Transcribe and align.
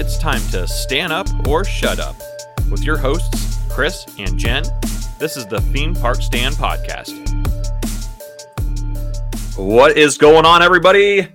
it's 0.00 0.16
time 0.16 0.40
to 0.50 0.66
stand 0.66 1.12
up 1.12 1.28
or 1.46 1.62
shut 1.62 2.00
up. 2.00 2.16
With 2.70 2.82
your 2.82 2.96
hosts, 2.96 3.58
Chris 3.68 4.06
and 4.18 4.38
Jen, 4.38 4.64
this 5.18 5.36
is 5.36 5.46
the 5.46 5.60
Theme 5.60 5.94
Park 5.94 6.22
Stand 6.22 6.54
Podcast. 6.54 7.12
What 9.58 9.98
is 9.98 10.16
going 10.16 10.46
on, 10.46 10.62
everybody? 10.62 11.28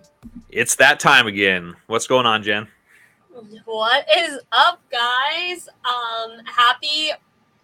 It's 0.49 0.75
that 0.77 0.99
time 0.99 1.27
again. 1.27 1.75
What's 1.85 2.07
going 2.07 2.25
on, 2.25 2.41
Jen? 2.41 2.67
What 3.65 4.07
is 4.17 4.39
up, 4.51 4.81
guys? 4.89 5.69
Um, 5.85 6.43
happy 6.45 7.11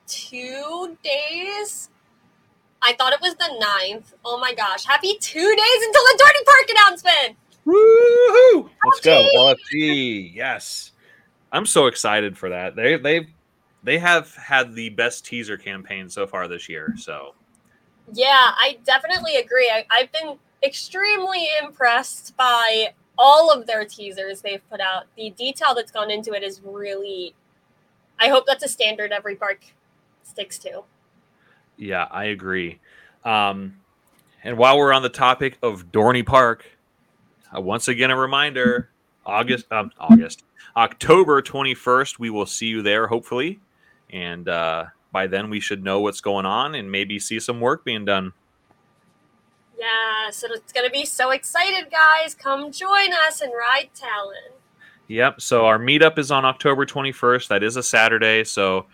two 0.06 0.96
days. 1.04 1.90
I 2.84 2.94
thought 2.94 3.14
it 3.14 3.22
was 3.22 3.34
the 3.36 3.50
ninth. 3.60 4.14
Oh 4.24 4.38
my 4.38 4.54
gosh. 4.54 4.86
Happy 4.86 5.18
two 5.20 5.56
days 5.56 5.84
until 5.84 6.04
the 6.04 6.24
Dorney 6.24 6.46
Park 6.46 6.70
announcement. 6.70 7.38
Woohoo! 7.66 8.70
Let's 8.86 9.00
go. 9.02 9.28
LFG. 9.36 10.36
Yes. 10.36 10.91
I'm 11.52 11.66
so 11.66 11.88
excited 11.88 12.38
for 12.38 12.50
that. 12.50 12.76
They 12.76 12.98
they 12.98 13.28
they 13.84 13.98
have 13.98 14.34
had 14.36 14.74
the 14.76 14.90
best 14.90 15.26
teaser 15.26 15.58
campaign 15.58 16.10
so 16.10 16.28
far 16.28 16.48
this 16.48 16.70
year. 16.70 16.94
So 16.98 17.36
Yeah, 18.14 18.52
I 18.56 18.78
definitely 18.86 19.36
agree. 19.38 19.70
I, 19.70 19.86
I've 19.90 20.12
been 20.12 20.38
extremely 20.64 21.48
impressed 21.62 22.36
by 22.38 22.94
all 23.18 23.52
of 23.52 23.68
their 23.68 23.86
teasers 23.86 24.42
they've 24.42 24.68
put 24.70 24.80
out. 24.80 25.06
The 25.18 25.32
detail 25.32 25.74
that's 25.76 25.92
gone 25.92 26.10
into 26.12 26.34
it 26.34 26.44
is 26.44 26.62
really 26.64 27.34
I 28.20 28.30
hope 28.30 28.46
that's 28.46 28.64
a 28.64 28.68
standard 28.68 29.12
every 29.12 29.36
park 29.36 29.62
sticks 30.24 30.60
to. 30.60 30.84
yeah, 31.78 32.08
I 32.10 32.26
agree. 32.26 32.80
Um, 33.26 33.78
and 34.44 34.58
while 34.58 34.78
we're 34.78 34.94
on 34.94 35.02
the 35.02 35.10
topic 35.10 35.58
of 35.62 35.92
Dorney 35.92 36.26
Park, 36.26 36.66
uh, 37.56 37.60
once 37.60 37.88
again 37.88 38.12
a 38.12 38.18
reminder: 38.18 38.90
August, 39.26 39.72
um, 39.72 39.92
August, 40.00 40.44
October 40.76 41.42
twenty 41.42 41.74
first, 41.74 42.20
we 42.20 42.30
will 42.30 42.46
see 42.46 42.68
you 42.68 42.82
there, 42.82 43.08
hopefully, 43.08 43.60
and 44.10 44.48
uh, 44.48 44.86
by 45.12 45.28
then 45.28 45.50
we 45.50 45.60
should 45.60 45.84
know 45.84 46.00
what's 46.02 46.22
going 46.22 46.46
on 46.46 46.76
and 46.76 46.92
maybe 46.92 47.20
see 47.20 47.40
some 47.40 47.60
work 47.60 47.84
being 47.84 48.06
done. 48.06 48.34
Yeah, 49.78 50.30
so 50.30 50.48
it's 50.52 50.72
gonna 50.72 50.90
be 50.90 51.06
so 51.06 51.32
excited, 51.32 51.92
guys. 51.92 52.36
Come 52.36 52.72
join 52.72 53.12
us 53.28 53.42
and 53.42 53.52
ride 53.52 53.90
Talon. 53.96 54.54
Yep. 55.12 55.42
So 55.42 55.66
our 55.66 55.78
meetup 55.78 56.18
is 56.18 56.32
on 56.32 56.46
October 56.46 56.86
21st. 56.86 57.50
That 57.50 57.64
is 57.64 57.76
a 57.76 57.84
Saturday. 57.84 58.46
So 58.46 58.86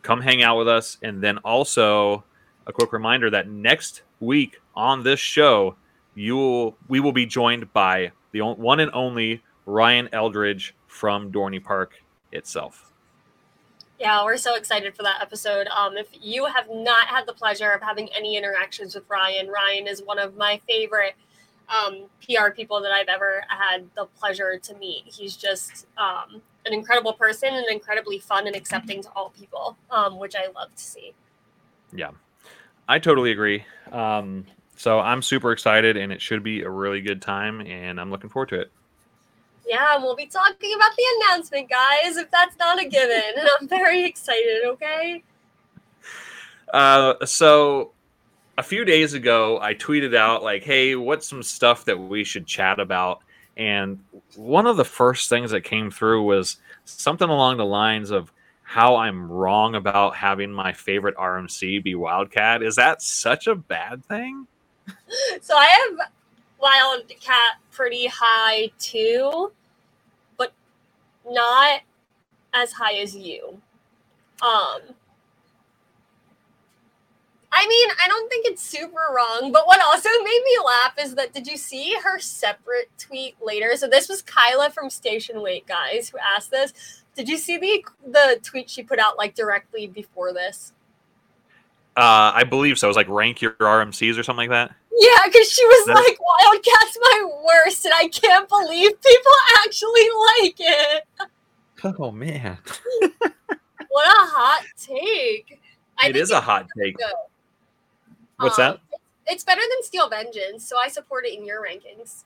come 0.00 0.22
hang 0.22 0.42
out 0.42 0.56
with 0.56 0.66
us. 0.66 0.96
And 1.02 1.22
then 1.22 1.36
also 1.38 2.24
a 2.66 2.72
quick 2.72 2.90
reminder 2.90 3.28
that 3.28 3.46
next 3.46 4.00
week 4.20 4.60
on 4.74 5.02
this 5.02 5.20
show, 5.20 5.76
you 6.14 6.36
will 6.36 6.76
we 6.88 7.00
will 7.00 7.12
be 7.12 7.26
joined 7.26 7.70
by 7.74 8.12
the 8.32 8.40
one 8.40 8.80
and 8.80 8.90
only 8.94 9.42
Ryan 9.66 10.08
Eldridge 10.12 10.74
from 10.86 11.30
Dorney 11.30 11.62
Park 11.62 11.94
itself. 12.32 12.92
Yeah, 13.98 14.24
we're 14.24 14.38
so 14.38 14.54
excited 14.54 14.94
for 14.94 15.02
that 15.02 15.20
episode. 15.20 15.66
Um, 15.68 15.98
if 15.98 16.08
you 16.22 16.46
have 16.46 16.66
not 16.70 17.08
had 17.08 17.26
the 17.26 17.34
pleasure 17.34 17.70
of 17.70 17.82
having 17.82 18.08
any 18.16 18.36
interactions 18.36 18.94
with 18.94 19.04
Ryan, 19.10 19.48
Ryan 19.48 19.86
is 19.86 20.02
one 20.02 20.18
of 20.18 20.36
my 20.38 20.58
favorite 20.66 21.14
um, 21.68 22.04
PR 22.24 22.50
people 22.50 22.80
that 22.80 22.92
I've 22.92 23.08
ever 23.08 23.44
had 23.48 23.84
the 23.94 24.06
pleasure 24.18 24.58
to 24.58 24.74
meet. 24.76 25.04
He's 25.04 25.36
just 25.36 25.86
um, 25.98 26.40
an 26.64 26.72
incredible 26.72 27.12
person 27.12 27.52
and 27.52 27.66
incredibly 27.70 28.18
fun 28.18 28.46
and 28.46 28.56
accepting 28.56 29.02
to 29.02 29.10
all 29.10 29.30
people, 29.30 29.76
um, 29.90 30.18
which 30.18 30.34
I 30.34 30.50
love 30.54 30.74
to 30.74 30.82
see. 30.82 31.12
Yeah, 31.92 32.10
I 32.88 32.98
totally 32.98 33.32
agree. 33.32 33.64
Um, 33.92 34.46
so 34.76 34.98
I'm 34.98 35.20
super 35.20 35.52
excited, 35.52 35.98
and 35.98 36.10
it 36.10 36.22
should 36.22 36.42
be 36.42 36.62
a 36.62 36.70
really 36.70 37.02
good 37.02 37.20
time, 37.20 37.60
and 37.60 38.00
I'm 38.00 38.10
looking 38.10 38.30
forward 38.30 38.48
to 38.48 38.60
it. 38.60 38.70
Yeah, 39.70 39.94
and 39.94 40.02
we'll 40.02 40.16
be 40.16 40.26
talking 40.26 40.74
about 40.74 40.96
the 40.96 41.04
announcement, 41.20 41.70
guys, 41.70 42.16
if 42.16 42.28
that's 42.32 42.56
not 42.58 42.82
a 42.82 42.88
given. 42.88 43.22
And 43.38 43.48
I'm 43.60 43.68
very 43.68 44.04
excited, 44.04 44.64
okay? 44.64 45.22
Uh, 46.74 47.24
so 47.24 47.92
a 48.58 48.64
few 48.64 48.84
days 48.84 49.14
ago, 49.14 49.60
I 49.62 49.74
tweeted 49.74 50.16
out 50.16 50.42
like, 50.42 50.64
"Hey, 50.64 50.96
what's 50.96 51.28
some 51.28 51.44
stuff 51.44 51.84
that 51.84 51.96
we 51.96 52.24
should 52.24 52.48
chat 52.48 52.80
about?" 52.80 53.20
And 53.56 54.00
one 54.34 54.66
of 54.66 54.76
the 54.76 54.84
first 54.84 55.28
things 55.28 55.52
that 55.52 55.60
came 55.60 55.92
through 55.92 56.24
was 56.24 56.56
something 56.84 57.28
along 57.28 57.58
the 57.58 57.64
lines 57.64 58.10
of 58.10 58.32
how 58.64 58.96
I'm 58.96 59.30
wrong 59.30 59.76
about 59.76 60.16
having 60.16 60.50
my 60.50 60.72
favorite 60.72 61.16
RMC 61.16 61.78
be 61.78 61.94
Wildcat. 61.94 62.64
Is 62.64 62.74
that 62.74 63.02
such 63.02 63.46
a 63.46 63.54
bad 63.54 64.04
thing? 64.04 64.48
So 65.42 65.56
I 65.56 65.66
have 65.66 66.08
Wildcat 66.60 67.58
pretty 67.70 68.06
high 68.06 68.70
too, 68.78 69.52
not 71.28 71.80
as 72.52 72.72
high 72.72 72.94
as 72.94 73.14
you. 73.14 73.60
Um 74.42 74.80
I 77.52 77.66
mean, 77.66 77.88
I 78.02 78.08
don't 78.08 78.30
think 78.30 78.46
it's 78.46 78.62
super 78.62 79.00
wrong, 79.14 79.50
but 79.52 79.66
what 79.66 79.80
also 79.82 80.08
made 80.08 80.42
me 80.44 80.58
laugh 80.64 80.94
is 81.00 81.14
that 81.16 81.34
did 81.34 81.46
you 81.46 81.56
see 81.56 81.96
her 82.02 82.18
separate 82.18 82.88
tweet 82.96 83.36
later? 83.44 83.76
So 83.76 83.88
this 83.88 84.08
was 84.08 84.22
Kyla 84.22 84.70
from 84.70 84.88
Station 84.88 85.42
Wait 85.42 85.66
guys 85.66 86.08
who 86.08 86.18
asked 86.18 86.50
this. 86.50 87.02
Did 87.16 87.28
you 87.28 87.36
see 87.36 87.58
the 87.58 87.82
the 88.06 88.40
tweet 88.42 88.70
she 88.70 88.82
put 88.82 88.98
out 88.98 89.18
like 89.18 89.34
directly 89.34 89.86
before 89.88 90.32
this? 90.32 90.72
Uh, 91.96 92.32
I 92.34 92.44
believe 92.44 92.78
so. 92.78 92.86
It 92.86 92.90
was 92.90 92.96
like 92.96 93.08
rank 93.08 93.42
your 93.42 93.52
RMCs 93.52 94.16
or 94.18 94.22
something 94.22 94.48
like 94.48 94.68
that. 94.68 94.76
Yeah, 94.98 95.16
because 95.26 95.50
she 95.50 95.64
was 95.64 95.86
That's- 95.86 96.04
like, 96.08 96.18
Wildcat's 96.18 96.98
my 97.00 97.30
worst, 97.44 97.84
and 97.84 97.94
I 97.94 98.08
can't 98.08 98.48
believe 98.48 98.90
people 99.00 99.32
actually 99.64 100.08
like 100.38 100.54
it. 100.58 101.04
Oh 101.98 102.10
man, 102.10 102.58
What 103.88 104.06
a 104.06 104.26
hot 104.30 104.64
take. 104.76 105.60
I 105.98 106.08
it 106.08 106.16
is 106.16 106.30
a 106.30 106.40
hot 106.40 106.66
take. 106.78 106.96
good. 106.98 107.06
What's 108.38 108.58
Um, 108.58 108.78
that? 108.90 108.98
It's 109.26 109.44
better 109.44 109.60
than 109.60 109.82
Steel 109.82 110.08
Vengeance, 110.08 110.66
so 110.68 110.76
I 110.78 110.88
support 110.88 111.24
it 111.26 111.38
in 111.38 111.44
your 111.44 111.62
rankings. 111.64 112.24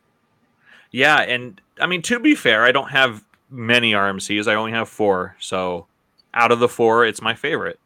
Yeah, 0.90 1.20
and 1.20 1.60
I 1.80 1.86
mean 1.86 2.02
to 2.02 2.18
be 2.18 2.34
fair, 2.34 2.64
I 2.64 2.72
don't 2.72 2.90
have 2.90 3.24
many 3.50 3.92
RMCs. 3.92 4.48
I 4.48 4.54
only 4.54 4.72
have 4.72 4.88
four. 4.88 5.36
So 5.38 5.86
out 6.32 6.50
of 6.50 6.58
the 6.60 6.68
four, 6.68 7.04
it's 7.04 7.20
my 7.22 7.34
favorite. 7.34 7.78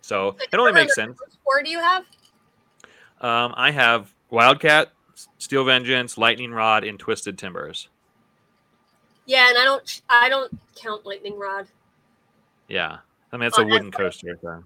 So 0.00 0.36
it 0.52 0.58
only 0.58 0.72
makes 0.72 0.94
sense. 0.94 1.18
Four 1.44 1.62
do 1.62 1.70
you 1.70 1.78
have? 1.80 2.04
Um, 3.20 3.54
I 3.56 3.70
have 3.70 4.12
Wildcat, 4.30 4.92
Steel 5.38 5.64
Vengeance, 5.64 6.18
Lightning 6.18 6.52
Rod, 6.52 6.84
and 6.84 6.98
Twisted 6.98 7.38
Timbers. 7.38 7.88
Yeah, 9.24 9.48
and 9.48 9.58
I 9.58 9.64
don't 9.64 10.02
I 10.08 10.28
don't 10.28 10.56
count 10.76 11.04
Lightning 11.06 11.38
Rod. 11.38 11.66
Yeah, 12.68 12.98
I 13.32 13.36
mean 13.36 13.48
it's 13.48 13.58
a 13.58 13.62
Oh, 13.62 13.66
wooden 13.66 13.90
coaster. 13.90 14.38
So. 14.40 14.62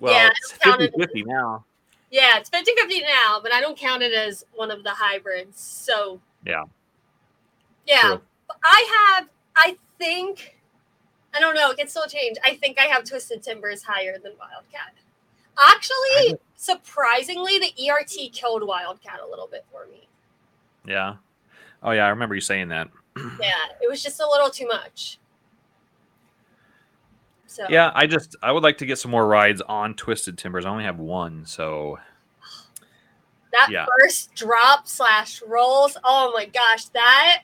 Well, 0.00 0.12
Yeah, 0.12 0.28
it's 0.28 0.50
don't 0.58 0.78
count 0.78 0.80
50 0.82 0.96
it. 0.96 1.00
50 1.00 1.22
now. 1.24 1.64
Yeah, 2.10 2.38
it's 2.38 2.48
50 2.48 2.72
50 2.76 3.00
now, 3.00 3.40
but 3.42 3.52
I 3.52 3.60
don't 3.60 3.76
count 3.76 4.02
it 4.02 4.12
as 4.12 4.44
one 4.54 4.70
of 4.70 4.84
the 4.84 4.90
hybrids. 4.90 5.60
So 5.60 6.20
Yeah. 6.46 6.64
Yeah. 7.86 8.18
I 8.62 9.14
have 9.16 9.28
I 9.56 9.76
think 9.98 10.56
I 11.34 11.40
don't 11.40 11.56
know, 11.56 11.70
it 11.70 11.78
can 11.78 11.88
still 11.88 12.06
change. 12.06 12.36
I 12.44 12.54
think 12.54 12.78
I 12.78 12.84
have 12.84 13.04
Twisted 13.04 13.42
Timbers 13.42 13.82
higher 13.82 14.18
than 14.18 14.32
Wildcat. 14.38 14.92
Actually, 15.58 16.38
surprisingly, 16.56 17.58
the 17.58 17.90
ERT 17.90 18.32
killed 18.32 18.66
Wildcat 18.66 19.20
a 19.24 19.28
little 19.28 19.46
bit 19.46 19.64
for 19.70 19.86
me. 19.86 20.08
Yeah. 20.86 21.16
Oh 21.82 21.92
yeah, 21.92 22.06
I 22.06 22.08
remember 22.08 22.34
you 22.34 22.40
saying 22.40 22.68
that. 22.68 22.88
Yeah, 23.40 23.52
it 23.80 23.88
was 23.88 24.02
just 24.02 24.18
a 24.20 24.28
little 24.28 24.50
too 24.50 24.66
much. 24.66 25.20
So 27.46 27.64
Yeah, 27.68 27.92
I 27.94 28.08
just 28.08 28.34
I 28.42 28.50
would 28.50 28.64
like 28.64 28.78
to 28.78 28.86
get 28.86 28.98
some 28.98 29.12
more 29.12 29.24
rides 29.24 29.62
on 29.62 29.94
Twisted 29.94 30.36
Timbers. 30.36 30.64
I 30.64 30.70
only 30.70 30.82
have 30.82 30.98
one, 30.98 31.46
so 31.46 31.98
that 33.52 33.68
yeah. 33.70 33.86
first 34.00 34.34
drop 34.34 34.88
slash 34.88 35.40
rolls, 35.46 35.96
oh 36.02 36.32
my 36.34 36.46
gosh, 36.46 36.86
that 36.86 37.42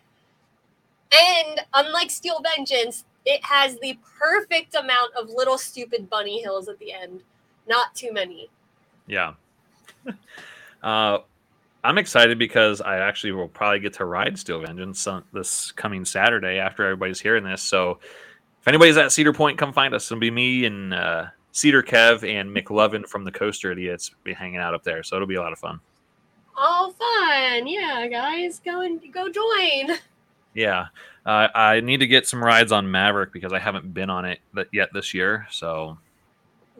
and 1.13 1.61
unlike 1.75 2.11
Steel 2.11 2.41
Vengeance, 2.43 3.05
it 3.25 3.45
has 3.45 3.79
the 3.79 3.99
perfect 4.19 4.75
amount 4.75 5.15
of 5.17 5.29
little 5.29 5.59
stupid 5.59 6.09
bunny 6.09 6.43
hills 6.43 6.69
at 6.69 6.79
the 6.79 6.93
end. 6.93 7.23
Not 7.69 7.95
too 7.95 8.13
many. 8.13 8.49
yeah. 9.07 9.35
uh, 10.83 11.19
I'm 11.83 11.99
excited 11.99 12.39
because 12.39 12.81
I 12.81 12.99
actually 12.99 13.33
will 13.33 13.49
probably 13.49 13.81
get 13.81 13.95
to 13.95 14.05
ride 14.05 14.39
Steel 14.39 14.61
Vengeance 14.61 15.07
this 15.33 15.73
coming 15.73 16.05
Saturday 16.05 16.59
after 16.59 16.85
everybody's 16.85 17.21
hearing 17.21 17.45
this. 17.45 17.63
So 17.63 17.99
if 18.61 18.69
anybody's 18.69 18.97
at 18.99 19.13
Cedar 19.13 19.33
Point, 19.33 19.57
come 19.57 19.73
find 19.73 19.95
us. 19.95 20.11
It'll 20.11 20.21
be 20.21 20.31
me 20.31 20.67
and 20.67 20.93
uh, 20.93 21.27
Cedar 21.53 21.83
Kev 21.83 22.23
and 22.29 22.55
McLovin 22.55 23.07
from 23.07 23.25
the 23.25 23.33
Coaster 23.33 23.73
Idiots 23.73 24.11
be 24.25 24.35
hanging 24.35 24.59
out 24.59 24.75
up 24.75 24.85
there. 24.85 25.03
So 25.03 25.17
it'll 25.17 25.29
be 25.29 25.37
a 25.37 25.41
lot 25.41 25.53
of 25.53 25.59
fun. 25.59 25.81
Oh, 26.57 26.95
fun! 26.99 27.67
Yeah, 27.67 28.07
guys, 28.09 28.61
go 28.63 28.83
and 28.83 29.01
go 29.13 29.31
join. 29.31 29.97
Yeah. 30.55 30.87
Uh, 31.25 31.49
I 31.55 31.81
need 31.81 31.99
to 31.99 32.07
get 32.07 32.27
some 32.27 32.43
rides 32.43 32.73
on 32.73 32.91
Maverick 32.91 33.33
because 33.33 33.53
I 33.53 33.59
haven't 33.59 33.95
been 33.95 34.11
on 34.11 34.25
it 34.25 34.41
yet 34.73 34.91
this 34.93 35.15
year. 35.15 35.47
So 35.51 35.97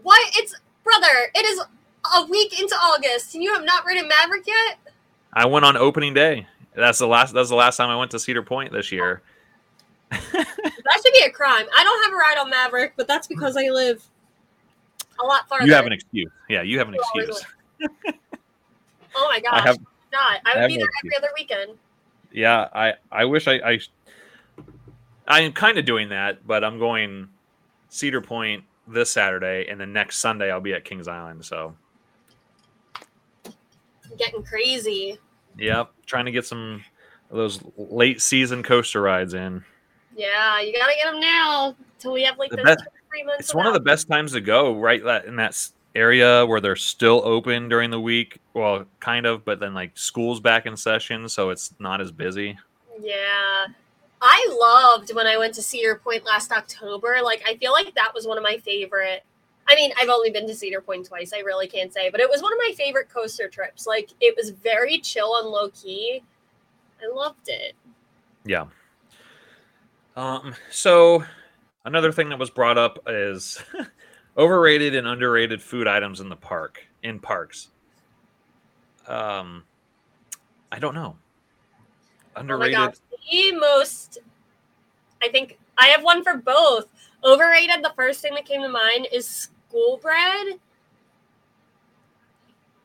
What? 0.03 0.21
It's 0.37 0.55
brother. 0.91 1.31
It 1.35 1.45
is 1.45 1.61
a 2.17 2.27
week 2.27 2.59
into 2.59 2.75
August, 2.75 3.35
and 3.35 3.43
you 3.43 3.53
have 3.55 3.65
not 3.65 3.85
ridden 3.85 4.09
Maverick 4.09 4.47
yet. 4.47 4.79
I 5.33 5.47
went 5.47 5.65
on 5.65 5.77
opening 5.77 6.15
day. 6.15 6.47
That's 6.75 6.99
the 6.99 7.07
last. 7.07 7.33
That's 7.33 7.49
the 7.49 7.57
last 7.57 7.77
time 7.77 7.91
I 7.91 7.97
went 7.97 8.11
to 8.13 8.19
Cedar 8.19 8.43
Point 8.43 8.73
this 8.73 8.91
year. 8.91 9.23
that 10.11 11.01
should 11.03 11.13
be 11.13 11.25
a 11.25 11.31
crime. 11.31 11.67
I 11.77 11.85
don't 11.85 12.05
have 12.05 12.13
a 12.13 12.17
ride 12.17 12.39
on 12.39 12.51
Maverick, 12.51 12.95
but 12.97 13.07
that's 13.07 13.27
because 13.27 13.57
I 13.57 13.69
live 13.69 14.03
a 15.23 15.27
lot 15.27 15.49
farther. 15.49 15.67
You 15.67 15.75
have 15.75 15.87
an 15.87 15.93
excuse. 15.93 16.31
Yeah, 16.49 16.63
you 16.63 16.79
have 16.79 16.89
an 16.89 16.95
excuse. 16.95 17.45
Oh 19.15 19.29
my 19.29 19.41
gosh. 19.41 19.61
I 19.61 19.61
have 19.61 19.79
not. 20.13 20.41
I 20.45 20.53
I 20.53 20.55
would 20.55 20.61
have 20.63 20.69
be 20.69 20.77
there 20.77 20.89
every 21.05 21.17
other 21.17 21.29
weekend. 21.39 21.79
Yeah, 22.33 22.69
I 22.73 22.95
I 23.11 23.25
wish 23.25 23.49
I 23.49 23.55
I 23.55 23.79
I 25.27 25.41
am 25.41 25.53
kind 25.53 25.79
of 25.79 25.85
doing 25.85 26.11
that, 26.11 26.47
but 26.47 26.65
I'm 26.65 26.79
going 26.79 27.29
Cedar 27.89 28.21
Point 28.21 28.65
this 28.93 29.11
Saturday, 29.11 29.67
and 29.69 29.81
then 29.81 29.93
next 29.93 30.19
Sunday 30.19 30.51
I'll 30.51 30.61
be 30.61 30.75
at 30.75 30.85
Kings 30.85 31.09
Island. 31.09 31.45
So, 31.45 31.75
Getting 34.19 34.43
crazy. 34.43 35.19
yep, 35.57 35.91
trying 36.07 36.25
to 36.27 36.33
get 36.33 36.45
some 36.45 36.83
of 37.31 37.37
those 37.37 37.61
late 37.77 38.21
season 38.21 38.63
coaster 38.63 39.01
rides 39.01 39.35
in. 39.35 39.65
Yeah, 40.17 40.61
you 40.61 40.73
gotta 40.73 40.95
get 40.95 41.11
them 41.13 41.21
now 41.21 41.77
till 41.99 42.13
we 42.13 42.25
have 42.25 42.37
like 42.39 42.51
The 42.51 42.59
best- 42.59 42.85
three 43.11 43.23
months. 43.23 43.41
It's 43.41 43.55
one 43.55 43.67
of 43.67 43.73
the 43.75 43.81
best 43.81 44.09
times 44.09 44.33
to 44.33 44.41
go, 44.41 44.75
right? 44.79 45.03
That 45.05 45.25
in 45.27 45.37
that 45.37 45.57
area 45.95 46.45
where 46.47 46.61
they're 46.61 46.77
still 46.77 47.23
open 47.25 47.69
during 47.69 47.91
the 47.91 48.01
week. 48.01 48.39
Well, 48.55 48.85
kind 49.01 49.27
of, 49.27 49.45
but 49.45 49.61
then 49.61 49.75
like 49.75 49.93
school's 49.97 50.41
back 50.41 50.67
in 50.67 50.77
session, 50.77 51.29
so 51.29 51.51
it's 51.51 51.73
not 51.79 52.01
as 52.01 52.11
busy. 52.13 52.59
Yeah. 53.01 53.67
I 54.23 54.57
loved 54.61 55.15
when 55.15 55.27
I 55.27 55.39
went 55.39 55.55
to 55.55 55.63
Cedar 55.63 55.97
Point 55.97 56.25
last 56.25 56.53
October. 56.53 57.19
Like, 57.23 57.43
I 57.47 57.57
feel 57.57 57.73
like 57.73 57.95
that 57.95 58.13
was 58.15 58.27
one 58.27 58.37
of 58.37 58.45
my 58.45 58.59
favorite. 58.59 59.25
I 59.67 59.75
mean, 59.75 59.93
I've 59.99 60.09
only 60.09 60.31
been 60.31 60.47
to 60.47 60.55
Cedar 60.55 60.81
Point 60.81 61.07
twice. 61.07 61.33
I 61.33 61.39
really 61.39 61.67
can't 61.69 61.93
say, 61.93 62.11
but 62.11 62.21
it 62.21 62.29
was 62.29 62.43
one 62.43 62.53
of 62.53 62.59
my 62.59 62.73
favorite 62.77 63.09
coaster 63.09 63.49
trips. 63.49 63.87
Like, 63.87 64.11
it 64.21 64.35
was 64.37 64.51
very 64.51 64.99
chill 64.99 65.37
and 65.39 65.49
low 65.49 65.71
key. 65.71 66.23
I 67.03 67.15
loved 67.15 67.49
it. 67.49 67.75
Yeah. 68.45 68.67
Um. 70.17 70.55
So 70.71 71.25
another 71.85 72.13
thing 72.13 72.29
that 72.31 72.39
was 72.39 72.51
brought 72.51 72.77
up 72.77 72.99
is 73.07 73.63
overrated 74.37 74.95
and 74.95 75.07
underrated 75.07 75.63
food 75.63 75.87
items 75.87 76.21
in 76.21 76.29
the 76.29 76.37
park 76.37 76.87
in 77.03 77.21
parks. 77.21 77.69
Um, 79.07 79.65
I 80.71 80.79
don't 80.79 80.95
know. 80.95 81.17
Underrated. 82.37 82.77
Oh 82.77 82.81
my 82.81 82.87
gosh. 82.87 82.97
The 83.31 83.53
most, 83.53 84.19
I 85.23 85.29
think 85.29 85.59
I 85.79 85.87
have 85.89 86.03
one 86.03 86.23
for 86.23 86.37
both. 86.37 86.89
Overrated, 87.25 87.85
the 87.85 87.93
first 87.95 88.21
thing 88.21 88.35
that 88.35 88.45
came 88.47 88.63
to 88.63 88.69
mind 88.69 89.09
is 89.13 89.27
school 89.27 89.99
bread. 89.99 90.59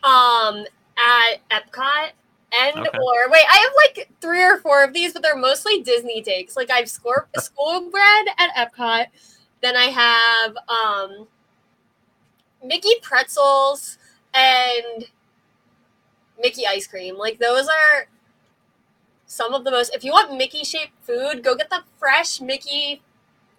Um, 0.03 0.65
at 0.97 1.37
Epcot. 1.49 2.11
And 2.53 2.87
Okay. 2.87 2.97
or 2.97 3.29
wait, 3.29 3.43
I 3.51 3.57
have 3.57 3.73
like 3.97 4.09
three 4.21 4.41
or 4.43 4.57
four 4.57 4.83
of 4.83 4.93
these, 4.93 5.11
but 5.13 5.21
they're 5.21 5.35
mostly 5.35 5.81
Disney 5.81 6.21
takes. 6.21 6.55
Like 6.55 6.69
I've 6.69 6.89
score 6.89 7.27
school 7.37 7.89
bread 7.89 8.27
at 8.37 8.53
Epcot. 8.55 9.07
Then 9.61 9.75
I 9.75 9.85
have 9.85 10.55
um 10.69 11.27
Mickey 12.63 12.95
pretzels 13.01 13.97
and 14.33 15.05
Mickey 16.41 16.65
ice 16.67 16.87
cream. 16.87 17.17
Like 17.17 17.39
those 17.39 17.67
are 17.67 18.07
some 19.35 19.53
of 19.53 19.63
the 19.65 19.71
most. 19.71 19.93
If 19.93 20.03
you 20.03 20.11
want 20.11 20.35
Mickey 20.37 20.63
shaped 20.63 20.93
food, 21.01 21.43
go 21.43 21.55
get 21.55 21.69
the 21.69 21.83
fresh 21.97 22.39
Mickey 22.39 23.01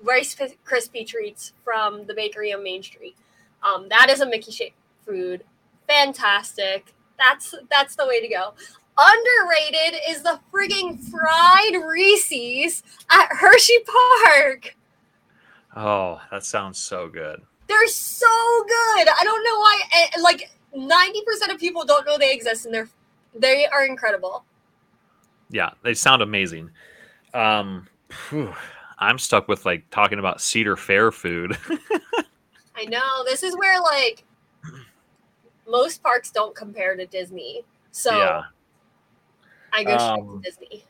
Rice 0.03 0.35
Krispie 0.65 1.07
treats 1.07 1.53
from 1.65 2.07
the 2.07 2.15
bakery 2.15 2.53
on 2.53 2.63
Main 2.63 2.83
Street. 2.83 3.17
Um, 3.63 3.89
that 3.91 4.09
is 4.09 4.21
a 4.21 4.27
Mickey 4.27 4.53
shaped 4.53 4.77
food. 5.05 5.45
Fantastic. 5.87 6.95
That's 7.19 7.55
that's 7.71 7.95
the 7.97 8.07
way 8.07 8.21
to 8.21 8.29
go. 8.29 8.55
Underrated 8.99 10.01
is 10.09 10.23
the 10.23 10.41
frigging 10.53 10.99
fried 11.11 11.75
Reese's 11.87 12.83
at 13.11 13.29
Hershey 13.31 13.79
Park. 14.25 14.75
Oh, 15.77 16.21
that 16.31 16.45
sounds 16.45 16.79
so 16.79 17.09
good. 17.09 17.43
They're 17.69 17.89
so 17.89 18.27
good. 18.67 19.09
I 19.09 19.21
don't 19.25 19.45
know 19.45 19.59
why. 19.59 19.81
eh, 19.95 20.21
Like 20.23 20.51
ninety 20.75 21.23
percent 21.27 21.53
of 21.53 21.59
people 21.59 21.85
don't 21.85 22.07
know 22.07 22.17
they 22.17 22.33
exist, 22.33 22.65
and 22.65 22.75
they're 22.75 22.89
they 23.35 23.67
are 23.67 23.85
incredible. 23.85 24.45
Yeah, 25.51 25.71
they 25.83 25.95
sound 25.95 26.23
amazing. 26.23 26.71
Um, 27.35 27.87
phew, 28.11 28.55
I'm 28.99 29.19
stuck 29.19 29.49
with 29.49 29.65
like 29.67 29.89
talking 29.91 30.19
about 30.19 30.41
Cedar 30.41 30.77
Fair 30.77 31.13
food. 31.13 31.57
I 32.77 32.85
know 32.87 33.25
this 33.25 33.43
is 33.43 33.57
where 33.57 33.81
like 33.81 34.25
most 35.69 36.03
parks 36.03 36.31
don't 36.31 36.55
compare 36.55 36.97
to 36.97 37.07
Disney, 37.07 37.65
so 37.91 38.19
yeah. 38.19 38.43
I 39.73 39.85
go 39.85 39.97
straight 39.99 40.21
Um, 40.21 40.43
to 40.43 40.51
Disney. 40.51 40.85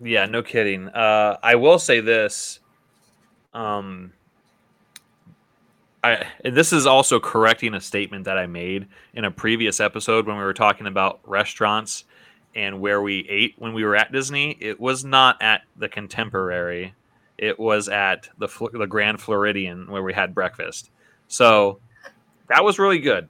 Yeah, 0.00 0.26
no 0.26 0.42
kidding. 0.42 0.88
Uh, 0.88 1.38
I 1.42 1.54
will 1.54 1.78
say 1.78 2.00
this. 2.00 2.60
Um, 3.54 4.12
I 6.04 6.26
and 6.44 6.54
this 6.54 6.72
is 6.72 6.86
also 6.86 7.18
correcting 7.18 7.74
a 7.74 7.80
statement 7.80 8.24
that 8.24 8.36
I 8.38 8.46
made 8.46 8.86
in 9.14 9.24
a 9.24 9.30
previous 9.30 9.80
episode 9.80 10.26
when 10.26 10.36
we 10.36 10.42
were 10.42 10.54
talking 10.54 10.86
about 10.86 11.20
restaurants 11.24 12.04
and 12.56 12.80
where 12.80 13.00
we 13.00 13.20
ate 13.28 13.54
when 13.58 13.74
we 13.74 13.84
were 13.84 13.94
at 13.94 14.10
Disney. 14.10 14.56
It 14.58 14.80
was 14.80 15.04
not 15.04 15.40
at 15.40 15.62
the 15.76 15.88
Contemporary. 15.88 16.94
It 17.38 17.60
was 17.60 17.88
at 17.88 18.28
the 18.38 18.48
the 18.72 18.86
Grand 18.86 19.20
Floridian 19.20 19.88
where 19.90 20.02
we 20.02 20.14
had 20.14 20.34
breakfast. 20.34 20.90
So 21.28 21.78
that 22.48 22.64
was 22.64 22.78
really 22.78 22.98
good. 22.98 23.28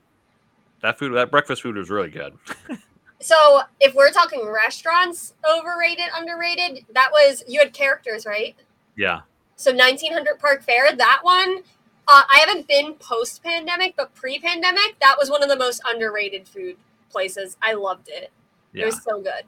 That 0.81 0.97
food, 0.97 1.13
that 1.15 1.29
breakfast 1.29 1.61
food 1.61 1.75
was 1.75 1.89
really 1.89 2.09
good. 2.09 2.33
So 3.19 3.61
if 3.79 3.95
we're 3.95 4.11
talking 4.11 4.47
restaurants, 4.47 5.33
overrated, 5.43 6.05
underrated, 6.15 6.85
that 6.93 7.09
was 7.11 7.43
you 7.47 7.59
had 7.59 7.73
characters, 7.73 8.25
right? 8.25 8.55
Yeah. 8.95 9.21
So 9.55 9.73
1900 9.73 10.37
Park 10.39 10.63
Fare, 10.63 10.95
that 10.95 11.19
one. 11.23 11.63
Uh, 12.07 12.21
I 12.31 12.45
haven't 12.45 12.67
been 12.67 12.93
post 12.93 13.43
pandemic, 13.43 13.95
but 13.97 14.13
pre 14.13 14.39
pandemic, 14.39 14.97
that 15.01 15.15
was 15.17 15.29
one 15.29 15.41
of 15.41 15.49
the 15.49 15.57
most 15.57 15.81
underrated 15.85 16.47
food 16.47 16.77
places. 17.09 17.57
I 17.61 17.73
loved 17.73 18.07
it. 18.07 18.31
It 18.73 18.85
was 18.85 19.03
so 19.03 19.21
good. 19.21 19.43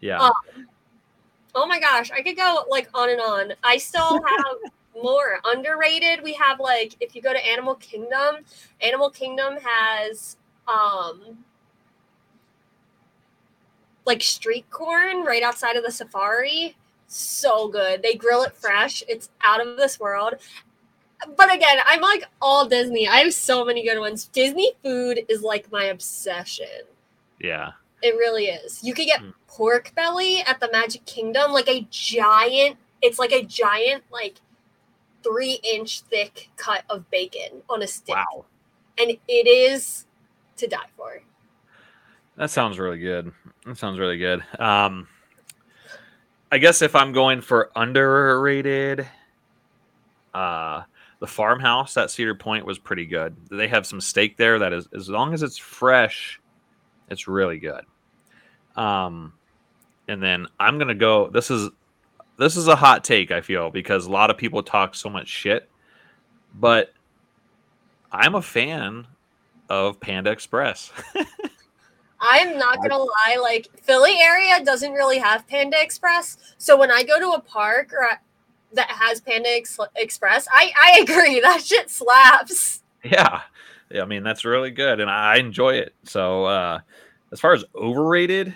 Yeah. 0.00 0.18
Um, 0.20 0.32
Oh 1.58 1.66
my 1.66 1.80
gosh, 1.80 2.10
I 2.10 2.20
could 2.20 2.36
go 2.36 2.64
like 2.68 2.88
on 2.92 3.08
and 3.08 3.20
on. 3.20 3.52
I 3.64 3.78
still 3.78 4.22
have 4.26 4.72
more 5.02 5.40
underrated. 5.44 6.22
We 6.22 6.34
have 6.34 6.60
like 6.60 6.94
if 7.00 7.16
you 7.16 7.22
go 7.22 7.32
to 7.32 7.46
Animal 7.46 7.76
Kingdom, 7.76 8.44
Animal 8.82 9.08
Kingdom 9.08 9.56
has 9.64 10.36
um 10.68 11.38
like 14.04 14.22
street 14.22 14.68
corn 14.70 15.24
right 15.24 15.42
outside 15.42 15.76
of 15.76 15.82
the 15.82 15.90
safari. 15.90 16.76
So 17.08 17.68
good. 17.68 18.02
They 18.02 18.14
grill 18.14 18.42
it 18.42 18.52
fresh. 18.52 19.02
It's 19.08 19.30
out 19.42 19.66
of 19.66 19.78
this 19.78 19.98
world. 19.98 20.34
But 21.38 21.54
again, 21.54 21.78
I'm 21.86 22.02
like 22.02 22.24
all 22.42 22.68
Disney. 22.68 23.08
I 23.08 23.20
have 23.20 23.32
so 23.32 23.64
many 23.64 23.82
good 23.82 23.98
ones. 23.98 24.26
Disney 24.26 24.72
food 24.82 25.20
is 25.30 25.40
like 25.40 25.72
my 25.72 25.84
obsession. 25.84 26.84
yeah. 27.40 27.72
It 28.02 28.14
really 28.16 28.46
is. 28.46 28.82
You 28.84 28.94
could 28.94 29.06
get 29.06 29.20
Hmm. 29.20 29.30
pork 29.46 29.94
belly 29.94 30.40
at 30.42 30.60
the 30.60 30.68
Magic 30.70 31.04
Kingdom, 31.06 31.52
like 31.52 31.68
a 31.68 31.86
giant. 31.90 32.76
It's 33.02 33.18
like 33.18 33.32
a 33.32 33.42
giant, 33.42 34.04
like 34.10 34.36
three 35.22 35.58
inch 35.62 36.00
thick 36.02 36.50
cut 36.56 36.84
of 36.90 37.10
bacon 37.10 37.62
on 37.68 37.82
a 37.82 37.86
stick, 37.86 38.14
Wow. 38.14 38.44
and 38.98 39.10
it 39.10 39.46
is 39.46 40.06
to 40.56 40.66
die 40.66 40.86
for. 40.96 41.22
That 42.36 42.50
sounds 42.50 42.78
really 42.78 42.98
good. 42.98 43.32
That 43.64 43.78
sounds 43.78 43.98
really 43.98 44.18
good. 44.18 44.44
Um, 44.58 45.08
I 46.52 46.58
guess 46.58 46.82
if 46.82 46.94
I'm 46.94 47.12
going 47.12 47.40
for 47.40 47.70
underrated, 47.74 49.08
uh, 50.34 50.82
the 51.18 51.26
farmhouse 51.26 51.96
at 51.96 52.10
Cedar 52.10 52.34
Point 52.34 52.66
was 52.66 52.78
pretty 52.78 53.06
good. 53.06 53.34
They 53.50 53.68
have 53.68 53.86
some 53.86 54.00
steak 54.02 54.36
there 54.36 54.58
that 54.58 54.72
is, 54.72 54.86
as 54.94 55.08
long 55.08 55.32
as 55.34 55.42
it's 55.42 55.56
fresh, 55.56 56.38
it's 57.08 57.28
really 57.28 57.58
good. 57.58 57.84
Um, 58.76 59.32
and 60.08 60.22
then 60.22 60.46
I'm 60.60 60.78
gonna 60.78 60.94
go. 60.94 61.28
This 61.28 61.50
is 61.50 61.70
this 62.38 62.56
is 62.56 62.68
a 62.68 62.76
hot 62.76 63.04
take. 63.04 63.30
I 63.30 63.40
feel 63.40 63.70
because 63.70 64.06
a 64.06 64.10
lot 64.10 64.30
of 64.30 64.36
people 64.36 64.62
talk 64.62 64.94
so 64.94 65.08
much 65.08 65.28
shit, 65.28 65.68
but 66.54 66.92
I'm 68.12 68.34
a 68.34 68.42
fan 68.42 69.06
of 69.68 70.00
Panda 70.00 70.30
Express. 70.30 70.92
I'm 72.20 72.58
not 72.58 72.76
gonna 72.82 72.98
lie, 72.98 73.38
like 73.40 73.68
Philly 73.80 74.16
area 74.20 74.64
doesn't 74.64 74.92
really 74.92 75.18
have 75.18 75.46
Panda 75.46 75.76
Express. 75.80 76.38
So 76.58 76.78
when 76.78 76.90
I 76.90 77.02
go 77.02 77.18
to 77.18 77.30
a 77.30 77.40
park 77.40 77.92
or 77.92 78.08
that 78.72 78.90
has 78.90 79.20
Panda 79.20 79.50
Ex- 79.50 79.78
Express, 79.96 80.46
I 80.50 80.72
I 80.82 81.00
agree 81.02 81.40
that 81.40 81.62
shit 81.64 81.90
slaps. 81.90 82.82
Yeah. 83.04 83.42
I 83.94 84.04
mean 84.04 84.22
that's 84.22 84.44
really 84.44 84.70
good 84.70 85.00
and 85.00 85.10
I 85.10 85.36
enjoy 85.36 85.74
it. 85.74 85.94
So 86.04 86.44
uh 86.44 86.80
as 87.32 87.40
far 87.40 87.52
as 87.54 87.64
overrated, 87.74 88.54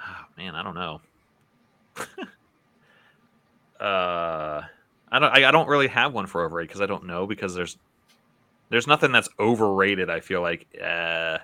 oh, 0.00 0.24
man, 0.36 0.54
I 0.54 0.62
don't 0.62 0.74
know. 0.74 1.00
uh 3.84 4.62
I 5.10 5.18
don't 5.18 5.34
I, 5.34 5.48
I 5.48 5.50
don't 5.50 5.68
really 5.68 5.88
have 5.88 6.12
one 6.12 6.26
for 6.26 6.44
overrated 6.44 6.68
because 6.68 6.80
I 6.80 6.86
don't 6.86 7.06
know 7.06 7.26
because 7.26 7.54
there's 7.54 7.76
there's 8.70 8.86
nothing 8.86 9.12
that's 9.12 9.28
overrated, 9.38 10.10
I 10.10 10.20
feel 10.20 10.42
like 10.42 10.66
uh 10.82 11.38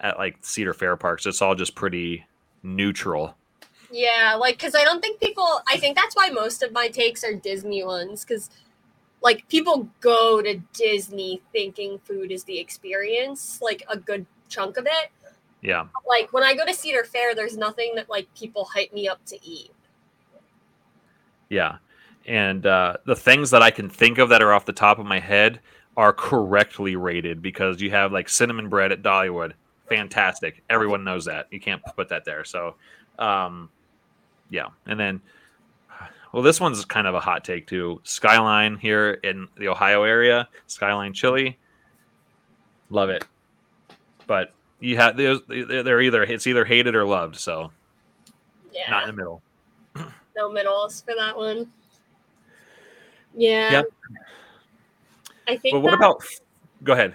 at 0.00 0.18
like 0.18 0.36
Cedar 0.42 0.74
Fair 0.74 0.96
parks. 0.96 1.26
It's 1.26 1.42
all 1.42 1.54
just 1.54 1.74
pretty 1.74 2.24
neutral. 2.62 3.36
Yeah, 3.90 4.36
like 4.38 4.56
because 4.56 4.74
I 4.74 4.84
don't 4.84 5.00
think 5.00 5.20
people. 5.20 5.60
I 5.68 5.76
think 5.76 5.96
that's 5.96 6.16
why 6.16 6.28
most 6.28 6.62
of 6.62 6.72
my 6.72 6.88
takes 6.88 7.22
are 7.22 7.34
Disney 7.34 7.84
ones 7.84 8.24
because, 8.24 8.50
like, 9.24 9.48
people 9.48 9.88
go 10.00 10.40
to 10.40 10.60
Disney 10.72 11.42
thinking 11.50 11.98
food 12.04 12.30
is 12.30 12.44
the 12.44 12.60
experience, 12.60 13.58
like 13.60 13.82
a 13.88 13.96
good 13.96 14.26
chunk 14.48 14.76
of 14.76 14.86
it. 14.86 15.10
Yeah. 15.62 15.86
Like 16.06 16.32
when 16.32 16.44
I 16.44 16.54
go 16.54 16.66
to 16.66 16.74
Cedar 16.74 17.04
Fair, 17.04 17.34
there's 17.34 17.56
nothing 17.56 17.94
that 17.96 18.10
like 18.10 18.32
people 18.34 18.66
hype 18.66 18.92
me 18.92 19.08
up 19.08 19.24
to 19.24 19.38
eat. 19.42 19.72
Yeah. 21.48 21.78
And 22.26 22.66
uh, 22.66 22.98
the 23.06 23.16
things 23.16 23.50
that 23.50 23.62
I 23.62 23.70
can 23.70 23.88
think 23.88 24.18
of 24.18 24.28
that 24.28 24.42
are 24.42 24.52
off 24.52 24.66
the 24.66 24.72
top 24.72 24.98
of 24.98 25.06
my 25.06 25.18
head 25.18 25.60
are 25.96 26.12
correctly 26.12 26.96
rated 26.96 27.40
because 27.40 27.80
you 27.80 27.90
have 27.90 28.12
like 28.12 28.28
cinnamon 28.28 28.68
bread 28.68 28.92
at 28.92 29.02
Dollywood. 29.02 29.52
Fantastic. 29.88 30.62
Everyone 30.68 31.02
knows 31.02 31.24
that. 31.24 31.46
You 31.50 31.60
can't 31.60 31.82
put 31.96 32.10
that 32.10 32.24
there. 32.24 32.44
So, 32.44 32.74
um, 33.18 33.70
yeah. 34.50 34.68
And 34.86 35.00
then, 35.00 35.20
well, 36.34 36.42
this 36.42 36.60
one's 36.60 36.84
kind 36.84 37.06
of 37.06 37.14
a 37.14 37.20
hot 37.20 37.44
take 37.44 37.68
too. 37.68 38.00
Skyline 38.02 38.76
here 38.76 39.20
in 39.22 39.46
the 39.56 39.68
Ohio 39.68 40.02
area, 40.02 40.48
Skyline 40.66 41.12
Chili. 41.12 41.56
Love 42.90 43.08
it. 43.08 43.24
But 44.26 44.52
you 44.80 44.96
have 44.96 45.16
those 45.16 45.42
they're 45.46 46.00
either 46.00 46.24
it's 46.24 46.48
either 46.48 46.64
hated 46.64 46.96
or 46.96 47.04
loved. 47.04 47.36
So, 47.36 47.70
Yeah, 48.72 48.90
not 48.90 49.04
in 49.04 49.10
the 49.10 49.16
middle. 49.16 49.42
no 50.36 50.50
middles 50.50 51.02
for 51.02 51.14
that 51.16 51.36
one. 51.36 51.70
Yeah. 53.36 53.70
Yeah. 53.70 53.82
I 55.46 55.56
think. 55.56 55.74
But 55.74 55.80
what 55.82 55.94
about? 55.94 56.24
Go 56.82 56.94
ahead. 56.94 57.14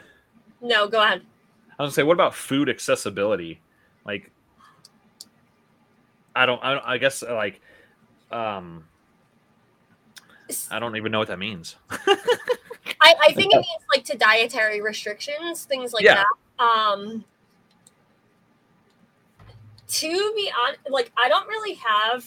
No, 0.62 0.88
go 0.88 1.04
ahead. 1.04 1.24
I 1.78 1.84
was 1.84 1.90
gonna 1.90 1.92
say, 1.92 2.04
what 2.04 2.14
about 2.14 2.34
food 2.34 2.70
accessibility? 2.70 3.60
Like, 4.06 4.32
I 6.38 6.46
don't, 6.46 6.64
I, 6.64 6.74
don't, 6.76 6.86
I 6.86 6.98
guess 6.98 7.22
like, 7.22 7.60
um, 8.32 8.86
I 10.72 10.80
don't 10.80 10.96
even 10.96 11.12
know 11.12 11.20
what 11.20 11.28
that 11.28 11.40
means. 11.40 11.76
I, 11.90 13.16
I 13.28 13.34
think 13.34 13.54
it 13.54 13.58
means 13.58 13.84
like 13.94 14.04
to 14.06 14.18
dietary 14.18 14.82
restrictions, 14.82 15.64
things 15.66 15.94
like 15.94 16.04
Yeah. 16.04 16.24
that. 16.58 16.64
Um, 16.64 17.24
to 19.88 20.34
be 20.36 20.52
honest, 20.66 20.80
like 20.90 21.12
I 21.18 21.30
don't 21.30 21.48
really 21.48 21.76
have 21.76 22.26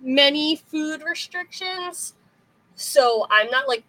many 0.00 0.56
food 0.56 1.02
restrictions, 1.02 2.14
so 2.74 3.26
I'm 3.30 3.50
not 3.50 3.68
like 3.68 3.84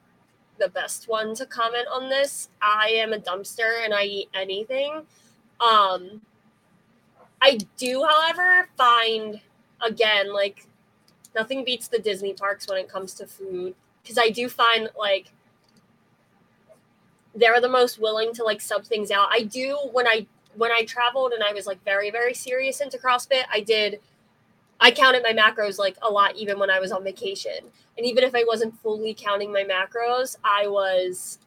the 0.60 0.70
best 0.70 1.08
one 1.08 1.36
to 1.36 1.46
comment 1.46 1.88
on 1.92 2.10
this. 2.10 2.50
I 2.62 2.90
am 2.96 3.14
a 3.14 3.20
dumpster 3.20 3.84
and 3.84 3.94
I 3.94 4.04
eat 4.04 4.30
anything. 4.34 5.06
Um, 5.60 6.22
I 7.42 7.60
do, 7.78 8.04
however, 8.04 8.68
find 8.78 9.40
again 9.82 10.34
like 10.34 10.66
nothing 11.38 11.64
beats 11.64 11.88
the 11.88 12.00
Disney 12.00 12.34
parks 12.34 12.68
when 12.68 12.80
it 12.80 12.90
comes 12.90 13.14
to 13.14 13.28
food 13.28 13.76
because 14.02 14.18
I 14.18 14.30
do 14.30 14.50
find 14.50 14.90
like 14.98 15.32
they're 17.36 17.62
the 17.62 17.70
most 17.70 18.00
willing 18.00 18.34
to 18.34 18.44
like 18.44 18.60
sub 18.60 18.84
things 18.84 19.12
out. 19.12 19.28
I 19.32 19.44
do 19.44 19.78
when 19.92 20.08
I 20.08 20.26
when 20.56 20.72
I 20.72 20.84
traveled 20.84 21.34
and 21.34 21.44
I 21.44 21.54
was 21.54 21.68
like 21.68 21.84
very 21.86 22.10
very 22.10 22.34
serious 22.34 22.82
into 22.82 22.98
CrossFit. 22.98 23.44
I 23.54 23.62
did 23.62 24.00
I 24.80 24.92
counted 24.92 25.24
my 25.24 25.34
macros 25.34 25.78
like 25.78 25.98
a 26.02 26.10
lot 26.10 26.36
even 26.36 26.58
when 26.60 26.72
I 26.72 26.80
was 26.80 26.92
on 26.92 27.04
vacation. 27.04 27.72
And 27.98 28.06
even 28.06 28.24
if 28.24 28.34
I 28.36 28.44
wasn't 28.48 28.78
fully 28.80 29.14
counting 29.14 29.52
my 29.52 29.64
macros, 29.64 30.38
I 30.44 30.68
was 30.68 31.40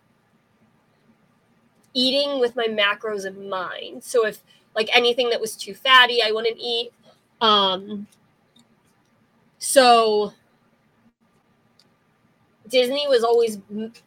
eating 1.94 2.38
with 2.38 2.54
my 2.54 2.66
macros 2.66 3.26
in 3.26 3.48
mind. 3.48 4.04
So 4.04 4.24
if 4.24 4.42
like 4.76 4.88
anything 4.92 5.30
that 5.30 5.40
was 5.40 5.56
too 5.56 5.74
fatty, 5.74 6.22
I 6.22 6.30
wouldn't 6.30 6.58
eat. 6.58 6.92
Um 7.40 8.06
so 9.60 10.32
Disney 12.68 13.06
was 13.06 13.22
always 13.22 13.58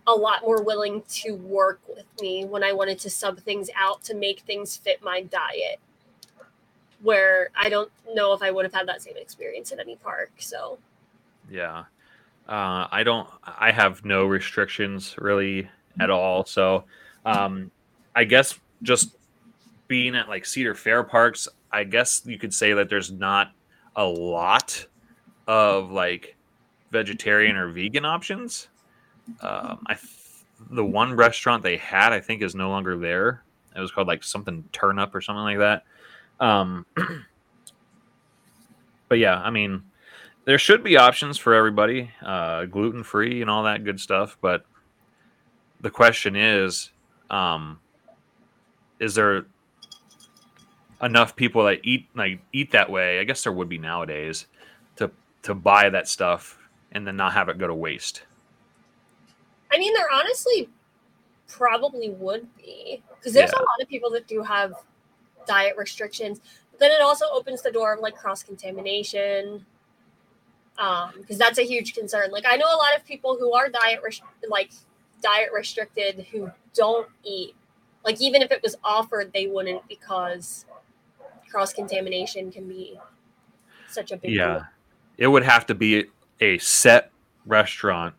a 0.07 0.12
lot 0.12 0.41
more 0.41 0.63
willing 0.63 1.03
to 1.10 1.33
work 1.36 1.79
with 1.88 2.05
me 2.19 2.43
when 2.45 2.63
I 2.63 2.74
wanted 2.74 2.98
to 3.00 3.10
sub 3.10 3.39
things 3.39 3.69
out 3.77 4.03
to 4.05 4.15
make 4.15 4.41
things 4.41 4.75
fit 4.75 5.03
my 5.03 5.22
diet. 5.22 5.79
Where 7.01 7.50
I 7.55 7.69
don't 7.69 7.91
know 8.13 8.33
if 8.33 8.41
I 8.41 8.50
would 8.50 8.65
have 8.65 8.74
had 8.74 8.88
that 8.88 9.01
same 9.01 9.17
experience 9.17 9.72
at 9.72 9.79
any 9.79 9.95
park. 9.98 10.31
So, 10.39 10.79
Yeah. 11.50 11.86
Uh, 12.48 12.88
I 12.91 13.03
don't, 13.03 13.27
I 13.45 13.72
have 13.72 14.03
no 14.03 14.25
restrictions 14.25 15.15
really 15.17 15.69
at 16.00 16.10
all. 16.10 16.45
So, 16.45 16.86
um, 17.25 17.72
I 18.15 18.24
guess 18.24 18.60
just 18.81 19.15
being 19.88 20.15
at 20.15 20.27
like 20.29 20.45
Cedar 20.45 20.75
Fair 20.75 21.03
parks, 21.03 21.48
I 21.72 21.83
guess 21.83 22.22
you 22.25 22.39
could 22.39 22.53
say 22.53 22.74
that 22.74 22.89
there's 22.89 23.12
not 23.12 23.51
a 23.95 24.03
lot 24.03 24.88
of 25.47 25.91
like 25.91 26.35
vegetarian 26.91 27.55
or 27.55 27.69
vegan 27.69 28.05
options. 28.05 28.69
Um, 29.41 29.83
I, 29.88 29.95
th- 29.95 30.09
the 30.69 30.85
one 30.85 31.15
restaurant 31.15 31.63
they 31.63 31.77
had, 31.77 32.13
I 32.13 32.19
think, 32.19 32.41
is 32.41 32.55
no 32.55 32.69
longer 32.69 32.97
there. 32.97 33.43
It 33.75 33.79
was 33.79 33.91
called 33.91 34.07
like 34.07 34.23
something 34.23 34.63
Turnip 34.71 35.13
or 35.15 35.21
something 35.21 35.43
like 35.43 35.57
that. 35.59 35.83
Um, 36.39 36.85
but 39.09 39.17
yeah, 39.17 39.39
I 39.39 39.50
mean, 39.50 39.83
there 40.45 40.57
should 40.57 40.83
be 40.83 40.97
options 40.97 41.38
for 41.38 41.53
everybody, 41.53 42.12
uh, 42.23 42.65
gluten 42.65 43.03
free 43.03 43.41
and 43.41 43.50
all 43.50 43.63
that 43.63 43.83
good 43.83 44.00
stuff. 44.00 44.38
But 44.41 44.65
the 45.81 45.89
question 45.89 46.35
is, 46.35 46.91
um, 47.29 47.79
is 49.00 49.15
there 49.15 49.45
enough 51.01 51.35
people 51.35 51.65
that 51.65 51.79
eat 51.83 52.07
like 52.15 52.39
eat 52.51 52.71
that 52.71 52.89
way? 52.89 53.19
I 53.19 53.23
guess 53.23 53.43
there 53.43 53.53
would 53.53 53.69
be 53.69 53.77
nowadays 53.77 54.47
to 55.43 55.53
buy 55.53 55.89
that 55.89 56.07
stuff 56.07 56.57
and 56.91 57.05
then 57.05 57.15
not 57.15 57.33
have 57.33 57.50
it 57.50 57.57
go 57.57 57.67
to 57.67 57.75
waste. 57.75 58.23
I 59.71 59.77
mean, 59.77 59.93
there 59.93 60.07
honestly 60.12 60.69
probably 61.47 62.09
would 62.09 62.47
be 62.57 63.01
because 63.15 63.33
there's 63.33 63.51
Yeah. 63.51 63.59
a 63.59 63.63
lot 63.63 63.81
of 63.81 63.88
people 63.88 64.09
that 64.12 64.27
do 64.27 64.41
have 64.43 64.73
diet 65.45 65.75
restrictions. 65.77 66.39
But 66.71 66.79
then 66.79 66.91
it 66.91 67.01
also 67.01 67.25
opens 67.31 67.62
the 67.62 67.71
door 67.71 67.93
of 67.93 68.00
like 68.00 68.15
cross 68.15 68.43
contamination. 68.43 69.65
Um, 70.77 71.12
because 71.17 71.38
that's 71.38 71.59
a 71.59 71.63
huge 71.63 71.93
concern. 71.93 72.31
Like 72.31 72.45
I 72.47 72.55
know 72.55 72.65
a 72.65 72.77
lot 72.77 72.95
of 72.97 73.05
people 73.05 73.38
who 73.38 73.53
are 73.53 73.69
diet 73.69 74.00
res- 74.03 74.21
like 74.50 74.71
diet 75.21 75.50
restricted 75.53 76.25
who 76.31 76.51
don't 76.73 77.07
eat. 77.23 77.55
Like 78.03 78.19
even 78.21 78.41
if 78.41 78.51
it 78.51 78.62
was 78.63 78.75
offered, 78.83 79.31
they 79.33 79.47
wouldn't 79.47 79.88
because 79.88 80.65
cross 81.50 81.73
contamination 81.73 82.51
can 82.51 82.67
be 82.67 83.00
such 83.88 84.12
a 84.12 84.17
big 84.17 84.31
Yeah, 84.31 84.53
deal. 84.53 84.65
It 85.17 85.27
would 85.27 85.43
have 85.43 85.65
to 85.67 85.75
be 85.75 86.05
a 86.39 86.58
set 86.58 87.12
restaurant, 87.46 88.15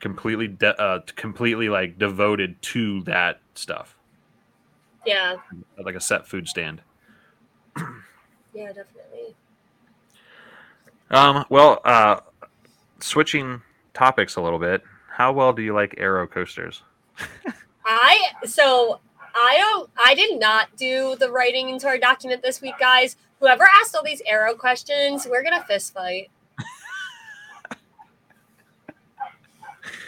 completely 0.00 0.48
de- 0.48 0.80
uh, 0.80 1.00
completely 1.14 1.68
like 1.68 1.98
devoted 1.98 2.60
to 2.62 3.02
that 3.04 3.40
stuff, 3.54 3.96
Yeah, 5.06 5.36
like 5.78 5.94
a 5.94 6.00
set 6.00 6.26
food 6.26 6.48
stand. 6.48 6.82
yeah, 8.54 8.72
definitely. 8.72 9.34
Um, 11.10 11.44
well, 11.48 11.80
uh, 11.84 12.20
switching 13.00 13.62
topics 13.94 14.36
a 14.36 14.40
little 14.40 14.58
bit. 14.58 14.82
How 15.10 15.32
well 15.32 15.52
do 15.52 15.62
you 15.62 15.72
like 15.72 15.94
Arrow 15.98 16.26
coasters? 16.26 16.82
I 17.84 18.30
so 18.44 19.00
I 19.34 19.56
don't 19.58 19.90
I 19.96 20.14
did 20.14 20.38
not 20.40 20.76
do 20.76 21.16
the 21.18 21.30
writing 21.30 21.68
into 21.68 21.86
our 21.86 21.98
document 21.98 22.42
this 22.42 22.60
week, 22.60 22.74
guys. 22.78 23.16
Whoever 23.40 23.64
asked 23.80 23.94
all 23.94 24.02
these 24.02 24.22
arrow 24.26 24.54
questions, 24.54 25.26
we're 25.28 25.42
gonna 25.42 25.64
fist 25.64 25.92
fight. 25.92 26.30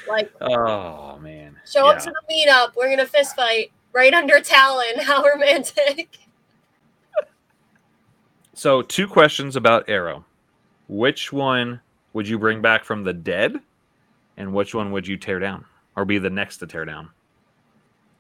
like 0.09 0.33
Oh 0.41 1.19
man, 1.19 1.57
show 1.71 1.85
Yeah. 1.87 1.93
up 1.93 2.03
to 2.03 2.11
the 2.11 2.33
meetup, 2.35 2.75
we're 2.77 2.89
gonna 2.89 3.07
fist 3.07 3.37
fight 3.37 3.71
right 3.93 4.15
under 4.15 4.41
Talon. 4.41 4.99
How 5.03 5.23
romantic. 5.23 6.19
So, 8.55 8.83
two 8.83 9.07
questions 9.07 9.55
about 9.55 9.89
Arrow. 9.89 10.25
Which 10.89 11.33
one 11.33 11.81
would 12.13 12.27
you 12.27 12.39
bring 12.41 12.61
back 12.61 12.83
from 12.85 13.05
the 13.05 13.13
dead, 13.13 13.61
and 14.37 14.53
which 14.53 14.75
one 14.75 14.91
would 14.91 15.07
you 15.07 15.17
tear 15.17 15.39
down, 15.39 15.65
or 15.95 16.05
be 16.05 16.19
the 16.19 16.31
next 16.31 16.57
to 16.57 16.67
tear 16.67 16.85
down? 16.85 17.11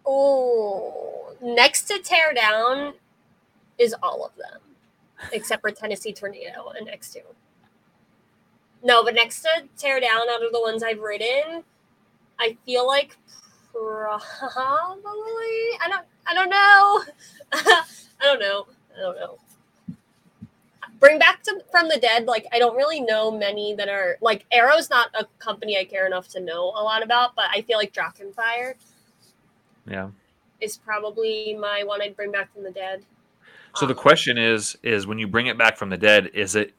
Oh, 0.06 1.34
next 1.42 1.88
to 1.88 1.98
tear 1.98 2.32
down 2.34 2.94
is 3.78 3.96
all 4.00 4.24
of 4.24 4.30
them, 4.36 4.60
except 5.32 5.60
for 5.62 5.70
Tennessee 5.70 6.12
Tornado 6.12 6.72
and 6.78 6.88
X2. 6.88 7.18
No, 8.82 9.02
but 9.02 9.14
next 9.14 9.42
to 9.42 9.48
tear 9.76 10.00
down 10.00 10.28
out 10.30 10.44
of 10.44 10.52
the 10.52 10.60
ones 10.60 10.82
I've 10.82 11.00
ridden, 11.00 11.64
I 12.38 12.56
feel 12.64 12.87
like 12.87 13.16
probably 13.72 15.02
I 15.04 15.88
don't 15.88 16.06
I 16.26 16.34
don't 16.34 16.50
know. 16.50 17.04
I 17.52 18.25
don't 18.25 18.40
know. 18.40 18.66
I 18.96 19.00
don't 19.00 19.16
know. 19.16 19.38
Bring 21.00 21.18
back 21.18 21.42
to 21.44 21.60
from 21.70 21.88
the 21.88 21.98
dead, 21.98 22.26
like 22.26 22.46
I 22.52 22.58
don't 22.58 22.76
really 22.76 23.00
know 23.00 23.30
many 23.30 23.75
that 23.75 23.88
are 23.88 24.16
like 24.20 24.44
Arrow's 24.50 24.90
not 24.90 25.10
a 25.18 25.26
company 25.38 25.78
I 25.78 25.84
care 25.84 26.06
enough 26.06 26.28
to 26.30 26.40
know 26.40 26.72
a 26.76 26.82
lot 26.82 27.02
about, 27.02 27.34
but 27.37 27.46
I 27.52 27.62
feel 27.62 27.78
like 27.78 27.92
Drachen 27.92 28.34
Fire 28.34 28.76
Yeah. 29.87 30.10
is 30.60 30.76
probably 30.76 31.56
my 31.58 31.84
one 31.84 32.02
I'd 32.02 32.16
bring 32.16 32.32
back 32.32 32.52
from 32.52 32.64
the 32.64 32.72
dead. 32.72 33.04
So 33.75 33.87
the 33.87 33.94
question 33.94 34.38
is: 34.38 34.76
is 34.82 35.06
when 35.06 35.18
you 35.18 35.28
bring 35.28 35.46
it 35.46 35.56
back 35.56 35.76
from 35.76 35.90
the 35.90 35.96
dead, 35.96 36.30
is 36.34 36.56
it 36.56 36.75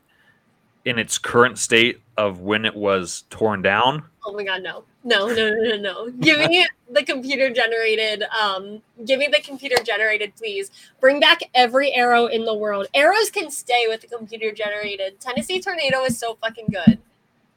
in 0.85 0.97
its 0.97 1.17
current 1.17 1.57
state 1.57 2.01
of 2.17 2.39
when 2.39 2.65
it 2.65 2.75
was 2.75 3.25
torn 3.29 3.61
down. 3.61 4.03
Oh 4.25 4.33
my 4.33 4.43
god, 4.43 4.63
no. 4.63 4.83
No, 5.03 5.27
no, 5.27 5.49
no, 5.49 5.61
no, 5.61 5.77
no. 5.77 6.09
Give 6.19 6.39
me 6.49 6.65
the 6.91 7.03
computer 7.03 7.49
generated. 7.49 8.23
Um, 8.23 8.81
give 9.05 9.19
me 9.19 9.27
the 9.27 9.41
computer 9.41 9.81
generated, 9.83 10.35
please. 10.35 10.71
Bring 10.99 11.19
back 11.19 11.41
every 11.53 11.93
arrow 11.93 12.25
in 12.25 12.45
the 12.45 12.53
world. 12.53 12.87
Arrows 12.93 13.29
can 13.29 13.51
stay 13.51 13.85
with 13.87 14.01
the 14.01 14.07
computer 14.07 14.51
generated. 14.51 15.19
Tennessee 15.19 15.61
Tornado 15.61 16.03
is 16.03 16.17
so 16.17 16.37
fucking 16.41 16.67
good. 16.71 16.99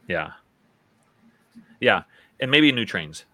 Yeah. 0.09 0.33
Yeah. 1.81 2.03
And 2.41 2.51
maybe 2.51 2.71
new 2.71 2.85
trains. 2.85 3.25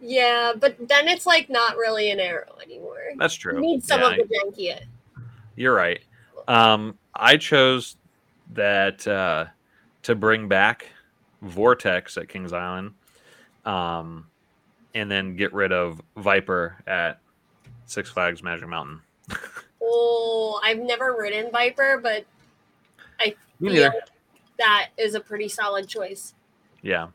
Yeah, 0.00 0.52
but 0.58 0.76
then 0.88 1.08
it's 1.08 1.26
like 1.26 1.50
not 1.50 1.76
really 1.76 2.10
an 2.10 2.20
arrow 2.20 2.56
anymore. 2.62 2.98
That's 3.16 3.34
true. 3.34 3.54
You 3.54 3.60
need 3.60 3.84
some 3.84 4.00
Yeah, 4.00 4.10
of 4.10 4.16
the 4.16 4.24
janky. 4.34 4.80
You're 5.56 5.74
right. 5.74 6.00
Um, 6.46 6.96
I 7.14 7.36
chose 7.36 7.96
that 8.54 9.06
uh, 9.08 9.46
to 10.04 10.14
bring 10.14 10.46
back 10.48 10.86
Vortex 11.42 12.16
at 12.16 12.28
Kings 12.28 12.52
Island, 12.52 12.94
um, 13.64 14.26
and 14.94 15.10
then 15.10 15.36
get 15.36 15.52
rid 15.52 15.72
of 15.72 16.00
Viper 16.16 16.76
at 16.86 17.18
Six 17.86 18.08
Flags 18.10 18.42
Magic 18.42 18.68
Mountain. 18.68 19.00
Oh, 19.90 20.60
I've 20.62 20.80
never 20.80 21.16
ridden 21.18 21.50
Viper, 21.50 21.98
but 22.02 22.26
I 23.20 23.34
Me 23.60 23.70
feel 23.70 23.84
neither. 23.84 23.94
that 24.58 24.88
is 24.98 25.14
a 25.14 25.20
pretty 25.20 25.48
solid 25.48 25.88
choice. 25.88 26.34
Yeah. 26.82 27.08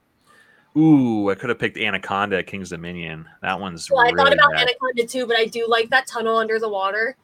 Ooh, 0.76 1.30
I 1.30 1.36
could 1.36 1.50
have 1.50 1.60
picked 1.60 1.78
Anaconda 1.78 2.40
at 2.40 2.48
King's 2.48 2.70
Dominion. 2.70 3.28
That 3.42 3.60
one's 3.60 3.90
Well, 3.92 4.02
I 4.02 4.06
really 4.06 4.18
thought 4.18 4.34
about 4.34 4.52
bad. 4.54 4.62
Anaconda 4.62 5.06
too, 5.06 5.28
but 5.28 5.38
I 5.38 5.46
do 5.46 5.68
like 5.68 5.90
that 5.92 6.08
tunnel 6.08 6.38
under 6.38 6.60
the 6.60 6.70
water. 6.70 7.16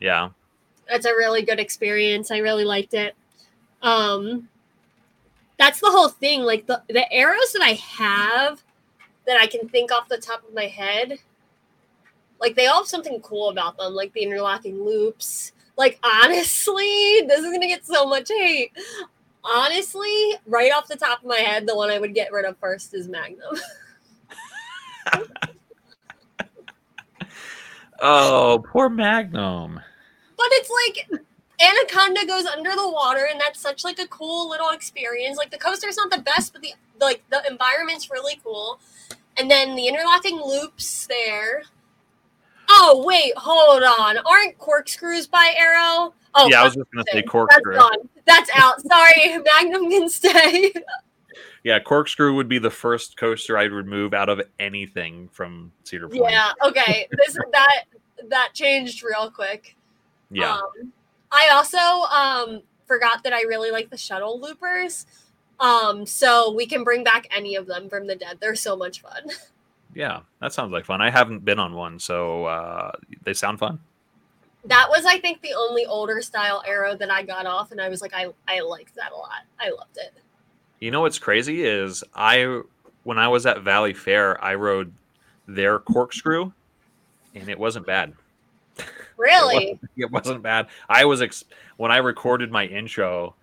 Yeah. 0.00 0.30
That's 0.88 1.04
a 1.04 1.10
really 1.10 1.42
good 1.42 1.60
experience. 1.60 2.30
I 2.30 2.38
really 2.38 2.64
liked 2.64 2.94
it. 2.94 3.14
Um, 3.82 4.48
that's 5.58 5.80
the 5.80 5.90
whole 5.90 6.08
thing. 6.08 6.42
Like 6.42 6.66
the 6.66 6.82
the 6.88 7.10
arrows 7.12 7.52
that 7.52 7.62
I 7.62 7.74
have 7.74 8.62
that 9.26 9.38
I 9.40 9.46
can 9.46 9.68
think 9.68 9.92
off 9.92 10.08
the 10.08 10.18
top 10.18 10.46
of 10.46 10.54
my 10.54 10.66
head, 10.66 11.18
like 12.40 12.56
they 12.56 12.66
all 12.66 12.80
have 12.80 12.88
something 12.88 13.20
cool 13.20 13.50
about 13.50 13.76
them, 13.76 13.94
like 13.94 14.12
the 14.12 14.22
interlocking 14.22 14.82
loops. 14.82 15.52
Like 15.76 15.98
honestly, 16.02 17.20
this 17.28 17.40
is 17.40 17.52
gonna 17.52 17.66
get 17.68 17.86
so 17.86 18.06
much 18.06 18.28
hate. 18.28 18.72
Honestly, 19.44 20.32
right 20.46 20.72
off 20.72 20.88
the 20.88 20.96
top 20.96 21.20
of 21.20 21.26
my 21.26 21.36
head, 21.36 21.66
the 21.66 21.76
one 21.76 21.90
I 21.90 21.98
would 21.98 22.14
get 22.14 22.32
rid 22.32 22.44
of 22.44 22.56
first 22.58 22.94
is 22.94 23.08
Magnum. 23.08 23.56
Oh, 28.00 28.62
poor 28.70 28.88
Magnum. 28.88 29.80
But 30.36 30.46
it's 30.50 30.70
like 30.70 31.22
Anaconda 31.60 32.26
goes 32.26 32.44
under 32.44 32.70
the 32.70 32.90
water, 32.90 33.28
and 33.30 33.40
that's 33.40 33.60
such 33.60 33.84
like 33.84 33.98
a 33.98 34.06
cool 34.08 34.50
little 34.50 34.70
experience. 34.70 35.38
Like 35.38 35.50
the 35.50 35.58
coaster's 35.58 35.96
not 35.96 36.10
the 36.10 36.20
best, 36.20 36.52
but 36.52 36.62
the 36.62 36.74
like 37.00 37.22
the 37.30 37.42
environment's 37.48 38.10
really 38.10 38.40
cool. 38.42 38.78
And 39.38 39.50
then 39.50 39.74
the 39.74 39.86
interlocking 39.86 40.40
loops 40.40 41.06
there. 41.06 41.62
Oh 42.68 43.02
wait, 43.06 43.32
hold 43.36 43.82
on. 43.82 44.18
Aren't 44.26 44.58
corkscrews 44.58 45.26
by 45.26 45.54
Arrow? 45.56 46.14
Oh 46.34 46.48
yeah, 46.48 46.60
I 46.60 46.64
was 46.64 46.74
just 46.74 46.90
gonna 46.90 47.04
say 47.10 47.22
corkscrew. 47.22 47.74
That's 47.74 47.88
gone. 47.88 48.08
That's 48.26 48.50
out. 48.54 48.80
Sorry, 48.80 49.38
Magnum 49.54 49.90
can 49.90 50.08
stay. 50.08 50.72
Yeah, 51.62 51.80
corkscrew 51.80 52.34
would 52.34 52.48
be 52.48 52.58
the 52.58 52.70
first 52.70 53.16
coaster 53.16 53.56
I'd 53.56 53.72
remove 53.72 54.12
out 54.12 54.28
of 54.28 54.40
anything 54.58 55.28
from 55.28 55.72
Cedar 55.84 56.08
Point. 56.08 56.32
yeah. 56.32 56.52
Okay. 56.64 57.08
This 57.12 57.36
that 57.52 57.84
that 58.28 58.50
changed 58.52 59.02
real 59.02 59.30
quick. 59.30 59.76
Yeah. 60.30 60.52
Um, 60.54 60.92
I 61.32 61.48
also 61.52 61.78
um, 61.78 62.62
forgot 62.86 63.24
that 63.24 63.32
I 63.32 63.42
really 63.42 63.70
like 63.70 63.90
the 63.90 63.96
shuttle 63.96 64.40
loopers. 64.40 65.06
Um, 65.60 66.04
so 66.04 66.52
we 66.52 66.66
can 66.66 66.84
bring 66.84 67.04
back 67.04 67.26
any 67.34 67.54
of 67.54 67.66
them 67.66 67.88
from 67.88 68.06
the 68.06 68.16
dead. 68.16 68.38
They're 68.40 68.54
so 68.54 68.76
much 68.76 69.00
fun. 69.00 69.30
yeah, 69.94 70.20
that 70.40 70.52
sounds 70.52 70.72
like 70.72 70.84
fun. 70.84 71.00
I 71.00 71.10
haven't 71.10 71.44
been 71.44 71.58
on 71.58 71.74
one, 71.74 71.98
so 71.98 72.44
uh, 72.44 72.92
they 73.24 73.34
sound 73.34 73.58
fun. 73.58 73.78
That 74.66 74.88
was, 74.88 75.04
I 75.04 75.18
think, 75.18 75.42
the 75.42 75.54
only 75.54 75.84
older 75.84 76.22
style 76.22 76.62
arrow 76.66 76.96
that 76.96 77.10
I 77.10 77.22
got 77.22 77.46
off, 77.46 77.70
and 77.70 77.80
I 77.80 77.88
was 77.88 78.00
like, 78.00 78.14
I, 78.14 78.28
I 78.48 78.60
liked 78.60 78.94
that 78.94 79.12
a 79.12 79.16
lot. 79.16 79.42
I 79.60 79.70
loved 79.70 79.96
it. 79.96 80.14
You 80.80 80.90
know 80.90 81.02
what's 81.02 81.18
crazy 81.18 81.64
is 81.64 82.02
I 82.14 82.62
when 83.04 83.18
I 83.18 83.28
was 83.28 83.46
at 83.46 83.58
Valleyfair, 83.58 84.38
I 84.40 84.54
rode 84.54 84.92
their 85.46 85.78
corkscrew, 85.78 86.52
and 87.34 87.48
it 87.48 87.58
wasn't 87.58 87.86
bad. 87.86 88.14
Really? 89.16 89.78
It 89.96 90.10
wasn't 90.10 90.42
bad. 90.42 90.66
I 90.88 91.04
was 91.04 91.22
ex- 91.22 91.44
when 91.76 91.92
I 91.92 91.98
recorded 91.98 92.50
my 92.50 92.64
intro, 92.64 93.36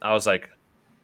I 0.00 0.14
was 0.14 0.24
like, 0.24 0.48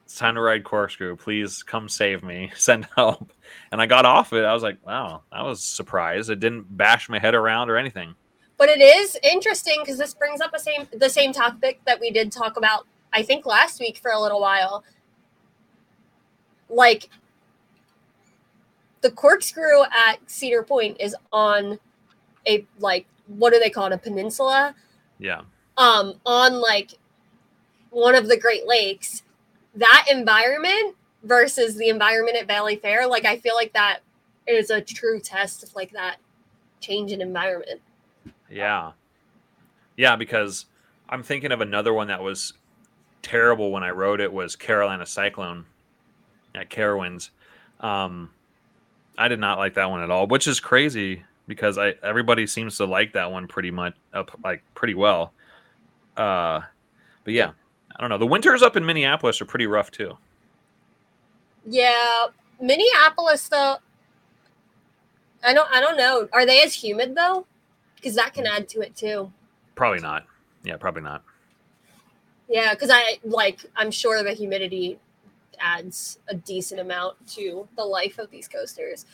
"It's 0.04 0.16
time 0.16 0.36
to 0.36 0.40
ride 0.40 0.62
corkscrew. 0.62 1.16
Please 1.16 1.64
come 1.64 1.88
save 1.88 2.22
me. 2.22 2.52
Send 2.56 2.86
help." 2.94 3.32
And 3.72 3.82
I 3.82 3.86
got 3.86 4.04
off 4.06 4.32
it. 4.32 4.44
I 4.44 4.54
was 4.54 4.62
like, 4.62 4.78
"Wow, 4.86 5.22
I 5.32 5.42
was 5.42 5.64
surprised. 5.64 6.30
It 6.30 6.38
didn't 6.38 6.76
bash 6.76 7.08
my 7.08 7.18
head 7.18 7.34
around 7.34 7.68
or 7.68 7.76
anything." 7.76 8.14
But 8.62 8.68
it 8.68 8.80
is 8.80 9.18
interesting 9.24 9.80
because 9.80 9.98
this 9.98 10.14
brings 10.14 10.40
up 10.40 10.54
a 10.54 10.58
same 10.60 10.86
the 10.92 11.10
same 11.10 11.32
topic 11.32 11.80
that 11.84 11.98
we 11.98 12.12
did 12.12 12.30
talk 12.30 12.56
about, 12.56 12.86
I 13.12 13.24
think, 13.24 13.44
last 13.44 13.80
week 13.80 13.98
for 13.98 14.12
a 14.12 14.20
little 14.20 14.40
while. 14.40 14.84
Like 16.70 17.08
the 19.00 19.10
corkscrew 19.10 19.82
at 19.82 20.18
Cedar 20.30 20.62
Point 20.62 20.98
is 21.00 21.16
on 21.32 21.80
a 22.46 22.64
like 22.78 23.06
what 23.26 23.52
do 23.52 23.58
they 23.58 23.68
call 23.68 23.86
it? 23.86 23.94
A 23.94 23.98
peninsula. 23.98 24.76
Yeah, 25.18 25.40
Um, 25.76 26.20
on 26.24 26.60
like 26.60 26.92
one 27.90 28.14
of 28.14 28.28
the 28.28 28.36
Great 28.36 28.68
Lakes. 28.68 29.24
That 29.74 30.06
environment 30.08 30.94
versus 31.24 31.74
the 31.74 31.88
environment 31.88 32.36
at 32.36 32.46
Valleyfair, 32.46 33.10
like 33.10 33.24
I 33.24 33.38
feel 33.38 33.56
like 33.56 33.72
that 33.72 34.02
is 34.46 34.70
a 34.70 34.80
true 34.80 35.18
test 35.18 35.64
of 35.64 35.74
like 35.74 35.90
that 35.94 36.18
change 36.80 37.10
in 37.10 37.20
environment. 37.20 37.80
Yeah, 38.52 38.92
yeah. 39.96 40.16
Because 40.16 40.66
I'm 41.08 41.22
thinking 41.22 41.52
of 41.52 41.60
another 41.60 41.92
one 41.92 42.08
that 42.08 42.22
was 42.22 42.52
terrible 43.22 43.70
when 43.70 43.82
I 43.82 43.90
wrote 43.90 44.20
it 44.20 44.32
was 44.32 44.56
Carolina 44.56 45.06
Cyclone 45.06 45.64
at 46.54 46.68
Carowinds. 46.70 47.30
Um, 47.80 48.30
I 49.16 49.28
did 49.28 49.40
not 49.40 49.58
like 49.58 49.74
that 49.74 49.90
one 49.90 50.02
at 50.02 50.10
all, 50.10 50.26
which 50.26 50.46
is 50.46 50.60
crazy 50.60 51.24
because 51.48 51.78
I 51.78 51.94
everybody 52.02 52.46
seems 52.46 52.76
to 52.78 52.84
like 52.84 53.12
that 53.14 53.30
one 53.30 53.46
pretty 53.46 53.70
much 53.70 53.94
up 54.12 54.30
like 54.44 54.62
pretty 54.74 54.94
well. 54.94 55.32
Uh, 56.16 56.60
but 57.24 57.34
yeah, 57.34 57.52
I 57.94 58.00
don't 58.00 58.10
know. 58.10 58.18
The 58.18 58.26
winters 58.26 58.62
up 58.62 58.76
in 58.76 58.84
Minneapolis 58.84 59.40
are 59.40 59.46
pretty 59.46 59.66
rough 59.66 59.90
too. 59.90 60.16
Yeah, 61.66 62.26
Minneapolis 62.60 63.48
though. 63.48 63.76
I 65.44 65.52
don't. 65.52 65.70
I 65.72 65.80
don't 65.80 65.96
know. 65.96 66.28
Are 66.32 66.46
they 66.46 66.62
as 66.62 66.74
humid 66.74 67.14
though? 67.14 67.46
Because 68.02 68.16
that 68.16 68.34
can 68.34 68.46
add 68.46 68.68
to 68.70 68.80
it 68.80 68.96
too. 68.96 69.32
Probably 69.76 70.00
not. 70.00 70.26
Yeah, 70.64 70.76
probably 70.76 71.02
not. 71.02 71.22
Yeah, 72.48 72.74
because 72.74 72.90
I 72.90 73.20
like. 73.22 73.64
I'm 73.76 73.92
sure 73.92 74.22
the 74.24 74.32
humidity 74.32 74.98
adds 75.60 76.18
a 76.28 76.34
decent 76.34 76.80
amount 76.80 77.24
to 77.28 77.68
the 77.76 77.84
life 77.84 78.18
of 78.18 78.30
these 78.30 78.48
coasters. 78.48 79.06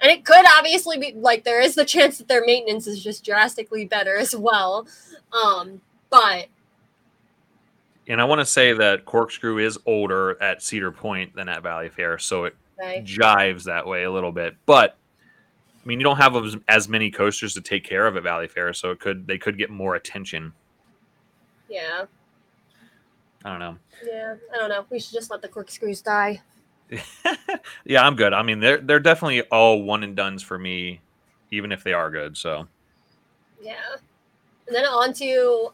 And 0.00 0.10
it 0.10 0.24
could 0.24 0.44
obviously 0.56 0.98
be 0.98 1.12
like 1.12 1.44
there 1.44 1.60
is 1.60 1.74
the 1.74 1.84
chance 1.84 2.18
that 2.18 2.26
their 2.26 2.44
maintenance 2.44 2.86
is 2.86 3.02
just 3.02 3.24
drastically 3.24 3.84
better 3.84 4.16
as 4.16 4.34
well. 4.34 4.86
Um, 5.32 5.80
but 6.08 6.48
And 8.08 8.20
I 8.20 8.24
want 8.24 8.40
to 8.40 8.46
say 8.46 8.72
that 8.72 9.04
Corkscrew 9.04 9.58
is 9.58 9.78
older 9.86 10.42
at 10.42 10.62
Cedar 10.62 10.90
Point 10.90 11.34
than 11.36 11.48
at 11.48 11.62
Valleyfair, 11.62 12.20
so 12.20 12.44
it 12.44 12.56
okay. 12.80 13.02
jives 13.06 13.64
that 13.64 13.86
way 13.86 14.04
a 14.04 14.10
little 14.10 14.32
bit. 14.32 14.56
But 14.66 14.96
I 15.82 15.88
mean, 15.88 15.98
you 15.98 16.04
don't 16.04 16.18
have 16.18 16.36
as, 16.36 16.56
as 16.68 16.88
many 16.88 17.10
coasters 17.10 17.54
to 17.54 17.60
take 17.60 17.84
care 17.84 18.06
of 18.06 18.16
at 18.16 18.22
Valleyfair, 18.22 18.76
so 18.76 18.90
it 18.90 19.00
could 19.00 19.26
they 19.26 19.38
could 19.38 19.56
get 19.56 19.70
more 19.70 19.94
attention. 19.94 20.52
yeah, 21.68 22.04
I 23.44 23.50
don't 23.50 23.58
know. 23.60 23.76
yeah. 24.04 24.34
I 24.52 24.56
don't 24.58 24.68
know. 24.68 24.84
We 24.90 25.00
should 25.00 25.14
just 25.14 25.30
let 25.30 25.40
the 25.40 25.48
corkscrews 25.48 26.02
die. 26.02 26.42
yeah, 27.84 28.02
I'm 28.04 28.16
good. 28.16 28.32
I 28.34 28.42
mean, 28.42 28.60
they're 28.60 28.78
they're 28.78 29.00
definitely 29.00 29.42
all 29.42 29.82
one 29.82 30.02
and 30.02 30.14
duns 30.14 30.42
for 30.42 30.58
me, 30.58 31.00
even 31.50 31.72
if 31.72 31.82
they 31.82 31.92
are 31.92 32.10
good. 32.10 32.36
So 32.36 32.66
Yeah. 33.62 33.76
And 34.66 34.76
then 34.76 34.84
on 34.84 35.12
to 35.14 35.72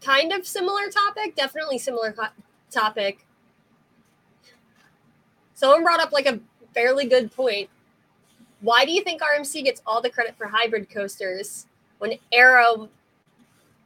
kind 0.00 0.32
of 0.32 0.46
similar 0.46 0.88
topic, 0.90 1.36
definitely 1.36 1.78
similar 1.78 2.12
co- 2.12 2.26
topic. 2.70 3.24
Someone 5.54 5.84
brought 5.84 6.00
up 6.00 6.10
like 6.12 6.26
a 6.26 6.40
fairly 6.74 7.06
good 7.06 7.30
point. 7.30 7.68
Why 8.60 8.84
do 8.84 8.92
you 8.92 9.02
think 9.02 9.22
RMC 9.22 9.64
gets 9.64 9.82
all 9.86 10.00
the 10.00 10.10
credit 10.10 10.36
for 10.36 10.46
hybrid 10.46 10.90
coasters 10.90 11.66
when 11.98 12.14
Arrow 12.32 12.88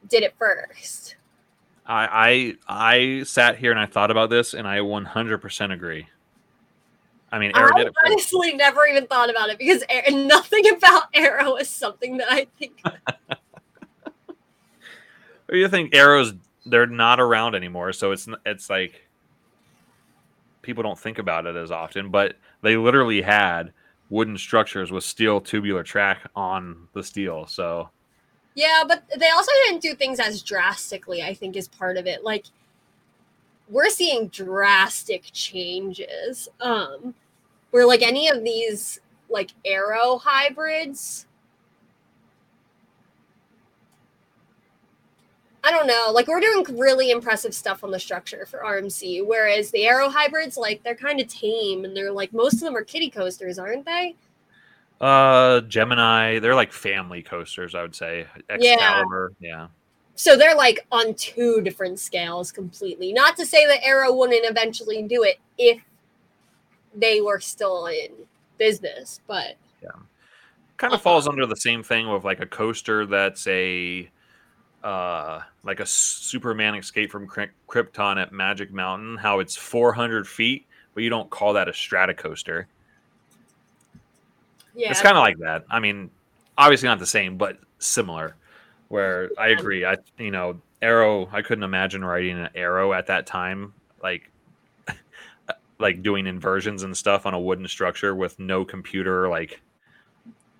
did 0.09 0.23
it 0.23 0.35
first? 0.39 1.17
I 1.87 2.57
I 2.69 3.19
I 3.21 3.23
sat 3.25 3.59
here 3.59 3.71
and 3.71 3.79
I 3.79 3.87
thought 3.87 4.11
about 4.11 4.31
this, 4.31 4.55
and 4.55 4.67
I 4.67 4.79
100% 4.79 5.73
agree. 5.73 6.09
I 7.31 7.39
mean, 7.39 7.53
Arrow 7.55 7.75
I 7.75 7.79
did 7.79 7.87
it. 7.89 7.95
first. 7.95 8.13
honestly 8.13 8.55
never 8.55 8.87
even 8.87 9.07
thought 9.07 9.29
about 9.29 9.51
it 9.51 9.59
because 9.59 9.83
Ar- 9.91 10.11
nothing 10.11 10.65
about 10.77 11.05
Arrow 11.13 11.57
is 11.57 11.69
something 11.69 12.17
that 12.19 12.29
I 12.31 12.47
think 12.59 12.81
Or 15.49 15.57
you 15.57 15.69
think 15.69 15.95
Arrow's 15.95 16.33
they're 16.67 16.87
not 16.87 17.21
around 17.21 17.55
anymore, 17.55 17.93
so 17.93 18.13
it's 18.13 18.27
it's 18.47 18.71
like 18.71 19.03
people 20.63 20.83
don't 20.83 20.99
think 20.99 21.19
about 21.19 21.47
it 21.47 21.57
as 21.57 21.71
often, 21.71 22.11
but 22.11 22.37
they 22.63 22.77
literally 22.77 23.21
had 23.21 23.73
wooden 24.11 24.39
structures 24.39 24.93
with 24.93 25.05
steel 25.05 25.41
tubular 25.41 25.83
track 25.83 26.31
on 26.37 26.89
the 26.93 27.03
steel. 27.03 27.47
So 27.47 27.89
yeah, 28.55 28.85
but 28.87 29.03
they 29.19 29.31
also 29.31 29.51
didn't 29.67 29.83
do 29.83 29.95
things 29.95 30.21
as 30.21 30.43
drastically, 30.43 31.23
I 31.23 31.35
think 31.35 31.57
is 31.57 31.69
part 31.69 31.97
of 31.97 32.07
it. 32.07 32.23
Like 32.25 32.45
we're 33.69 33.91
seeing 33.91 34.29
drastic 34.29 35.25
changes. 35.33 36.49
Um 36.61 37.15
where 37.71 37.87
like 37.87 38.03
any 38.03 38.29
of 38.29 38.45
these 38.45 39.01
like 39.29 39.51
arrow 39.65 40.19
hybrids 40.23 41.27
I 45.65 45.71
don't 45.71 45.87
know. 45.87 46.11
Like 46.13 46.29
we're 46.29 46.41
doing 46.41 46.65
really 46.79 47.11
impressive 47.11 47.55
stuff 47.55 47.83
on 47.83 47.91
the 47.91 47.99
structure 47.99 48.45
for 48.45 48.61
RMC, 48.61 49.27
whereas 49.27 49.71
the 49.71 49.87
arrow 49.87 50.11
hybrids, 50.11 50.59
like 50.59 50.83
they're 50.83 50.95
kind 50.95 51.21
of 51.21 51.29
tame, 51.29 51.87
and 51.87 51.97
they're 51.97 52.13
like 52.13 52.35
most 52.35 52.55
of 52.55 52.61
them 52.61 52.77
are 52.77 52.85
kitty 52.85 53.09
coasters, 53.09 53.59
aren't 53.59 53.87
they? 53.87 54.15
Uh, 55.01 55.63
Gemini, 55.63 56.39
they're 56.39 56.55
like 56.55 56.71
family 56.71 57.23
coasters, 57.23 57.75
I 57.75 57.81
would 57.81 57.95
say. 57.95 58.27
Excalibur, 58.51 59.33
yeah. 59.41 59.49
yeah. 59.49 59.67
So 60.17 60.37
they're 60.37 60.55
like 60.55 60.87
on 60.93 61.15
two 61.15 61.63
different 61.63 61.99
scales 61.99 62.53
completely. 62.53 63.13
Not 63.13 63.37
to 63.39 63.47
say 63.47 63.67
that 63.67 63.83
Arrow 63.83 64.15
wouldn't 64.15 64.45
eventually 64.45 65.03
do 65.03 65.23
it 65.23 65.41
if 65.57 65.81
they 66.95 67.23
were 67.23 67.41
still 67.41 67.87
in 67.87 68.11
business, 68.59 69.21
but 69.27 69.57
yeah, 69.83 69.89
kind 70.77 70.93
of 70.93 71.01
uh 71.01 71.03
falls 71.03 71.27
under 71.27 71.47
the 71.47 71.57
same 71.57 71.83
thing 71.83 72.11
with 72.13 72.23
like 72.23 72.41
a 72.41 72.47
coaster 72.47 73.07
that's 73.07 73.47
a 73.47 74.11
uh, 74.85 75.41
like 75.65 75.81
a 75.81 75.87
Superman 75.87 76.75
escape 76.75 77.11
from 77.11 77.27
Krypton 77.27 78.21
at 78.21 78.33
Magic 78.33 78.71
Mountain, 78.71 79.17
how 79.17 79.41
it's 79.41 79.57
400 79.57 80.29
feet, 80.29 80.67
but 80.93 81.03
you 81.03 81.11
don't 81.11 81.31
call 81.31 81.55
that 81.55 81.69
a 81.69 81.73
stratocoaster. 81.73 82.67
Yeah, 84.75 84.91
it's 84.91 85.01
kind 85.01 85.17
of 85.17 85.23
like 85.23 85.39
that. 85.39 85.65
I 85.71 85.81
mean, 85.81 86.11
obviously 86.59 86.89
not 86.89 86.99
the 86.99 87.07
same, 87.07 87.39
but 87.39 87.59
similar. 87.79 88.37
Where 88.89 89.31
I 89.39 89.49
agree, 89.49 89.85
I 89.87 89.97
you 90.19 90.31
know, 90.31 90.61
Arrow. 90.83 91.29
I 91.33 91.41
couldn't 91.41 91.65
imagine 91.65 92.05
riding 92.05 92.39
an 92.39 92.51
Arrow 92.55 92.93
at 92.93 93.07
that 93.07 93.27
time, 93.27 93.73
like 94.03 94.31
like 95.79 96.03
doing 96.03 96.27
inversions 96.27 96.83
and 96.83 96.95
stuff 96.95 97.25
on 97.25 97.33
a 97.33 97.41
wooden 97.41 97.67
structure 97.67 98.15
with 98.15 98.39
no 98.39 98.65
computer, 98.65 99.29
like 99.29 99.63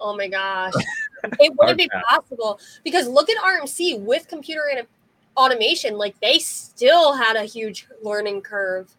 Oh 0.01 0.17
my 0.17 0.29
gosh. 0.29 0.73
it 1.41 1.53
wouldn't 1.57 1.79
be 1.79 1.89
possible 2.09 2.59
because 2.83 3.09
look 3.09 3.31
at 3.31 3.37
RMC 3.43 4.01
with 4.01 4.29
computer 4.29 4.63
and 4.75 4.87
automation. 5.37 5.97
Like 5.97 6.19
they 6.21 6.39
still 6.39 7.15
had 7.15 7.37
a 7.37 7.45
huge 7.45 7.87
learning 8.03 8.43
curve 8.43 8.95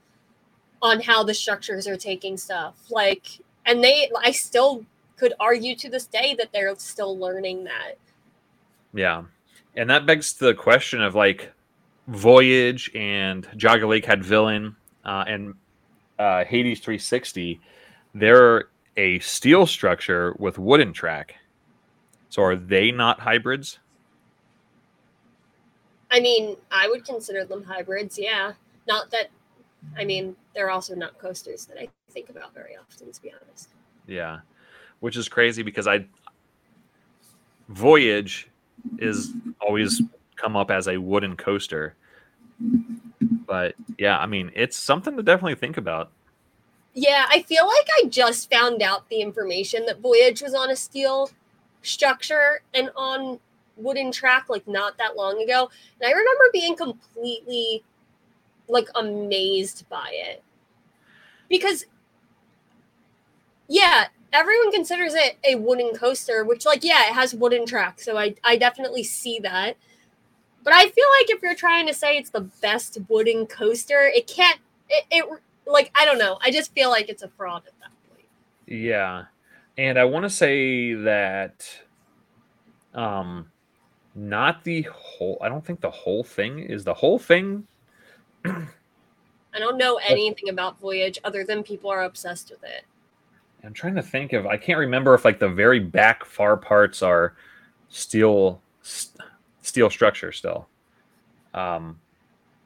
on 0.82 1.02
how 1.02 1.24
the 1.24 1.34
structures 1.34 1.88
are 1.88 1.98
taking 1.98 2.38
stuff. 2.38 2.76
Like, 2.90 3.28
and 3.66 3.84
they, 3.84 4.10
I 4.24 4.32
still 4.32 4.86
could 5.18 5.34
argue 5.40 5.76
to 5.78 5.90
this 5.90 6.06
day 6.06 6.36
that 6.38 6.52
they're 6.52 6.76
still 6.76 7.18
learning 7.18 7.64
that. 7.66 7.98
Yeah. 8.94 9.24
And 9.76 9.90
that 9.90 10.06
begs 10.06 10.34
the 10.34 10.54
question 10.54 11.02
of 11.02 11.16
like 11.16 11.52
Voyage 12.08 12.92
and 12.96 13.46
Geauga 13.58 13.88
Lake 13.88 14.06
had 14.06 14.24
Villain 14.24 14.76
uh, 15.04 15.26
and 15.28 15.56
uh, 16.20 16.46
Hades 16.46 16.80
360. 16.80 17.60
They're 18.14 18.70
a 18.98 19.20
steel 19.20 19.66
structure 19.66 20.36
with 20.40 20.58
wooden 20.58 20.94
track. 20.94 21.36
So 22.30 22.44
are 22.44 22.56
they 22.56 22.92
not 22.92 23.20
hybrids? 23.20 23.80
I 26.12 26.20
mean, 26.20 26.56
I 26.72 26.88
would 26.88 27.04
consider 27.06 27.46
them 27.46 27.64
hybrids, 27.64 28.18
yeah. 28.18 28.54
Not 28.88 29.12
that 29.12 29.30
I 29.98 30.04
mean, 30.06 30.36
they're 30.54 30.72
also 30.72 30.96
not 30.96 31.18
coasters 31.20 31.66
that 31.66 31.78
I 31.78 31.88
think 32.10 32.30
about 32.30 32.54
very 32.54 32.76
often, 32.76 33.12
to 33.12 33.22
be 33.22 33.32
honest. 33.32 33.70
Yeah. 34.08 34.40
Which 35.00 35.18
is 35.18 35.30
crazy 35.30 35.62
because 35.64 35.88
I 35.88 36.08
Voyage 37.70 38.50
is 39.00 39.34
always 39.60 40.02
come 40.36 40.56
up 40.56 40.70
as 40.70 40.88
a 40.88 40.98
wooden 40.98 41.36
coaster. 41.36 41.96
But 43.48 43.76
yeah, 43.98 44.18
I 44.20 44.28
mean, 44.28 44.52
it's 44.56 44.78
something 44.78 45.18
to 45.18 45.24
definitely 45.24 45.56
think 45.56 45.78
about. 45.78 46.12
Yeah, 46.96 47.26
I 47.30 47.42
feel 47.42 47.68
like 47.68 47.88
I 48.02 48.08
just 48.08 48.50
found 48.50 48.82
out 48.82 49.10
the 49.10 49.20
information 49.22 49.86
that 49.86 50.00
Voyage 50.00 50.42
was 50.42 50.54
on 50.54 50.72
a 50.72 50.76
steel 50.78 51.30
structure 51.82 52.62
and 52.74 52.90
on 52.96 53.40
wooden 53.76 54.12
track 54.14 54.46
like 54.50 54.66
not 54.68 54.98
that 54.98 55.18
long 55.18 55.42
ago. 55.44 55.70
And 56.00 56.08
I 56.08 56.12
remember 56.18 56.46
being 56.54 56.76
completely 56.76 57.84
like 58.70 58.88
amazed 58.96 59.88
by 59.90 60.10
it. 60.14 60.44
Because 61.50 61.86
yeah, 63.68 64.08
everyone 64.34 64.72
considers 64.72 65.14
it 65.16 65.38
a 65.48 65.56
wooden 65.56 65.94
coaster, 65.96 66.44
which 66.44 66.66
like 66.66 66.84
yeah, 66.84 67.08
it 67.10 67.14
has 67.14 67.34
wooden 67.34 67.66
track. 67.66 68.00
So 68.00 68.18
I 68.18 68.36
I 68.44 68.58
definitely 68.58 69.04
see 69.04 69.40
that. 69.40 69.76
But 70.64 70.74
I 70.74 70.90
feel 70.90 71.08
like 71.20 71.32
if 71.32 71.42
you're 71.44 71.56
trying 71.56 71.88
to 71.88 71.94
say 71.94 72.18
it's 72.18 72.32
the 72.32 72.42
best 72.62 73.00
wooden 73.10 73.48
coaster, 73.48 74.02
it 74.16 74.28
can't 74.28 74.60
it, 74.90 75.06
it 75.12 75.26
like 75.66 75.92
I 75.96 76.06
don't 76.06 76.20
know. 76.20 76.38
I 76.42 76.52
just 76.52 76.74
feel 76.74 76.90
like 76.90 77.10
it's 77.10 77.24
a 77.24 77.30
fraud 77.30 77.64
at 77.68 77.74
that 77.80 77.92
point. 78.10 78.26
Yeah. 78.68 79.26
And 79.78 80.00
I 80.00 80.06
want 80.06 80.24
to 80.24 80.30
say 80.30 80.94
that 80.94 81.68
um 82.94 83.52
not 84.16 84.64
the 84.64 84.84
whole 84.84 85.38
I 85.42 85.50
don't 85.50 85.66
think 85.66 85.82
the 85.82 85.92
whole 85.92 86.24
thing 86.24 86.60
is 86.60 86.84
the 86.84 86.94
whole 86.94 87.20
thing 87.20 87.68
I 88.46 89.60
don't 89.60 89.78
know 89.78 90.00
anything 90.08 90.50
about 90.50 90.80
Voyage 90.80 91.20
other 91.24 91.44
than 91.44 91.64
people 91.64 91.90
are 91.90 92.04
obsessed 92.04 92.52
with 92.52 92.64
it. 92.64 92.84
I'm 93.64 93.74
trying 93.74 93.96
to 93.96 94.04
think 94.04 94.34
of 94.34 94.46
I 94.46 94.58
can't 94.58 94.80
remember 94.80 95.14
if 95.14 95.26
like 95.26 95.40
the 95.40 95.50
very 95.50 95.80
back 95.80 96.24
far 96.24 96.56
parts 96.56 97.02
are 97.02 97.36
steel 97.90 98.62
steel 99.62 99.90
structure 99.90 100.32
still. 100.32 100.68
Um 101.54 102.00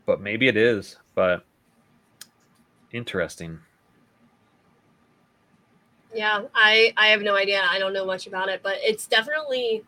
but 0.05 0.21
maybe 0.21 0.47
it 0.47 0.57
is, 0.57 0.97
but 1.15 1.45
Interesting. 2.91 3.59
Yeah, 6.13 6.43
I 6.55 6.93
I 6.97 7.07
have 7.07 7.21
no 7.21 7.35
idea. 7.35 7.61
I 7.69 7.77
don't 7.77 7.93
know 7.93 8.05
much 8.05 8.25
about 8.25 8.49
it, 8.49 8.61
but 8.63 8.77
it's 8.79 9.05
definitely 9.05 9.83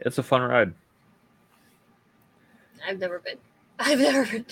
it's 0.00 0.18
a 0.18 0.22
fun 0.22 0.42
ride. 0.42 0.74
I've 2.86 2.98
never 2.98 3.18
been. 3.18 3.38
I've 3.78 3.98
never 3.98 4.26
been. 4.26 4.46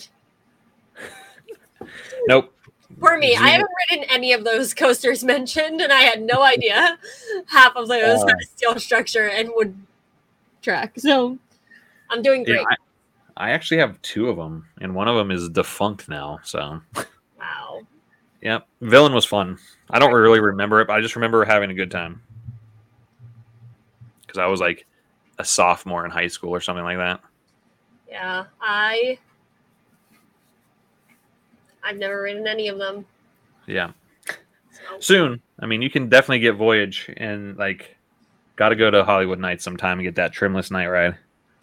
nope. 2.28 2.54
For 2.98 3.16
me, 3.16 3.36
I 3.36 3.50
haven't 3.50 3.70
ridden 3.90 4.04
any 4.10 4.32
of 4.32 4.44
those 4.44 4.74
coasters 4.74 5.22
mentioned, 5.34 5.80
and 5.80 5.92
I 5.92 6.00
had 6.00 6.22
no 6.22 6.42
idea 6.42 6.98
half 7.46 7.76
of 7.76 7.88
those 7.88 8.22
uh, 8.24 8.32
steel 8.40 8.78
structure 8.80 9.28
and 9.28 9.50
wood 9.54 9.76
track. 10.62 10.94
So 10.98 11.38
I'm 12.10 12.22
doing 12.22 12.44
great. 12.44 12.60
Yeah, 12.60 12.76
I 13.38 13.50
actually 13.50 13.78
have 13.78 14.02
two 14.02 14.28
of 14.28 14.36
them, 14.36 14.66
and 14.80 14.94
one 14.94 15.06
of 15.06 15.16
them 15.16 15.30
is 15.30 15.48
defunct 15.48 16.08
now. 16.08 16.40
So, 16.42 16.80
wow. 17.38 17.80
Yep, 18.42 18.66
villain 18.80 19.14
was 19.14 19.24
fun. 19.24 19.58
I 19.90 20.00
don't 20.00 20.12
really 20.12 20.40
remember 20.40 20.80
it, 20.80 20.88
but 20.88 20.94
I 20.94 21.00
just 21.00 21.14
remember 21.14 21.44
having 21.44 21.70
a 21.70 21.74
good 21.74 21.90
time 21.90 22.20
because 24.20 24.38
I 24.38 24.46
was 24.46 24.60
like 24.60 24.86
a 25.38 25.44
sophomore 25.44 26.04
in 26.04 26.10
high 26.10 26.26
school 26.26 26.50
or 26.50 26.60
something 26.60 26.84
like 26.84 26.98
that. 26.98 27.20
Yeah, 28.08 28.46
I 28.60 29.18
I've 31.84 31.96
never 31.96 32.22
ridden 32.22 32.46
any 32.46 32.68
of 32.68 32.78
them. 32.78 33.06
Yeah. 33.66 33.92
So. 34.26 35.00
Soon. 35.00 35.40
I 35.60 35.66
mean, 35.66 35.80
you 35.80 35.90
can 35.90 36.08
definitely 36.08 36.40
get 36.40 36.56
Voyage 36.56 37.10
and 37.16 37.56
like 37.56 37.96
got 38.56 38.70
to 38.70 38.76
go 38.76 38.90
to 38.90 39.04
Hollywood 39.04 39.38
Nights 39.38 39.64
sometime 39.64 39.98
and 39.98 40.06
get 40.06 40.16
that 40.16 40.32
trimless 40.32 40.70
night 40.70 40.88
ride. 40.88 41.16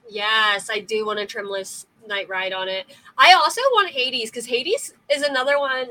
Yes, 0.10 0.70
I 0.70 0.80
do 0.80 1.06
want 1.06 1.20
a 1.20 1.26
trimless 1.26 1.88
night 2.08 2.30
ride 2.30 2.54
on 2.54 2.68
it. 2.68 2.86
I 3.18 3.34
also 3.34 3.62
want 3.74 3.90
Hades 3.90 4.30
because 4.30 4.46
Hades 4.46 4.94
is 5.12 5.24
another 5.24 5.60
one. 5.60 5.88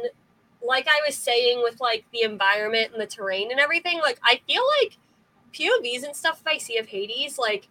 Like 0.63 0.87
I 0.89 1.01
was 1.07 1.17
saying, 1.17 1.63
with 1.63 1.81
like 1.81 2.05
the 2.13 2.23
environment 2.23 2.93
and 2.93 3.01
the 3.01 3.07
terrain 3.07 3.51
and 3.51 3.61
everything, 3.61 3.99
like 4.01 4.19
I 4.23 4.41
feel 4.47 4.63
like 4.81 4.99
POVs 5.53 6.05
and 6.05 6.17
stuff 6.17 6.41
If 6.41 6.47
I 6.47 6.59
see 6.59 6.79
of 6.79 6.87
Hades, 6.87 7.39
like 7.39 7.69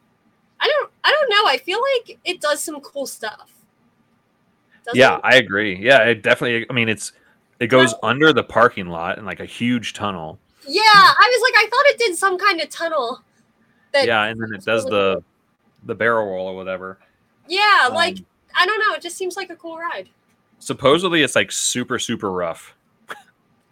I 0.60 0.68
don't, 0.68 0.92
I 1.04 1.12
don't 1.12 1.30
know. 1.30 1.50
I 1.50 1.58
feel 1.58 1.80
like 1.96 2.20
it 2.24 2.40
does 2.40 2.64
some 2.64 2.80
cool 2.82 3.06
stuff. 3.06 3.52
Doesn't 4.86 5.00
yeah, 5.00 5.16
it? 5.16 5.22
I 5.24 5.36
agree. 5.36 5.78
Yeah, 5.78 6.00
it 6.04 6.22
definitely. 6.22 6.66
I 6.70 6.74
mean, 6.74 6.90
it's 6.90 7.14
it 7.60 7.68
goes 7.68 7.94
under 8.04 8.34
the 8.34 8.44
parking 8.44 8.88
lot 8.88 9.18
in 9.18 9.26
like 9.26 9.40
a 9.40 9.46
huge 9.46 9.94
tunnel. 9.94 10.40
Yeah, 10.68 10.82
I 10.84 11.32
was 11.32 11.52
like, 11.52 11.66
I 11.66 11.70
thought 11.70 11.86
it 11.88 11.98
did 12.00 12.18
some 12.18 12.38
kind 12.38 12.62
of 12.62 12.70
tunnel. 12.70 13.22
yeah, 13.94 14.26
and 14.26 14.42
then 14.42 14.54
it 14.54 14.64
does 14.64 14.86
the 14.86 15.24
the 15.86 15.96
barrel 15.96 16.28
roll 16.28 16.48
or 16.48 16.56
whatever. 16.56 17.00
Yeah, 17.48 17.86
um, 17.88 17.94
like 17.94 18.18
I 18.56 18.66
don't 18.66 18.80
know. 18.80 18.96
It 18.96 19.02
just 19.02 19.18
seems 19.18 19.36
like 19.36 19.50
a 19.50 19.56
cool 19.56 19.78
ride. 19.78 20.10
Supposedly, 20.60 21.24
it's 21.24 21.36
like 21.36 21.52
super 21.52 22.00
super 22.00 22.32
rough. 22.32 22.76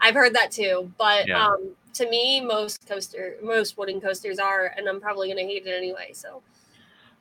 I've 0.02 0.15
heard 0.15 0.34
that 0.34 0.52
too, 0.52 0.91
but 0.97 1.28
yeah. 1.28 1.45
um, 1.47 1.71
to 1.93 2.10
me, 2.10 2.41
most 2.41 2.88
coaster, 2.88 3.36
most 3.43 3.78
wooden 3.78 4.02
coasters 4.02 4.39
are, 4.39 4.74
and 4.78 4.88
I'm 4.88 5.00
probably 5.00 5.30
gonna 5.30 5.41
hate 5.41 5.65
it 5.65 5.71
anyway. 5.71 6.12
So. 6.13 6.41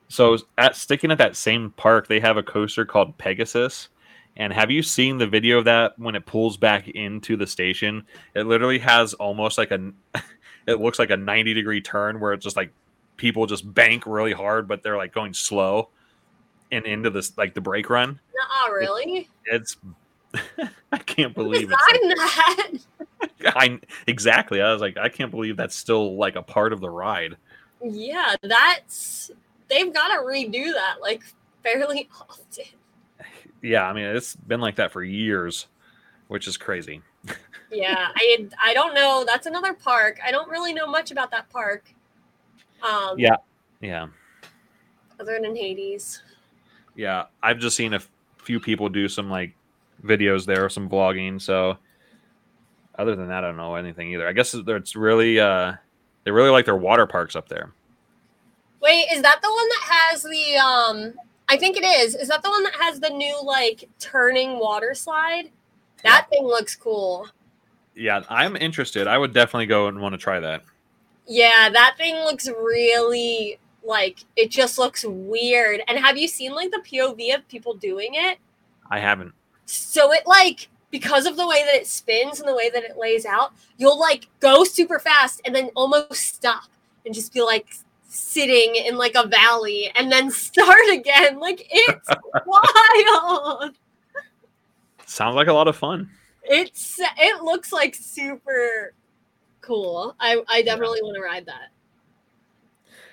So 0.07 0.37
at 0.57 0.75
sticking 0.75 1.09
at 1.09 1.19
that 1.19 1.37
same 1.37 1.71
park, 1.77 2.07
they 2.09 2.19
have 2.19 2.35
a 2.35 2.43
coaster 2.43 2.83
called 2.83 3.17
Pegasus. 3.17 3.87
And 4.35 4.51
have 4.51 4.69
you 4.69 4.83
seen 4.83 5.17
the 5.17 5.27
video 5.27 5.59
of 5.59 5.65
that 5.65 5.97
when 5.97 6.15
it 6.15 6.25
pulls 6.25 6.57
back 6.57 6.89
into 6.89 7.37
the 7.37 7.47
station? 7.47 8.03
It 8.33 8.45
literally 8.45 8.79
has 8.79 9.13
almost 9.13 9.57
like 9.57 9.71
a 9.71 9.91
it 10.67 10.79
looks 10.79 10.99
like 10.99 11.09
a 11.09 11.17
90 11.17 11.53
degree 11.53 11.81
turn 11.81 12.19
where 12.19 12.33
it's 12.33 12.43
just 12.43 12.57
like 12.57 12.71
people 13.21 13.45
just 13.45 13.71
bank 13.71 14.07
really 14.07 14.33
hard, 14.33 14.67
but 14.67 14.81
they're 14.81 14.97
like 14.97 15.13
going 15.13 15.31
slow 15.31 15.89
and 16.71 16.87
into 16.87 17.11
this 17.11 17.37
like 17.37 17.53
the 17.53 17.61
brake 17.61 17.87
run. 17.87 18.19
Not 18.35 18.71
really. 18.71 19.29
It's 19.45 19.77
I 20.91 20.97
can't 20.97 21.35
believe 21.35 21.71
it. 21.71 21.77
that. 21.77 22.79
I 23.55 23.79
exactly. 24.07 24.59
I 24.59 24.73
was 24.73 24.81
like, 24.81 24.97
I 24.97 25.07
can't 25.07 25.29
believe 25.29 25.55
that's 25.55 25.75
still 25.75 26.15
like 26.15 26.35
a 26.35 26.41
part 26.41 26.73
of 26.73 26.81
the 26.81 26.89
ride. 26.89 27.37
Yeah, 27.83 28.35
that's 28.41 29.29
they've 29.69 29.93
got 29.93 30.07
to 30.07 30.23
redo 30.23 30.73
that 30.73 30.95
like 30.99 31.21
fairly 31.61 32.09
often. 32.19 32.65
Yeah, 33.61 33.87
I 33.87 33.93
mean 33.93 34.05
it's 34.05 34.35
been 34.35 34.61
like 34.61 34.77
that 34.77 34.91
for 34.91 35.03
years, 35.03 35.67
which 36.27 36.47
is 36.47 36.57
crazy. 36.57 37.03
yeah, 37.71 38.07
I 38.15 38.47
I 38.63 38.73
don't 38.73 38.95
know. 38.95 39.23
That's 39.27 39.45
another 39.45 39.75
park. 39.75 40.17
I 40.25 40.31
don't 40.31 40.49
really 40.49 40.73
know 40.73 40.87
much 40.87 41.11
about 41.11 41.29
that 41.29 41.51
park. 41.51 41.93
Um, 42.83 43.17
yeah, 43.17 43.37
yeah. 43.81 44.07
Other 45.19 45.39
than 45.41 45.55
Hades. 45.55 46.21
Yeah, 46.95 47.25
I've 47.41 47.59
just 47.59 47.75
seen 47.75 47.93
a 47.93 48.01
few 48.37 48.59
people 48.59 48.89
do 48.89 49.07
some 49.07 49.29
like 49.29 49.53
videos 50.03 50.45
there, 50.45 50.67
some 50.69 50.89
vlogging. 50.89 51.41
So 51.41 51.77
other 52.95 53.15
than 53.15 53.27
that, 53.27 53.43
I 53.43 53.47
don't 53.47 53.57
know 53.57 53.75
anything 53.75 54.11
either. 54.13 54.27
I 54.27 54.33
guess 54.33 54.53
it's 54.53 54.95
really 54.95 55.39
uh 55.39 55.73
they 56.23 56.31
really 56.31 56.49
like 56.49 56.65
their 56.65 56.75
water 56.75 57.05
parks 57.05 57.35
up 57.35 57.47
there. 57.47 57.73
Wait, 58.81 59.05
is 59.11 59.21
that 59.21 59.41
the 59.41 59.49
one 59.49 59.69
that 59.69 60.09
has 60.09 60.23
the 60.23 60.57
um 60.57 61.13
I 61.47 61.57
think 61.57 61.77
it 61.77 61.83
is. 61.83 62.15
Is 62.15 62.29
that 62.29 62.43
the 62.43 62.49
one 62.49 62.63
that 62.63 62.75
has 62.79 62.99
the 62.99 63.09
new 63.09 63.37
like 63.43 63.89
turning 63.99 64.57
water 64.57 64.93
slide? 64.93 65.51
That 66.03 66.27
yeah. 66.31 66.37
thing 66.37 66.47
looks 66.47 66.75
cool. 66.75 67.27
Yeah, 67.95 68.23
I'm 68.29 68.55
interested. 68.55 69.05
I 69.05 69.17
would 69.17 69.33
definitely 69.33 69.65
go 69.65 69.87
and 69.87 69.99
want 69.99 70.13
to 70.13 70.17
try 70.17 70.39
that. 70.39 70.63
Yeah, 71.27 71.69
that 71.69 71.95
thing 71.97 72.15
looks 72.15 72.47
really 72.47 73.59
like 73.83 74.19
it 74.35 74.51
just 74.51 74.77
looks 74.77 75.05
weird. 75.05 75.81
And 75.87 75.97
have 75.97 76.17
you 76.17 76.27
seen 76.27 76.53
like 76.53 76.71
the 76.71 76.83
POV 76.85 77.35
of 77.35 77.47
people 77.47 77.73
doing 77.73 78.11
it? 78.13 78.37
I 78.89 78.99
haven't. 78.99 79.33
So 79.65 80.11
it 80.11 80.27
like 80.27 80.69
because 80.91 81.25
of 81.25 81.37
the 81.37 81.47
way 81.47 81.63
that 81.65 81.75
it 81.75 81.87
spins 81.87 82.39
and 82.39 82.47
the 82.47 82.55
way 82.55 82.69
that 82.69 82.83
it 82.83 82.97
lays 82.97 83.25
out, 83.25 83.53
you'll 83.77 83.99
like 83.99 84.27
go 84.39 84.63
super 84.63 84.99
fast 84.99 85.41
and 85.45 85.55
then 85.55 85.69
almost 85.75 86.13
stop 86.13 86.65
and 87.05 87.15
just 87.15 87.33
be 87.33 87.41
like 87.41 87.67
sitting 88.07 88.75
in 88.75 88.97
like 88.97 89.15
a 89.15 89.27
valley 89.27 89.91
and 89.95 90.11
then 90.11 90.29
start 90.31 90.89
again. 90.91 91.39
Like 91.39 91.65
it's 91.69 92.09
wild. 92.45 93.75
Sounds 95.05 95.35
like 95.35 95.47
a 95.47 95.53
lot 95.53 95.67
of 95.67 95.75
fun. 95.75 96.09
It's 96.43 96.99
it 96.99 97.43
looks 97.43 97.71
like 97.71 97.95
super 97.95 98.93
cool. 99.61 100.15
I 100.19 100.41
I 100.47 100.61
definitely 100.61 100.99
yeah. 101.01 101.05
want 101.05 101.15
to 101.15 101.21
ride 101.21 101.45
that. 101.45 101.71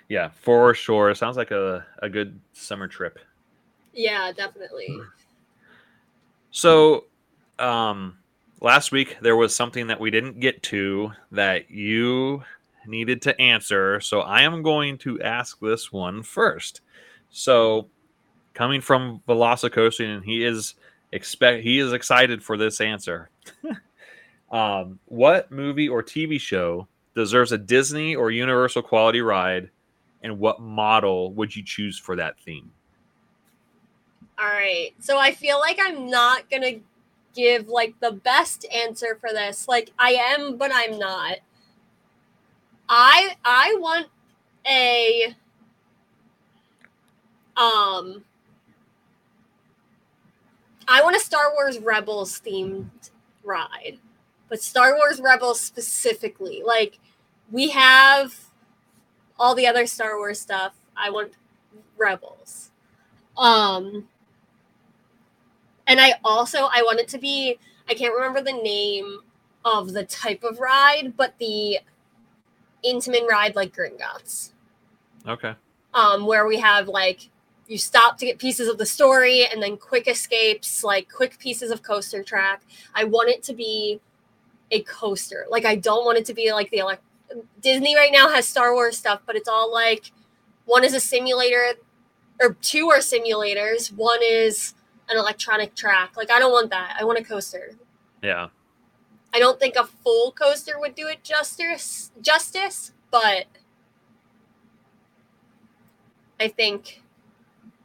Yeah, 0.08 0.30
for 0.40 0.74
sure. 0.74 1.14
Sounds 1.14 1.36
like 1.36 1.50
a, 1.50 1.84
a 2.02 2.08
good 2.08 2.40
summer 2.52 2.88
trip. 2.88 3.18
Yeah, 3.92 4.32
definitely. 4.32 4.96
So, 6.50 7.04
um, 7.58 8.16
last 8.60 8.90
week 8.90 9.18
there 9.20 9.36
was 9.36 9.54
something 9.54 9.88
that 9.88 10.00
we 10.00 10.10
didn't 10.10 10.40
get 10.40 10.62
to 10.64 11.12
that 11.32 11.70
you 11.70 12.42
needed 12.86 13.20
to 13.22 13.38
answer. 13.40 14.00
So 14.00 14.20
I 14.20 14.42
am 14.42 14.62
going 14.62 14.98
to 14.98 15.20
ask 15.20 15.60
this 15.60 15.92
one 15.92 16.22
first. 16.22 16.80
So, 17.30 17.88
coming 18.54 18.80
from 18.80 19.20
Velocicoasting, 19.28 20.16
and 20.16 20.24
he 20.24 20.44
is 20.44 20.74
expect 21.12 21.62
he 21.62 21.78
is 21.78 21.92
excited 21.92 22.42
for 22.42 22.56
this 22.56 22.80
answer. 22.80 23.28
um, 24.50 24.98
what 25.06 25.50
movie 25.50 25.88
or 25.88 26.02
TV 26.02 26.40
show 26.40 26.88
deserves 27.14 27.52
a 27.52 27.58
Disney 27.58 28.14
or 28.14 28.30
Universal 28.30 28.82
quality 28.82 29.20
ride, 29.20 29.70
and 30.22 30.38
what 30.38 30.60
model 30.60 31.32
would 31.32 31.54
you 31.54 31.62
choose 31.62 31.98
for 31.98 32.16
that 32.16 32.38
theme? 32.40 32.70
All 34.38 34.46
right. 34.46 34.90
So 35.00 35.18
I 35.18 35.32
feel 35.32 35.58
like 35.58 35.78
I'm 35.80 36.08
not 36.08 36.48
going 36.48 36.62
to 36.62 36.80
give 37.34 37.68
like 37.68 37.94
the 38.00 38.12
best 38.12 38.64
answer 38.72 39.18
for 39.20 39.30
this. 39.30 39.68
Like 39.68 39.90
I 39.98 40.12
am, 40.12 40.56
but 40.56 40.70
I'm 40.72 40.98
not. 40.98 41.38
I 42.88 43.36
I 43.44 43.76
want 43.78 44.06
a 44.66 45.34
um 47.56 48.24
I 50.86 51.02
want 51.02 51.16
a 51.16 51.20
Star 51.20 51.52
Wars 51.54 51.78
Rebels 51.78 52.40
themed 52.40 53.10
ride. 53.44 53.98
But 54.48 54.62
Star 54.62 54.94
Wars 54.96 55.20
Rebels 55.20 55.60
specifically. 55.60 56.62
Like 56.64 56.98
we 57.50 57.70
have 57.70 58.34
all 59.38 59.54
the 59.54 59.66
other 59.66 59.86
Star 59.86 60.16
Wars 60.16 60.40
stuff. 60.40 60.74
I 60.96 61.10
want 61.10 61.32
Rebels. 61.96 62.70
Um 63.36 64.08
and 65.86 66.00
I 66.00 66.14
also 66.24 66.68
I 66.72 66.82
want 66.82 67.00
it 67.00 67.08
to 67.08 67.18
be 67.18 67.58
I 67.88 67.94
can't 67.94 68.14
remember 68.14 68.42
the 68.42 68.52
name 68.52 69.20
of 69.64 69.92
the 69.92 70.04
type 70.04 70.44
of 70.44 70.60
ride, 70.60 71.14
but 71.16 71.34
the 71.38 71.78
Intamin 72.84 73.26
ride 73.26 73.56
like 73.56 73.74
Gringotts. 73.74 74.52
Okay. 75.26 75.54
Um, 75.94 76.26
where 76.26 76.46
we 76.46 76.58
have 76.58 76.88
like 76.88 77.30
you 77.66 77.76
stop 77.76 78.16
to 78.18 78.26
get 78.26 78.38
pieces 78.38 78.68
of 78.68 78.78
the 78.78 78.86
story 78.86 79.46
and 79.46 79.62
then 79.62 79.76
quick 79.76 80.08
escapes, 80.08 80.82
like 80.82 81.12
quick 81.12 81.38
pieces 81.38 81.70
of 81.70 81.82
coaster 81.82 82.22
track. 82.22 82.62
I 82.94 83.04
want 83.04 83.28
it 83.28 83.42
to 83.44 83.52
be 83.52 84.00
a 84.70 84.82
coaster. 84.82 85.46
Like 85.50 85.64
I 85.64 85.76
don't 85.76 86.04
want 86.04 86.18
it 86.18 86.24
to 86.26 86.34
be 86.34 86.52
like 86.52 86.70
the 86.70 86.82
like 86.82 87.00
Disney 87.60 87.96
right 87.96 88.10
now 88.12 88.28
has 88.28 88.46
Star 88.46 88.74
Wars 88.74 88.96
stuff, 88.96 89.20
but 89.26 89.36
it's 89.36 89.48
all 89.48 89.72
like 89.72 90.12
one 90.64 90.84
is 90.84 90.94
a 90.94 91.00
simulator 91.00 91.74
or 92.40 92.54
two 92.60 92.90
are 92.90 92.98
simulators. 92.98 93.92
One 93.92 94.20
is 94.22 94.74
an 95.08 95.16
electronic 95.16 95.74
track. 95.74 96.16
Like 96.16 96.30
I 96.30 96.38
don't 96.38 96.52
want 96.52 96.70
that. 96.70 96.96
I 96.98 97.04
want 97.04 97.18
a 97.18 97.24
coaster. 97.24 97.72
Yeah. 98.22 98.48
I 99.34 99.38
don't 99.38 99.60
think 99.60 99.76
a 99.76 99.84
full 99.84 100.32
coaster 100.32 100.78
would 100.78 100.94
do 100.94 101.06
it 101.08 101.22
justice 101.22 102.10
justice, 102.20 102.92
but 103.10 103.46
I 106.40 106.48
think 106.48 107.02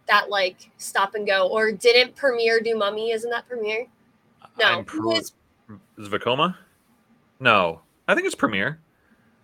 that 0.07 0.29
like 0.29 0.71
stop 0.77 1.15
and 1.15 1.25
go 1.25 1.47
or 1.47 1.71
didn't 1.71 2.15
Premier 2.15 2.59
do 2.59 2.77
Mummy? 2.77 3.11
Isn't 3.11 3.29
that 3.31 3.47
Premier 3.47 3.87
No, 4.59 4.83
pro- 4.83 5.11
is 5.11 5.33
Vekoma? 5.97 6.55
No, 7.43 7.81
I 8.07 8.15
think 8.15 8.25
it's 8.25 8.35
Premier. 8.35 8.79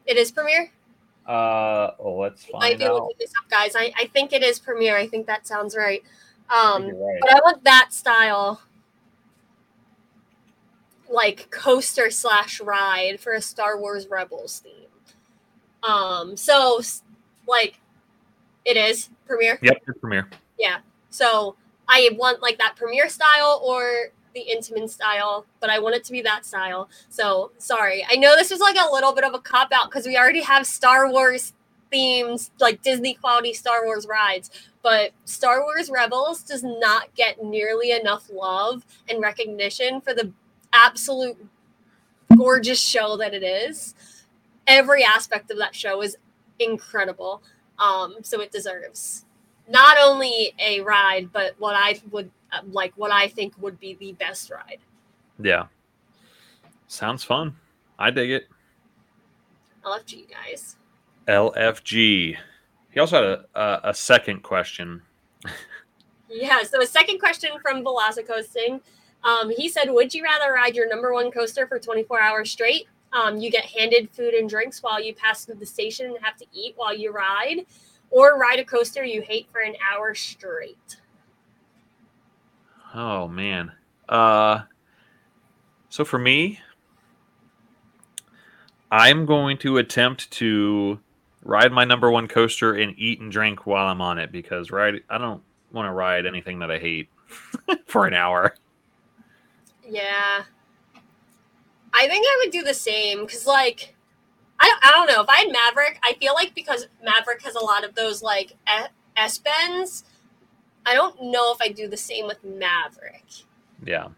It 0.05 0.15
is 0.15 0.31
Premier. 0.31 0.71
Uh, 1.27 1.91
oh, 1.99 2.15
let's 2.17 2.45
find 2.45 2.63
I 2.63 2.69
might 2.69 2.79
be 2.79 2.85
out. 2.85 2.93
looking 2.93 3.17
this 3.19 3.33
up, 3.37 3.49
guys. 3.49 3.75
I, 3.75 3.91
I 3.99 4.05
think 4.05 4.31
it 4.31 4.41
is 4.41 4.57
Premier. 4.57 4.95
I 4.95 5.05
think 5.05 5.27
that 5.27 5.45
sounds 5.45 5.75
right. 5.75 6.01
Um, 6.49 6.85
right. 6.85 7.17
but 7.19 7.29
I 7.29 7.41
want 7.43 7.65
that 7.65 7.89
style, 7.91 8.61
like 11.09 11.51
coaster 11.51 12.09
slash 12.09 12.61
ride 12.61 13.19
for 13.19 13.33
a 13.33 13.41
Star 13.41 13.77
Wars 13.77 14.07
Rebels 14.07 14.59
theme. 14.59 14.73
Um, 15.83 16.37
so 16.37 16.79
like 17.49 17.81
it 18.63 18.77
is 18.77 19.09
Premier. 19.27 19.59
Yep, 19.61 19.77
it's 19.89 19.99
Premier. 19.99 20.29
Yeah. 20.57 20.77
So 21.09 21.57
I 21.89 22.11
want 22.13 22.41
like 22.41 22.59
that 22.59 22.77
Premier 22.77 23.09
style 23.09 23.61
or 23.61 24.13
the 24.33 24.45
Intamin 24.53 24.89
style, 24.89 25.45
but 25.59 25.69
I 25.69 25.79
want 25.79 25.95
it 25.95 26.03
to 26.05 26.11
be 26.11 26.21
that 26.21 26.45
style. 26.45 26.89
So 27.09 27.51
sorry. 27.57 28.05
I 28.09 28.15
know 28.15 28.35
this 28.35 28.51
was 28.51 28.59
like 28.59 28.77
a 28.77 28.91
little 28.91 29.13
bit 29.13 29.23
of 29.23 29.33
a 29.33 29.39
cop 29.39 29.71
out 29.71 29.89
because 29.89 30.05
we 30.05 30.17
already 30.17 30.41
have 30.41 30.65
Star 30.65 31.09
Wars 31.09 31.53
themes, 31.91 32.51
like 32.59 32.81
Disney 32.81 33.15
quality 33.15 33.53
Star 33.53 33.85
Wars 33.85 34.07
rides. 34.07 34.49
But 34.81 35.11
Star 35.25 35.61
Wars 35.63 35.89
Rebels 35.89 36.41
does 36.41 36.63
not 36.63 37.13
get 37.15 37.43
nearly 37.43 37.91
enough 37.91 38.29
love 38.31 38.85
and 39.09 39.21
recognition 39.21 40.01
for 40.01 40.13
the 40.13 40.31
absolute 40.71 41.37
gorgeous 42.37 42.81
show 42.81 43.17
that 43.17 43.33
it 43.33 43.43
is. 43.43 43.95
Every 44.67 45.03
aspect 45.03 45.51
of 45.51 45.57
that 45.57 45.75
show 45.75 46.01
is 46.01 46.17
incredible. 46.59 47.41
Um, 47.79 48.17
so 48.21 48.41
it 48.41 48.51
deserves 48.51 49.25
not 49.69 49.97
only 50.01 50.53
a 50.59 50.81
ride, 50.81 51.31
but 51.31 51.55
what 51.59 51.75
I 51.75 52.01
would 52.11 52.31
like, 52.71 52.93
what 52.95 53.11
I 53.11 53.27
think 53.27 53.53
would 53.59 53.79
be 53.79 53.95
the 53.95 54.13
best 54.13 54.49
ride. 54.49 54.79
Yeah. 55.39 55.67
Sounds 56.87 57.23
fun. 57.23 57.55
I 57.97 58.11
dig 58.11 58.31
it. 58.31 58.47
LFG, 59.85 60.27
guys. 60.29 60.75
LFG. 61.27 62.37
He 62.91 62.99
also 62.99 63.15
had 63.15 63.23
a, 63.23 63.45
a, 63.55 63.89
a 63.89 63.93
second 63.93 64.41
question. 64.43 65.01
yeah, 66.29 66.63
so 66.63 66.81
a 66.81 66.87
second 66.87 67.19
question 67.19 67.51
from 67.61 67.83
Velocicoasting. 67.83 68.81
Um, 69.23 69.49
he 69.49 69.69
said, 69.69 69.89
Would 69.91 70.13
you 70.13 70.23
rather 70.23 70.51
ride 70.53 70.75
your 70.75 70.89
number 70.89 71.13
one 71.13 71.31
coaster 71.31 71.67
for 71.67 71.79
24 71.79 72.19
hours 72.19 72.51
straight? 72.51 72.87
Um, 73.13 73.37
you 73.37 73.49
get 73.51 73.65
handed 73.65 74.09
food 74.11 74.33
and 74.33 74.49
drinks 74.49 74.81
while 74.83 75.01
you 75.01 75.13
pass 75.15 75.45
through 75.45 75.55
the 75.55 75.65
station 75.65 76.07
and 76.07 76.17
have 76.21 76.37
to 76.37 76.45
eat 76.53 76.73
while 76.75 76.95
you 76.95 77.11
ride. 77.11 77.65
or 78.11 78.37
ride 78.39 78.59
a 78.59 78.65
coaster 78.65 79.03
you 79.03 79.21
hate 79.21 79.47
for 79.51 79.61
an 79.61 79.75
hour 79.91 80.15
straight. 80.15 80.97
Oh 82.93 83.27
man. 83.27 83.71
Uh 84.07 84.61
so 85.89 86.05
for 86.05 86.19
me, 86.19 86.59
I'm 88.91 89.25
going 89.25 89.57
to 89.59 89.77
attempt 89.77 90.29
to 90.31 90.99
ride 91.43 91.71
my 91.71 91.85
number 91.85 92.11
one 92.11 92.27
coaster 92.27 92.73
and 92.73 92.93
eat 92.97 93.19
and 93.19 93.31
drink 93.31 93.65
while 93.65 93.87
I'm 93.87 94.01
on 94.01 94.19
it 94.19 94.31
because 94.31 94.71
ride 94.71 95.01
I 95.09 95.17
don't 95.17 95.41
want 95.71 95.87
to 95.87 95.91
ride 95.91 96.25
anything 96.25 96.59
that 96.59 96.71
I 96.71 96.79
hate 96.79 97.09
for 97.85 98.05
an 98.05 98.13
hour. 98.13 98.55
Yeah. 99.87 100.43
I 101.93 102.07
think 102.07 102.25
I 102.27 102.41
would 102.43 102.51
do 102.51 102.63
the 102.63 102.73
same 102.73 103.21
because, 103.25 103.47
like, 103.47 103.95
I, 104.59 104.79
I 104.83 104.91
don't 104.91 105.07
know. 105.07 105.21
If 105.21 105.29
I 105.29 105.37
had 105.37 105.51
Maverick, 105.51 105.99
I 106.03 106.13
feel 106.13 106.33
like 106.33 106.53
because 106.53 106.87
Maverick 107.03 107.41
has 107.43 107.55
a 107.55 107.63
lot 107.63 107.83
of 107.83 107.95
those, 107.95 108.21
like, 108.21 108.55
S 109.17 109.37
bends, 109.39 110.03
I 110.85 110.93
don't 110.93 111.21
know 111.21 111.51
if 111.53 111.61
I 111.61 111.69
do 111.69 111.87
the 111.87 111.97
same 111.97 112.27
with 112.27 112.43
Maverick. 112.43 113.25
Yeah. 113.85 114.09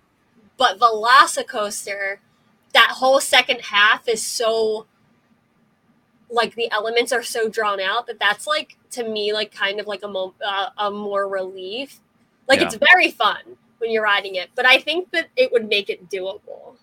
But 0.57 0.79
Velocicoaster, 0.79 2.17
that 2.73 2.91
whole 2.91 3.19
second 3.19 3.61
half 3.61 4.07
is 4.07 4.25
so 4.25 4.85
like 6.29 6.55
the 6.55 6.71
elements 6.71 7.11
are 7.11 7.23
so 7.23 7.49
drawn 7.49 7.79
out 7.79 8.07
that 8.07 8.19
that's 8.19 8.47
like 8.47 8.77
to 8.91 9.03
me 9.07 9.33
like 9.33 9.53
kind 9.53 9.79
of 9.79 9.87
like 9.87 10.01
a 10.03 10.07
mo- 10.07 10.33
uh, 10.45 10.69
a 10.77 10.89
more 10.89 11.27
relief. 11.27 11.99
Like 12.47 12.61
Yeah. 12.61 12.67
it's 12.67 12.77
very 12.93 13.11
fun 13.11 13.57
when 13.79 13.91
you're 13.91 14.03
riding 14.03 14.35
it, 14.35 14.49
but 14.55 14.65
I 14.65 14.77
think 14.79 15.11
that 15.11 15.27
it 15.35 15.51
would 15.51 15.67
make 15.67 15.89
it 15.89 16.09
doable. 16.09 16.75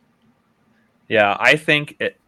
Yeah, 1.08 1.36
I 1.40 1.56
think 1.56 1.96
it, 2.00 2.18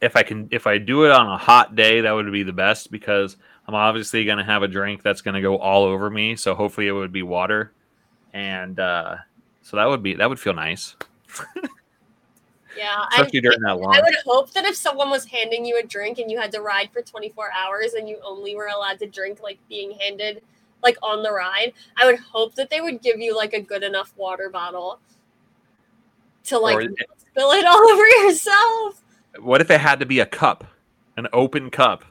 if 0.00 0.14
I 0.16 0.22
can 0.22 0.48
if 0.50 0.66
I 0.66 0.78
do 0.78 1.04
it 1.04 1.10
on 1.10 1.26
a 1.26 1.38
hot 1.38 1.74
day, 1.74 2.02
that 2.02 2.12
would 2.12 2.30
be 2.30 2.42
the 2.42 2.52
best 2.52 2.90
because 2.90 3.36
I'm 3.68 3.74
obviously 3.74 4.24
going 4.24 4.38
to 4.38 4.44
have 4.44 4.62
a 4.62 4.68
drink 4.68 5.02
that's 5.02 5.20
going 5.20 5.34
to 5.34 5.42
go 5.42 5.58
all 5.58 5.84
over 5.84 6.08
me. 6.08 6.36
So 6.36 6.54
hopefully 6.54 6.88
it 6.88 6.92
would 6.92 7.12
be 7.12 7.22
water, 7.22 7.70
and 8.32 8.80
uh, 8.80 9.16
so 9.62 9.76
that 9.76 9.86
would 9.86 10.02
be 10.02 10.14
that 10.14 10.28
would 10.28 10.40
feel 10.40 10.54
nice, 10.54 10.96
Yeah, 12.76 12.94
I, 12.96 13.08
especially 13.12 13.40
during 13.40 13.60
that 13.60 13.72
I 13.72 14.00
would 14.00 14.14
hope 14.24 14.52
that 14.52 14.64
if 14.64 14.76
someone 14.76 15.10
was 15.10 15.24
handing 15.24 15.64
you 15.64 15.78
a 15.78 15.86
drink 15.86 16.18
and 16.18 16.30
you 16.30 16.38
had 16.38 16.52
to 16.52 16.60
ride 16.60 16.90
for 16.92 17.02
24 17.02 17.50
hours 17.52 17.94
and 17.94 18.08
you 18.08 18.18
only 18.24 18.54
were 18.54 18.68
allowed 18.68 19.00
to 19.00 19.06
drink 19.06 19.40
like 19.42 19.58
being 19.68 19.92
handed 19.98 20.42
like 20.82 20.96
on 21.02 21.22
the 21.22 21.32
ride, 21.32 21.72
I 22.00 22.06
would 22.06 22.20
hope 22.20 22.54
that 22.54 22.70
they 22.70 22.80
would 22.80 23.02
give 23.02 23.18
you 23.18 23.36
like 23.36 23.52
a 23.52 23.60
good 23.60 23.82
enough 23.82 24.14
water 24.16 24.48
bottle 24.48 25.00
to 26.44 26.58
like 26.58 26.76
Or- 26.76 26.94
spill 27.18 27.50
it 27.50 27.66
all 27.66 27.90
over 27.90 28.06
yourself. 28.06 29.02
What 29.40 29.60
if 29.60 29.70
it 29.70 29.80
had 29.80 29.98
to 30.00 30.06
be 30.06 30.20
a 30.20 30.26
cup, 30.26 30.64
an 31.16 31.26
open 31.32 31.70
cup? 31.70 32.04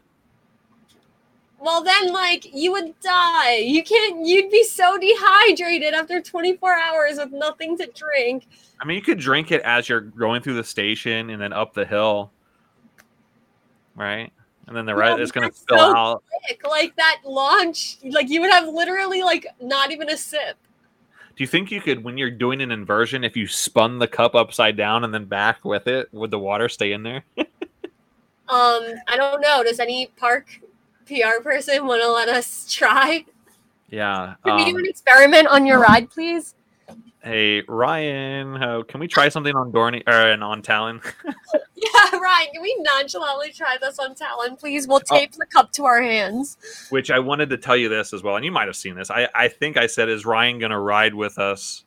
Well, 1.60 1.84
then 1.84 2.14
like 2.14 2.54
you 2.54 2.72
would 2.74 3.00
die. 3.00 3.58
You 3.58 3.84
can't. 3.84 4.26
You'd 4.26 4.52
be 4.52 4.64
so 4.64 4.98
dehydrated 4.98 5.94
after 5.94 6.22
24 6.22 6.76
hours 6.76 7.18
with 7.18 7.32
nothing 7.32 7.78
to 7.78 7.90
drink. 7.96 8.48
I 8.80 8.86
mean, 8.86 8.96
you 8.96 9.02
could 9.02 9.20
drink 9.20 9.52
it 9.52 9.62
as 9.62 9.90
you're 9.90 10.02
going 10.02 10.42
through 10.42 10.56
the 10.56 10.64
station 10.64 11.32
and 11.32 11.42
then 11.42 11.54
up 11.54 11.74
the 11.74 11.86
hill, 11.86 12.32
right? 13.96 14.32
And 14.68 14.76
then 14.76 14.86
the 14.86 14.94
rest 14.94 15.20
is 15.20 15.32
going 15.32 15.50
to 15.50 15.56
fill 15.56 15.78
so 15.78 15.98
out. 15.98 16.24
Like 16.70 16.96
that 16.98 17.22
launch, 17.26 17.98
like 18.04 18.30
you 18.30 18.42
would 18.42 18.52
have 18.52 18.68
literally 18.68 19.24
like 19.24 19.48
not 19.62 19.92
even 19.92 20.10
a 20.10 20.18
sip. 20.18 20.58
Do 21.38 21.44
you 21.44 21.48
think 21.48 21.72
you 21.72 21.80
could, 21.82 22.04
when 22.04 22.18
you're 22.18 22.32
doing 22.32 22.62
an 22.62 22.72
inversion, 22.72 23.24
if 23.24 23.38
you 23.38 23.48
spun 23.48 24.00
the 24.00 24.08
cup 24.08 24.36
upside 24.36 24.76
down 24.76 25.04
and 25.04 25.14
then 25.14 25.26
back 25.26 25.64
with 25.64 25.88
it, 25.88 26.12
would 26.12 26.32
the 26.32 26.40
water 26.40 26.68
stay 26.68 26.92
in 26.92 27.04
there? 27.04 27.24
Um, 28.50 28.96
I 29.10 29.18
don't 29.18 29.42
know. 29.42 29.62
Does 29.62 29.82
any 29.82 30.10
park 30.16 30.62
PR 31.08 31.42
person 31.42 31.86
want 31.88 32.02
to 32.02 32.12
let 32.12 32.30
us 32.30 32.72
try? 32.72 33.26
Yeah. 33.90 34.36
Can 34.46 34.56
we 34.58 34.66
do 34.66 34.72
um, 34.72 34.78
an 34.78 34.86
experiment 34.86 35.48
on 35.48 35.66
your 35.66 35.80
ride, 35.80 36.10
please? 36.10 36.54
hey, 37.24 37.62
Ryan, 37.68 38.84
can 38.86 39.00
we 39.02 39.08
try 39.08 39.28
something 39.28 39.54
on 39.54 39.70
Dorney 39.74 40.02
or 40.08 40.14
and 40.14 40.42
on 40.44 40.62
Talon? 40.62 41.02
Yeah, 41.76 42.18
Ryan. 42.20 42.48
Can 42.54 42.62
we 42.62 42.76
nonchalantly 42.80 43.52
try 43.52 43.78
this 43.80 44.00
on 44.00 44.14
Talon, 44.16 44.56
please? 44.56 44.88
We'll 44.88 45.02
Oh. 45.12 45.18
tape 45.18 45.32
the 45.34 45.46
cup 45.46 45.72
to 45.74 45.86
our 45.86 46.02
hands. 46.02 46.58
Which 46.90 47.12
I 47.12 47.20
wanted 47.20 47.50
to 47.52 47.58
tell 47.58 47.78
you 47.78 47.88
this 47.88 48.14
as 48.14 48.24
well, 48.24 48.36
and 48.36 48.44
you 48.44 48.52
might 48.52 48.68
have 48.68 48.76
seen 48.76 48.96
this. 48.96 49.10
I, 49.12 49.30
I 49.36 49.48
think 49.48 49.78
I 49.78 49.88
said, 49.88 50.10
"Is 50.10 50.26
Ryan 50.26 50.58
going 50.60 50.72
to 50.72 50.80
ride 50.80 51.14
with 51.14 51.38
us 51.38 51.84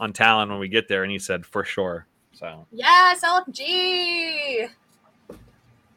on 0.00 0.12
Talon 0.12 0.48
when 0.50 0.58
we 0.58 0.68
get 0.68 0.88
there?" 0.88 1.02
And 1.02 1.10
he 1.12 1.18
said, 1.18 1.46
"For 1.46 1.64
sure." 1.64 2.06
So, 2.32 2.66
Yes, 2.72 3.22
LFG. 3.22 4.68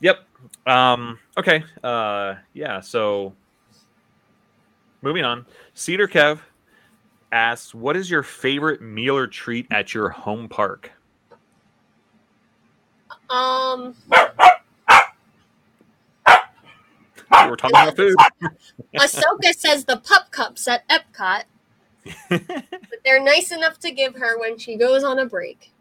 yep. 0.01 0.19
Um, 0.65 1.19
okay. 1.37 1.63
Uh, 1.83 2.35
yeah. 2.53 2.79
So, 2.79 3.33
moving 5.01 5.23
on. 5.23 5.45
Cedar 5.73 6.07
Kev 6.07 6.39
asks, 7.31 7.73
"What 7.73 7.95
is 7.95 8.09
your 8.09 8.23
favorite 8.23 8.81
meal 8.81 9.17
or 9.17 9.27
treat 9.27 9.67
at 9.71 9.93
your 9.93 10.09
home 10.09 10.49
park?" 10.49 10.91
Um, 13.29 13.95
We're 17.31 17.55
talking 17.55 17.75
about 17.75 17.95
food. 17.95 18.15
Ahsoka 18.95 19.53
says 19.55 19.85
the 19.85 19.97
pup 19.97 20.31
cups 20.31 20.67
at 20.67 20.87
Epcot, 20.87 21.43
but 22.29 22.99
they're 23.03 23.23
nice 23.23 23.51
enough 23.51 23.79
to 23.79 23.91
give 23.91 24.15
her 24.15 24.39
when 24.39 24.57
she 24.57 24.75
goes 24.75 25.03
on 25.03 25.19
a 25.19 25.25
break. 25.25 25.71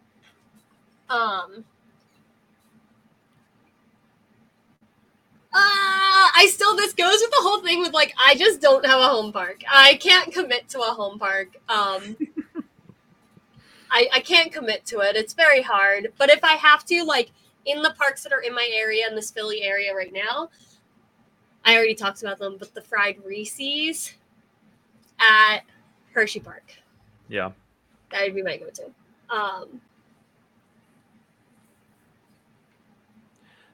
Um. 1.09 1.65
This 6.77 6.93
goes 6.93 7.21
with 7.21 7.31
the 7.31 7.41
whole 7.41 7.61
thing 7.61 7.81
with 7.81 7.93
like 7.93 8.15
I 8.25 8.35
just 8.35 8.61
don't 8.61 8.85
have 8.85 9.01
a 9.01 9.09
home 9.09 9.33
park. 9.33 9.63
I 9.71 9.95
can't 9.97 10.33
commit 10.33 10.69
to 10.71 10.81
a 10.81 10.93
home 10.95 11.19
park. 11.19 11.57
Um 11.69 12.17
I 13.91 14.09
I 14.13 14.21
can't 14.21 14.53
commit 14.53 14.85
to 14.87 15.01
it. 15.01 15.17
It's 15.17 15.35
very 15.35 15.63
hard. 15.63 16.13
But 16.19 16.31
if 16.31 16.43
I 16.45 16.55
have 16.55 16.85
to 16.87 17.05
like 17.05 17.31
in 17.65 17.83
the 17.83 17.95
parks 17.99 18.23
that 18.25 18.33
are 18.33 18.43
in 18.43 18.55
my 18.55 18.69
area 18.75 19.07
in 19.09 19.15
this 19.15 19.31
Philly 19.31 19.63
area 19.63 19.95
right 19.95 20.13
now, 20.13 20.51
I 21.65 21.77
already 21.77 21.95
talked 21.95 22.23
about 22.23 22.39
them, 22.39 22.57
but 22.59 22.75
the 22.75 22.83
fried 22.83 23.17
Reese's 23.25 24.13
at 25.19 25.61
Hershey 26.13 26.41
Park. 26.41 26.75
yeah. 27.29 27.53
That 28.11 28.23
would 28.25 28.35
be 28.35 28.43
my 28.43 28.59
go-to. 28.59 28.91
Um, 29.35 29.81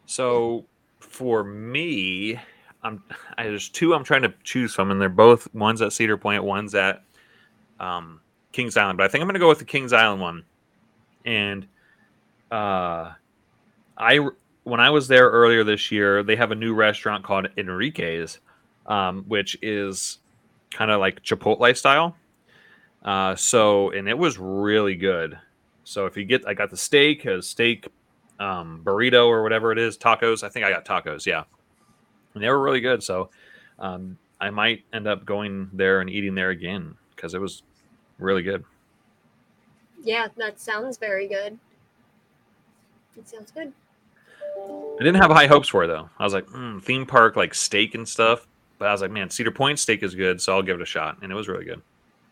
So 0.06 0.64
for 0.98 1.44
me, 1.44 2.38
I'm 2.82 3.02
I, 3.36 3.44
there's 3.44 3.68
two 3.68 3.94
I'm 3.94 4.04
trying 4.04 4.22
to 4.22 4.32
choose 4.44 4.74
from, 4.74 4.90
and 4.90 5.00
they're 5.00 5.08
both 5.08 5.52
ones 5.54 5.82
at 5.82 5.92
Cedar 5.92 6.16
one's 6.16 6.74
at 6.74 7.02
um, 7.78 8.20
Kings 8.52 8.76
Island. 8.76 8.96
But 8.96 9.04
I 9.04 9.08
think 9.08 9.22
I'm 9.22 9.28
going 9.28 9.34
to 9.34 9.40
go 9.40 9.48
with 9.48 9.58
the 9.58 9.64
Kings 9.64 9.92
Island 9.92 10.20
one. 10.20 10.44
And 11.24 11.66
uh, 12.50 13.12
I 13.96 14.28
when 14.64 14.80
I 14.80 14.90
was 14.90 15.08
there 15.08 15.28
earlier 15.30 15.64
this 15.64 15.90
year, 15.90 16.22
they 16.22 16.36
have 16.36 16.50
a 16.50 16.54
new 16.54 16.74
restaurant 16.74 17.24
called 17.24 17.48
Enrique's, 17.56 18.38
um, 18.86 19.24
which 19.28 19.58
is 19.62 20.18
kind 20.70 20.90
of 20.90 21.00
like 21.00 21.22
Chipotle 21.22 21.76
style. 21.76 22.16
Uh, 23.04 23.34
so 23.34 23.90
and 23.90 24.08
it 24.08 24.16
was 24.16 24.38
really 24.38 24.94
good. 24.94 25.38
So 25.84 26.06
if 26.06 26.16
you 26.16 26.24
get, 26.24 26.46
I 26.46 26.54
got 26.54 26.70
the 26.70 26.76
steak, 26.76 27.24
a 27.24 27.42
steak 27.42 27.88
um, 28.38 28.82
burrito 28.84 29.26
or 29.26 29.42
whatever 29.42 29.72
it 29.72 29.78
is, 29.78 29.98
tacos. 29.98 30.42
I 30.42 30.48
think 30.48 30.64
I 30.64 30.70
got 30.70 30.84
tacos. 30.84 31.26
Yeah, 31.26 31.44
and 32.34 32.42
they 32.42 32.48
were 32.48 32.60
really 32.60 32.80
good. 32.80 33.02
So 33.02 33.30
um, 33.78 34.18
I 34.40 34.50
might 34.50 34.84
end 34.92 35.06
up 35.06 35.24
going 35.24 35.70
there 35.72 36.00
and 36.00 36.10
eating 36.10 36.34
there 36.34 36.50
again 36.50 36.94
because 37.14 37.34
it 37.34 37.40
was 37.40 37.62
really 38.18 38.42
good. 38.42 38.64
yeah, 40.02 40.28
that 40.36 40.60
sounds 40.60 40.98
very 40.98 41.26
good. 41.28 41.59
It 43.16 43.28
sounds 43.28 43.50
good. 43.50 43.72
I 44.59 45.02
didn't 45.02 45.20
have 45.20 45.30
high 45.30 45.46
hopes 45.46 45.68
for 45.68 45.84
it 45.84 45.88
though. 45.88 46.09
I 46.18 46.24
was 46.24 46.32
like, 46.34 46.46
mm, 46.46 46.82
theme 46.82 47.07
park 47.07 47.36
like 47.36 47.55
steak 47.55 47.94
and 47.94 48.09
stuff, 48.09 48.46
but 48.78 48.88
I 48.88 48.92
was 48.92 49.00
like, 49.02 49.11
man, 49.11 49.30
Cedar 49.30 49.50
Point 49.50 49.78
steak 49.78 50.02
is 50.02 50.14
good, 50.14 50.40
so 50.40 50.55
I'll 50.55 50.62
give 50.62 50.76
it 50.76 50.82
a 50.82 50.86
shot, 50.86 51.18
and 51.22 51.30
it 51.30 51.34
was 51.34 51.48
really 51.48 51.64
good. 51.64 51.80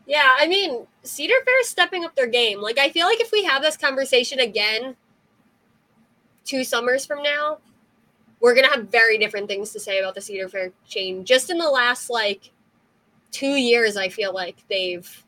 Yeah, 0.07 0.37
I 0.39 0.47
mean, 0.49 0.87
Cedar 1.03 1.35
Fair 1.45 1.61
is 1.61 1.69
stepping 1.69 2.05
up 2.05 2.15
their 2.15 2.27
game. 2.27 2.61
Like, 2.63 2.79
I 2.79 2.89
feel 2.91 3.07
like 3.07 3.21
if 3.21 3.31
we 3.31 3.45
have 3.45 3.63
this 3.63 3.77
conversation 3.77 4.41
again 4.41 4.97
two 6.45 6.65
summers 6.65 7.05
from 7.05 7.23
now, 7.23 7.59
we're 8.41 8.55
going 8.55 8.67
to 8.67 8.71
have 8.71 8.89
very 8.89 9.19
different 9.19 9.49
things 9.49 9.73
to 9.73 9.81
say 9.81 9.99
about 9.99 10.15
the 10.15 10.21
Cedar 10.21 10.49
Fair 10.49 10.73
chain. 10.87 11.25
Just 11.25 11.51
in 11.51 11.59
the 11.59 11.69
last, 11.69 12.09
like, 12.11 12.51
two 13.31 13.57
years, 13.57 13.97
I 13.97 14.09
feel 14.09 14.33
like 14.33 14.57
they've. 14.69 15.25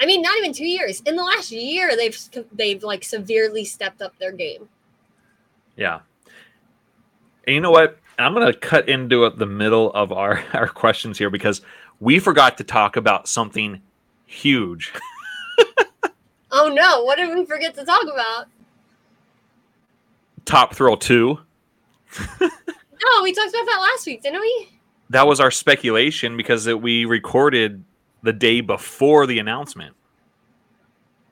I 0.00 0.06
mean, 0.06 0.20
not 0.20 0.36
even 0.38 0.52
two 0.52 0.66
years. 0.66 1.00
In 1.02 1.16
the 1.16 1.22
last 1.22 1.52
year, 1.52 1.96
they've 1.96 2.18
they've 2.52 2.82
like 2.82 3.04
severely 3.04 3.64
stepped 3.64 4.02
up 4.02 4.18
their 4.18 4.32
game. 4.32 4.68
Yeah. 5.76 6.00
And 7.46 7.54
you 7.54 7.60
know 7.60 7.70
what? 7.70 7.98
I'm 8.18 8.34
going 8.34 8.46
to 8.46 8.58
cut 8.58 8.88
into 8.88 9.30
the 9.30 9.46
middle 9.46 9.92
of 9.92 10.12
our, 10.12 10.44
our 10.52 10.68
questions 10.68 11.18
here 11.18 11.30
because 11.30 11.62
we 12.00 12.18
forgot 12.18 12.58
to 12.58 12.64
talk 12.64 12.96
about 12.96 13.28
something 13.28 13.80
huge. 14.26 14.92
Oh 16.54 16.68
no! 16.68 17.02
What 17.02 17.16
did 17.16 17.34
we 17.34 17.46
forget 17.46 17.74
to 17.76 17.84
talk 17.84 18.02
about? 18.02 18.46
Top 20.44 20.74
Thrill 20.74 20.96
2. 20.96 21.38
Oh, 23.04 23.20
we 23.24 23.32
talked 23.32 23.48
about 23.50 23.66
that 23.66 23.80
last 23.80 24.06
week, 24.06 24.22
didn't 24.22 24.40
we? 24.40 24.68
That 25.10 25.26
was 25.26 25.40
our 25.40 25.50
speculation 25.50 26.36
because 26.36 26.68
it, 26.68 26.80
we 26.80 27.04
recorded 27.04 27.82
the 28.22 28.32
day 28.32 28.60
before 28.60 29.26
the 29.26 29.40
announcement, 29.40 29.96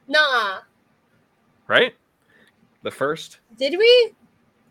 Nah. 0.08 0.58
right? 1.68 1.94
The 2.82 2.90
first. 2.90 3.38
Did 3.56 3.78
we? 3.78 4.12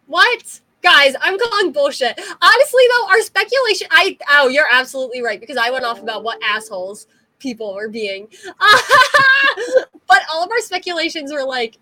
What? 0.07 0.59
Guys, 0.81 1.15
I'm 1.21 1.39
calling 1.39 1.71
bullshit. 1.71 2.19
Honestly, 2.19 2.83
though, 2.91 3.07
our 3.07 3.21
speculation. 3.21 3.87
I 3.91 4.17
oh, 4.31 4.49
you're 4.49 4.67
absolutely 4.69 5.21
right 5.21 5.39
because 5.39 5.55
I 5.57 5.69
went 5.71 5.85
off 5.85 6.01
about 6.01 6.23
what 6.23 6.37
assholes 6.43 7.07
people 7.39 7.73
were 7.75 7.87
being. 7.87 8.27
but 10.07 10.19
all 10.33 10.43
of 10.43 10.51
our 10.51 10.59
speculations 10.59 11.31
were 11.31 11.45
like 11.45 11.77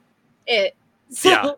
it. 0.45 0.75
So, 1.09 1.29
Yeah. 1.29 1.51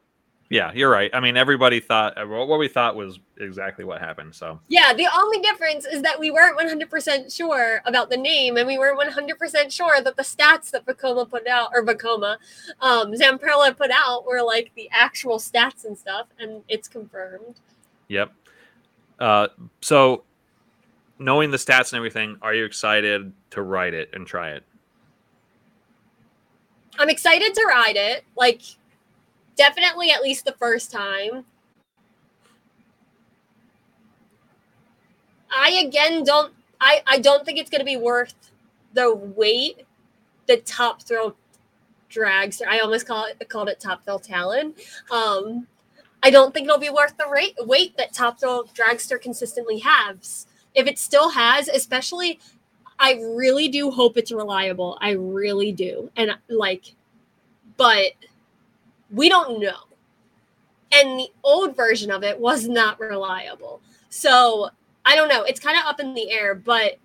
Yeah, 0.49 0.71
you're 0.73 0.89
right. 0.89 1.11
I 1.13 1.19
mean, 1.19 1.37
everybody 1.37 1.79
thought 1.79 2.17
uh, 2.17 2.25
what 2.25 2.57
we 2.57 2.67
thought 2.67 2.95
was 2.95 3.19
exactly 3.39 3.85
what 3.85 4.01
happened. 4.01 4.33
So 4.33 4.59
Yeah, 4.67 4.93
the 4.93 5.07
only 5.15 5.39
difference 5.41 5.85
is 5.85 6.01
that 6.01 6.19
we 6.19 6.31
weren't 6.31 6.57
100% 6.57 7.35
sure 7.35 7.81
about 7.85 8.09
the 8.09 8.17
name 8.17 8.57
and 8.57 8.65
we 8.65 8.79
weren't 8.79 8.99
100% 8.99 9.71
sure 9.71 10.01
that 10.01 10.17
the 10.17 10.23
stats 10.23 10.71
that 10.71 10.87
Vekoma 10.87 11.29
put 11.29 11.47
out, 11.47 11.69
or 11.71 11.85
Vekoma, 11.85 12.37
um, 12.81 13.13
Zamperla 13.13 13.77
put 13.77 13.91
out 13.91 14.25
were 14.25 14.41
like 14.41 14.71
the 14.75 14.89
actual 14.91 15.37
stats 15.37 15.85
and 15.85 15.95
stuff, 15.95 16.25
and 16.39 16.63
it's 16.67 16.87
confirmed. 16.87 17.59
Yep. 18.07 18.31
Uh, 19.19 19.49
so, 19.81 20.23
knowing 21.19 21.51
the 21.51 21.57
stats 21.57 21.91
and 21.91 21.97
everything, 21.97 22.37
are 22.41 22.55
you 22.55 22.65
excited 22.65 23.31
to 23.51 23.61
write 23.61 23.93
it 23.93 24.09
and 24.13 24.25
try 24.25 24.51
it? 24.51 24.63
I'm 26.97 27.09
excited 27.09 27.53
to 27.53 27.65
ride 27.67 27.97
it. 27.97 28.23
Like, 28.35 28.61
definitely 29.59 30.09
at 30.09 30.23
least 30.23 30.45
the 30.45 30.53
first 30.53 30.89
time. 30.89 31.43
I 35.51 35.83
again 35.85 36.23
don't. 36.23 36.53
I 36.79 37.03
I 37.05 37.19
don't 37.19 37.45
think 37.45 37.59
it's 37.59 37.69
going 37.69 37.79
to 37.79 37.85
be 37.85 37.97
worth 37.97 38.33
the 38.93 39.13
wait. 39.13 39.85
The 40.47 40.57
top 40.57 41.03
thrill 41.03 41.35
drags. 42.07 42.61
I 42.67 42.79
almost 42.79 43.05
call 43.05 43.25
it 43.25 43.49
called 43.49 43.67
it 43.67 43.79
top 43.79 44.05
thrill 44.05 44.19
talon. 44.19 44.73
Um, 45.11 45.67
I 46.23 46.31
don't 46.31 46.53
think 46.53 46.65
it'll 46.65 46.79
be 46.79 46.89
worth 46.89 47.17
the 47.17 47.27
rate 47.27 47.55
weight 47.59 47.97
that 47.97 48.13
top 48.13 48.39
thrill 48.39 48.63
dragster 48.73 49.21
consistently 49.21 49.79
has. 49.79 50.47
If 50.73 50.87
it 50.87 50.97
still 50.97 51.29
has, 51.31 51.67
especially 51.67 52.39
I 52.97 53.19
really 53.35 53.67
do 53.67 53.91
hope 53.91 54.17
it's 54.17 54.31
reliable. 54.31 54.97
I 55.01 55.11
really 55.11 55.73
do. 55.73 56.09
And 56.15 56.37
like, 56.47 56.95
but 57.75 58.11
we 59.11 59.29
don't 59.29 59.59
know. 59.59 59.87
And 60.91 61.19
the 61.19 61.29
old 61.43 61.75
version 61.75 62.11
of 62.11 62.23
it 62.23 62.39
was 62.39 62.67
not 62.67 62.99
reliable. 62.99 63.81
So 64.09 64.69
I 65.05 65.15
don't 65.15 65.29
know. 65.29 65.43
It's 65.43 65.59
kind 65.59 65.77
of 65.77 65.85
up 65.85 65.99
in 65.99 66.13
the 66.13 66.31
air, 66.31 66.55
but 66.55 66.97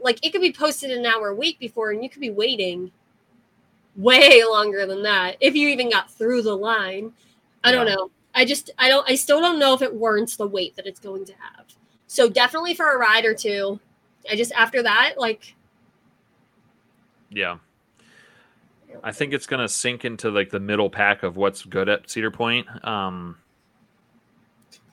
like 0.00 0.24
it 0.24 0.30
could 0.30 0.40
be 0.40 0.52
posted 0.52 0.90
an 0.90 1.06
hour 1.06 1.28
a 1.28 1.34
week 1.34 1.58
before, 1.58 1.90
and 1.90 2.02
you 2.02 2.08
could 2.08 2.20
be 2.20 2.30
waiting 2.30 2.92
way 3.96 4.42
longer 4.44 4.86
than 4.86 5.02
that 5.02 5.36
if 5.40 5.54
you 5.54 5.68
even 5.68 5.90
got 5.90 6.10
through 6.10 6.42
the 6.42 6.56
line. 6.56 7.12
I 7.62 7.72
don't 7.72 7.86
know. 7.86 8.10
I 8.34 8.44
just 8.44 8.70
I 8.78 8.88
don't 8.88 9.08
I 9.08 9.14
still 9.14 9.40
don't 9.40 9.58
know 9.58 9.74
if 9.74 9.82
it 9.82 9.94
warrants 9.94 10.36
the 10.36 10.46
wait 10.46 10.76
that 10.76 10.86
it's 10.86 11.00
going 11.00 11.24
to 11.26 11.32
have. 11.32 11.66
So 12.06 12.28
definitely 12.28 12.74
for 12.74 12.92
a 12.92 12.98
ride 12.98 13.24
or 13.24 13.34
two. 13.34 13.80
I 14.30 14.36
just 14.36 14.52
after 14.52 14.82
that, 14.82 15.14
like 15.16 15.54
Yeah. 17.30 17.58
I 19.02 19.12
think 19.12 19.32
it's 19.32 19.46
gonna 19.46 19.68
sink 19.68 20.04
into 20.04 20.30
like 20.30 20.50
the 20.50 20.60
middle 20.60 20.90
pack 20.90 21.22
of 21.22 21.36
what's 21.36 21.64
good 21.64 21.88
at 21.88 22.10
Cedar 22.10 22.30
Point. 22.30 22.66
Um, 22.86 23.36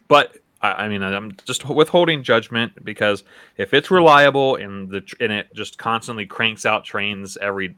but 0.08 0.38
I, 0.62 0.86
I 0.86 0.90
mean, 0.90 1.02
I'm 1.04 1.34
just 1.46 1.68
withholding 1.70 2.24
judgment 2.24 2.84
because 2.84 3.24
if 3.58 3.74
it's 3.74 3.92
reliable 3.92 4.56
and 4.56 4.90
the 4.90 5.04
and 5.20 5.32
it 5.32 5.54
just 5.54 5.78
constantly 5.78 6.26
cranks 6.26 6.66
out 6.66 6.84
trains 6.84 7.38
every 7.38 7.76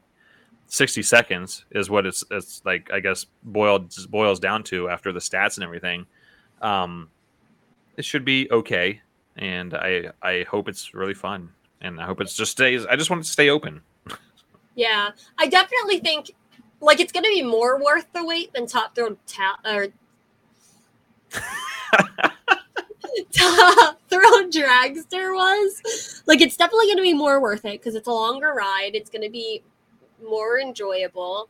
60 0.66 1.02
seconds 1.02 1.64
is 1.70 1.90
what 1.90 2.06
it's 2.06 2.24
it's 2.30 2.62
like. 2.64 2.90
I 2.92 3.00
guess 3.00 3.26
boiled 3.42 3.94
boils 4.10 4.40
down 4.40 4.64
to 4.64 4.88
after 4.88 5.12
the 5.12 5.20
stats 5.20 5.56
and 5.56 5.64
everything. 5.64 6.06
Um, 6.62 7.10
it 7.96 8.04
should 8.04 8.24
be 8.24 8.48
okay, 8.50 9.00
and 9.36 9.74
I 9.74 10.10
I 10.22 10.44
hope 10.48 10.68
it's 10.68 10.94
really 10.94 11.14
fun, 11.14 11.50
and 11.80 12.00
I 12.00 12.06
hope 12.06 12.20
it's 12.20 12.34
just 12.34 12.52
stays. 12.52 12.86
I 12.86 12.96
just 12.96 13.10
want 13.10 13.20
it 13.20 13.26
to 13.26 13.32
stay 13.32 13.50
open. 13.50 13.82
Yeah, 14.74 15.10
I 15.38 15.46
definitely 15.46 16.00
think 16.00 16.32
like 16.80 17.00
it's 17.00 17.12
gonna 17.12 17.28
be 17.28 17.42
more 17.42 17.82
worth 17.82 18.06
the 18.12 18.24
wait 18.24 18.52
than 18.52 18.66
top 18.66 18.94
throw 18.94 19.16
ta- 19.26 19.58
or 19.64 19.88
top 23.32 24.00
thrill 24.08 24.48
dragster 24.50 25.34
was. 25.34 26.22
Like 26.26 26.40
it's 26.40 26.56
definitely 26.56 26.88
gonna 26.88 27.02
be 27.02 27.14
more 27.14 27.40
worth 27.40 27.64
it 27.64 27.80
because 27.80 27.94
it's 27.94 28.08
a 28.08 28.12
longer 28.12 28.52
ride. 28.52 28.92
It's 28.94 29.10
gonna 29.10 29.30
be 29.30 29.62
more 30.26 30.58
enjoyable. 30.58 31.48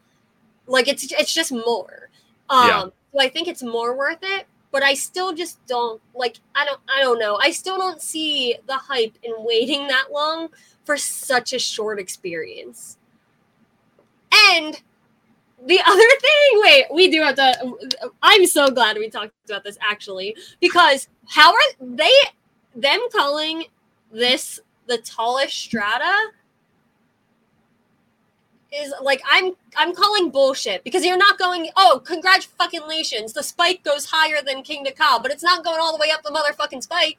Like 0.66 0.88
it's 0.88 1.10
it's 1.12 1.32
just 1.32 1.52
more. 1.52 2.10
Um 2.50 2.68
Yeah. 2.68 2.82
so 3.12 3.20
I 3.20 3.28
think 3.28 3.48
it's 3.48 3.62
more 3.62 3.96
worth 3.96 4.18
it, 4.22 4.46
but 4.70 4.82
I 4.82 4.94
still 4.94 5.32
just 5.32 5.64
don't 5.66 6.00
like 6.14 6.38
I 6.54 6.64
don't 6.64 6.80
I 6.88 7.00
don't 7.00 7.18
know. 7.18 7.36
I 7.40 7.50
still 7.50 7.78
don't 7.78 8.00
see 8.02 8.56
the 8.66 8.76
hype 8.76 9.16
in 9.22 9.32
waiting 9.38 9.86
that 9.88 10.08
long 10.12 10.48
for 10.84 10.96
such 10.96 11.52
a 11.52 11.58
short 11.58 11.98
experience. 11.98 12.98
And 14.50 14.80
the 15.66 15.80
other 15.86 16.08
thing, 16.20 16.60
wait, 16.62 16.84
we 16.92 17.10
do 17.10 17.22
have 17.22 17.36
to. 17.36 18.10
I'm 18.22 18.46
so 18.46 18.70
glad 18.70 18.96
we 18.96 19.08
talked 19.10 19.32
about 19.48 19.64
this 19.64 19.78
actually, 19.80 20.36
because 20.60 21.08
how 21.28 21.52
are 21.52 21.60
they, 21.80 22.10
them 22.74 23.00
calling 23.12 23.64
this 24.12 24.60
the 24.86 24.98
tallest 24.98 25.54
strata? 25.54 26.30
Is 28.76 28.92
like 29.00 29.22
I'm 29.30 29.52
I'm 29.76 29.94
calling 29.94 30.30
bullshit 30.30 30.82
because 30.82 31.04
you're 31.04 31.16
not 31.16 31.38
going 31.38 31.70
oh 31.76 32.02
congratulations 32.04 33.32
the 33.32 33.44
spike 33.44 33.84
goes 33.84 34.06
higher 34.06 34.42
than 34.44 34.64
Kingda 34.64 34.96
Ka 34.96 35.20
but 35.22 35.30
it's 35.30 35.44
not 35.44 35.62
going 35.62 35.78
all 35.80 35.96
the 35.96 36.00
way 36.00 36.10
up 36.10 36.24
the 36.24 36.30
motherfucking 36.30 36.82
spike 36.82 37.18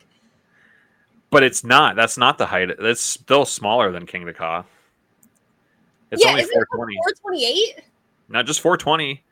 But 1.30 1.43
it's 1.43 1.63
not. 1.63 1.95
That's 1.95 2.18
not 2.18 2.38
the 2.38 2.47
height. 2.47 2.72
That's 2.78 2.99
still 2.99 3.45
smaller 3.45 3.93
than 3.93 4.05
Kingda 4.05 4.36
Ka. 4.36 4.66
It's 6.12 6.24
Yeah, 6.24 6.30
only 6.32 6.41
isn't 6.43 6.53
420. 6.53 6.95
428 7.22 7.84
Not 8.30 8.45
just 8.45 8.62
420. 8.62 9.24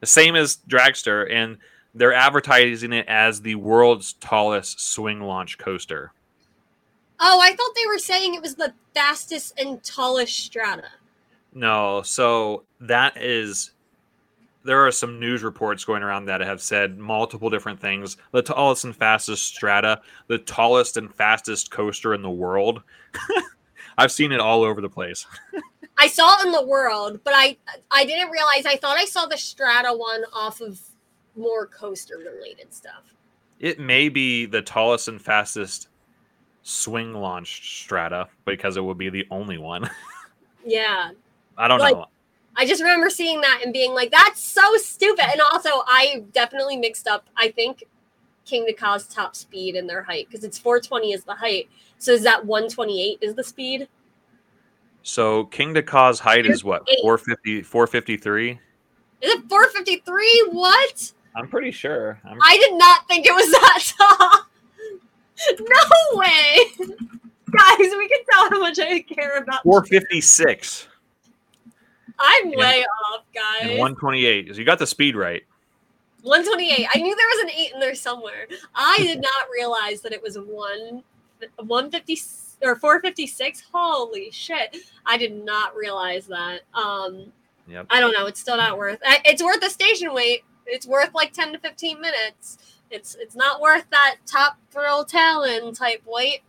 The 0.00 0.06
same 0.06 0.36
as 0.36 0.58
Dragster, 0.68 1.30
and 1.32 1.58
they're 1.94 2.12
advertising 2.14 2.92
it 2.92 3.06
as 3.08 3.40
the 3.40 3.56
world's 3.56 4.12
tallest 4.14 4.80
swing 4.92 5.20
launch 5.20 5.58
coaster. 5.58 6.12
oh 7.20 7.40
I 7.40 7.50
thought 7.56 7.74
they 7.74 7.86
were 7.86 7.98
saying 7.98 8.34
it 8.34 8.42
was 8.42 8.54
the 8.54 8.72
fastest 8.94 9.58
and 9.58 9.82
tallest 9.82 10.36
strata 10.38 10.84
No, 11.54 12.02
so 12.02 12.64
that 12.80 13.16
is. 13.16 13.72
There 14.64 14.86
are 14.86 14.90
some 14.92 15.18
news 15.18 15.42
reports 15.42 15.84
going 15.84 16.02
around 16.02 16.26
that 16.26 16.42
have 16.42 16.60
said 16.60 16.98
multiple 16.98 17.48
different 17.48 17.80
things. 17.80 18.18
The 18.32 18.42
tallest 18.42 18.84
and 18.84 18.94
fastest 18.94 19.46
strata, 19.46 20.02
the 20.26 20.38
tallest 20.38 20.96
and 20.98 21.12
fastest 21.14 21.70
coaster 21.70 22.12
in 22.12 22.20
the 22.22 22.30
world. 22.30 22.82
I've 23.98 24.12
seen 24.12 24.30
it 24.30 24.40
all 24.40 24.62
over 24.62 24.80
the 24.82 24.90
place. 24.90 25.26
I 25.98 26.06
saw 26.06 26.40
it 26.40 26.46
in 26.46 26.52
the 26.52 26.64
world, 26.64 27.20
but 27.24 27.34
I 27.36 27.56
I 27.90 28.04
didn't 28.04 28.30
realize. 28.30 28.64
I 28.66 28.76
thought 28.76 28.96
I 28.96 29.04
saw 29.04 29.26
the 29.26 29.36
Strata 29.38 29.92
one 29.96 30.22
off 30.32 30.60
of 30.60 30.80
more 31.36 31.66
coaster 31.66 32.16
related 32.18 32.72
stuff. 32.72 33.14
It 33.60 33.78
may 33.80 34.08
be 34.08 34.46
the 34.46 34.62
tallest 34.62 35.08
and 35.08 35.20
fastest 35.20 35.88
swing 36.62 37.14
launched 37.14 37.64
strata 37.64 38.28
because 38.44 38.76
it 38.76 38.84
would 38.84 38.98
be 38.98 39.08
the 39.10 39.26
only 39.30 39.58
one. 39.58 39.88
Yeah, 40.66 41.12
I 41.56 41.66
don't 41.68 41.78
Like- 41.78 41.94
know. 41.96 42.06
I 42.56 42.66
just 42.66 42.82
remember 42.82 43.08
seeing 43.08 43.40
that 43.40 43.60
and 43.64 43.72
being 43.72 43.94
like, 43.94 44.10
"That's 44.10 44.42
so 44.42 44.76
stupid." 44.76 45.24
And 45.30 45.40
also, 45.52 45.70
I 45.86 46.24
definitely 46.32 46.76
mixed 46.76 47.06
up. 47.06 47.24
I 47.36 47.50
think 47.52 47.84
Kingda 48.44 48.76
Ka's 48.76 49.06
top 49.06 49.34
speed 49.36 49.76
and 49.76 49.88
their 49.88 50.02
height 50.02 50.26
because 50.28 50.44
it's 50.44 50.58
420 50.58 51.12
is 51.12 51.24
the 51.24 51.36
height. 51.36 51.70
So 51.98 52.12
is 52.12 52.22
that 52.24 52.44
128 52.44 53.18
is 53.22 53.34
the 53.34 53.44
speed? 53.44 53.88
So 55.08 55.46
Kingda 55.46 55.86
Ka's 55.86 56.20
height 56.20 56.44
is 56.44 56.62
what? 56.62 56.82
Eight. 56.86 56.98
450 57.00 57.62
453? 57.62 58.50
Is 58.50 58.58
it 59.22 59.48
453? 59.48 60.48
What? 60.50 61.12
I'm 61.34 61.48
pretty 61.48 61.70
sure. 61.70 62.20
I'm, 62.26 62.38
I 62.44 62.58
did 62.58 62.74
not 62.74 63.08
think 63.08 63.24
it 63.24 63.32
was 63.32 63.50
that 63.50 63.92
tall. 63.98 64.40
No 65.60 66.18
way, 66.18 66.58
guys. 67.50 67.78
We 67.78 68.08
can 68.08 68.18
tell 68.30 68.50
how 68.50 68.58
much 68.60 68.78
I 68.78 69.00
care 69.00 69.38
about. 69.38 69.62
456 69.62 70.88
I'm 72.18 72.46
And- 72.48 72.56
way 72.56 72.84
off, 73.14 73.22
guys. 73.34 73.62
and 73.62 73.78
128. 73.78 74.48
So 74.52 74.58
you 74.58 74.66
got 74.66 74.78
the 74.78 74.86
speed 74.86 75.16
right. 75.16 75.42
128. 76.20 76.86
I 76.94 76.98
knew 76.98 77.16
there 77.16 77.28
was 77.28 77.44
an 77.44 77.50
eight 77.58 77.72
in 77.72 77.80
there 77.80 77.94
somewhere. 77.94 78.46
I 78.74 78.98
did 78.98 79.22
not 79.22 79.46
realize 79.50 80.02
that 80.02 80.12
it 80.12 80.22
was 80.22 80.36
one 80.38 81.02
150 81.56 82.14
or 82.62 82.76
456. 82.76 83.64
Holy 83.72 84.30
shit. 84.30 84.76
I 85.06 85.16
did 85.16 85.44
not 85.44 85.74
realize 85.76 86.26
that. 86.26 86.60
Um 86.74 87.32
Yep. 87.68 87.86
I 87.90 88.00
don't 88.00 88.12
know. 88.12 88.26
It's 88.26 88.40
still 88.40 88.56
not 88.56 88.78
worth 88.78 88.98
it's 89.02 89.42
worth 89.42 89.60
the 89.60 89.70
station 89.70 90.14
wait. 90.14 90.42
It's 90.66 90.86
worth 90.86 91.14
like 91.14 91.32
10 91.32 91.52
to 91.52 91.58
15 91.58 92.00
minutes. 92.00 92.58
It's 92.90 93.16
it's 93.20 93.36
not 93.36 93.60
worth 93.60 93.88
that 93.90 94.16
top 94.26 94.58
thrill 94.70 95.04
talon 95.04 95.74
type 95.74 96.02
weight. 96.06 96.40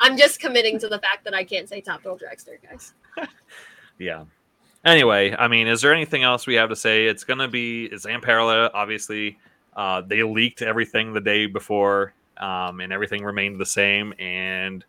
I'm 0.00 0.16
just 0.16 0.40
committing 0.40 0.78
to 0.80 0.88
the 0.88 0.98
fact 0.98 1.24
that 1.24 1.34
I 1.34 1.44
can't 1.44 1.68
say 1.68 1.80
top 1.80 2.02
thrill 2.02 2.18
dragster, 2.18 2.58
guys. 2.62 2.92
yeah. 3.98 4.24
Anyway, 4.84 5.34
I 5.36 5.48
mean, 5.48 5.66
is 5.66 5.80
there 5.80 5.92
anything 5.92 6.22
else 6.22 6.46
we 6.46 6.54
have 6.54 6.68
to 6.68 6.76
say? 6.76 7.06
It's 7.06 7.24
gonna 7.24 7.48
be 7.48 7.86
it's 7.86 8.06
Zamperla, 8.06 8.70
obviously. 8.74 9.38
Uh, 9.74 10.00
they 10.00 10.22
leaked 10.22 10.62
everything 10.62 11.12
the 11.12 11.20
day 11.20 11.46
before, 11.46 12.14
um, 12.38 12.80
and 12.80 12.92
everything 12.92 13.24
remained 13.24 13.60
the 13.60 13.66
same, 13.66 14.12
and 14.18 14.84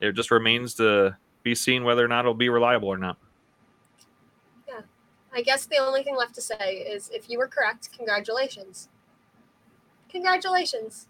it 0.00 0.12
just 0.12 0.30
remains 0.30 0.74
to 0.74 1.16
be 1.42 1.54
seen 1.54 1.84
whether 1.84 2.04
or 2.04 2.08
not 2.08 2.20
it'll 2.20 2.34
be 2.34 2.48
reliable 2.48 2.88
or 2.88 2.98
not. 2.98 3.16
Yeah, 4.68 4.80
I 5.32 5.42
guess 5.42 5.66
the 5.66 5.78
only 5.78 6.02
thing 6.02 6.16
left 6.16 6.34
to 6.36 6.40
say 6.40 6.76
is 6.76 7.10
if 7.12 7.28
you 7.30 7.38
were 7.38 7.48
correct, 7.48 7.90
congratulations. 7.96 8.88
Congratulations. 10.08 11.08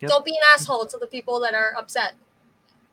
Yep. 0.00 0.10
Don't 0.10 0.24
be 0.24 0.32
an 0.32 0.42
asshole 0.52 0.86
to 0.86 0.98
the 0.98 1.06
people 1.06 1.40
that 1.40 1.54
are 1.54 1.74
upset 1.76 2.14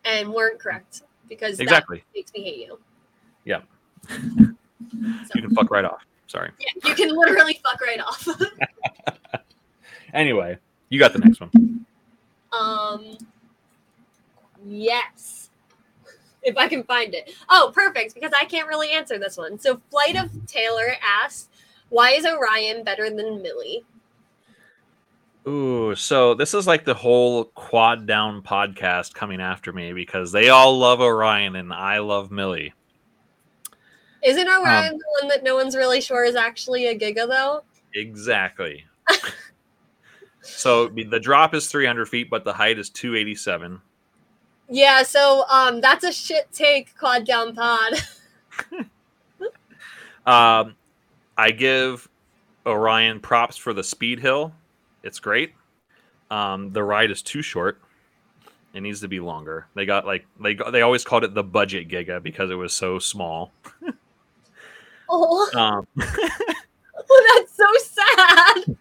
and 0.05 0.33
weren't 0.33 0.59
correct 0.59 1.03
because 1.27 1.59
exactly 1.59 1.97
that 1.97 2.17
makes 2.17 2.33
me 2.33 2.43
hate 2.43 2.57
you. 2.57 2.79
Yeah. 3.45 3.61
so. 4.09 4.15
You 5.35 5.41
can 5.41 5.55
fuck 5.55 5.69
right 5.71 5.85
off. 5.85 6.03
Sorry. 6.27 6.51
Yeah, 6.59 6.89
you 6.89 6.95
can 6.95 7.15
literally 7.15 7.59
fuck 7.63 7.81
right 7.81 7.99
off. 7.99 8.27
anyway, 10.13 10.57
you 10.89 10.99
got 10.99 11.13
the 11.13 11.19
next 11.19 11.41
one. 11.41 11.85
Um. 12.51 13.17
Yes. 14.65 15.49
If 16.43 16.57
I 16.57 16.67
can 16.67 16.81
find 16.85 17.13
it. 17.13 17.35
Oh, 17.49 17.71
perfect, 17.71 18.15
because 18.15 18.31
I 18.35 18.45
can't 18.45 18.67
really 18.67 18.89
answer 18.89 19.19
this 19.19 19.37
one. 19.37 19.59
So, 19.59 19.79
Flight 19.91 20.15
of 20.15 20.31
Taylor 20.47 20.95
asks, 20.99 21.49
why 21.89 22.13
is 22.13 22.25
Orion 22.25 22.83
better 22.83 23.11
than 23.11 23.43
Millie? 23.43 23.83
Ooh, 25.47 25.93
so 25.95 26.33
this 26.33 26.53
is 26.53 26.65
like 26.65 26.85
the 26.85 26.93
whole 26.93 27.45
quad 27.45 28.05
down 28.05 28.41
podcast 28.41 29.13
coming 29.13 29.41
after 29.41 29.73
me 29.73 29.91
because 29.91 30.31
they 30.31 30.49
all 30.49 30.77
love 30.77 31.01
Orion 31.01 31.55
and 31.57 31.73
I 31.73 31.99
love 31.99 32.31
Millie. 32.31 32.73
Isn't 34.23 34.47
Orion 34.47 34.93
um, 34.93 34.97
the 34.97 35.19
one 35.21 35.27
that 35.29 35.43
no 35.43 35.55
one's 35.55 35.75
really 35.75 35.99
sure 35.99 36.23
is 36.23 36.35
actually 36.35 36.87
a 36.87 36.97
Giga 36.97 37.27
though? 37.27 37.63
Exactly. 37.93 38.85
so 40.41 40.87
the 40.87 41.19
drop 41.19 41.53
is 41.53 41.67
300 41.67 42.07
feet, 42.07 42.29
but 42.29 42.43
the 42.43 42.53
height 42.53 42.79
is 42.79 42.89
287. 42.89 43.81
Yeah, 44.69 45.03
so 45.03 45.45
um, 45.49 45.81
that's 45.81 46.03
a 46.03 46.11
shit 46.11 46.51
take 46.51 46.97
quad 46.97 47.25
down 47.25 47.55
pod. 47.55 47.93
um, 50.25 50.75
I 51.37 51.51
give 51.51 52.07
Orion 52.65 53.19
props 53.19 53.57
for 53.57 53.73
the 53.73 53.83
speed 53.83 54.19
hill 54.19 54.53
it's 55.03 55.19
great. 55.19 55.53
Um, 56.29 56.71
the 56.71 56.83
ride 56.83 57.11
is 57.11 57.21
too 57.21 57.41
short. 57.41 57.79
It 58.73 58.81
needs 58.81 59.01
to 59.01 59.07
be 59.07 59.19
longer. 59.19 59.67
They 59.73 59.85
got 59.85 60.05
like 60.05 60.25
they 60.39 60.53
got, 60.53 60.71
they 60.71 60.81
always 60.81 61.03
called 61.03 61.23
it 61.23 61.33
the 61.33 61.43
budget 61.43 61.89
Giga 61.89 62.23
because 62.23 62.49
it 62.51 62.55
was 62.55 62.73
so 62.73 62.99
small. 62.99 63.51
oh. 65.09 65.49
Um. 65.53 65.87
oh, 65.99 67.35
that's 67.35 67.55
so 67.55 67.67
sad. 67.77 68.77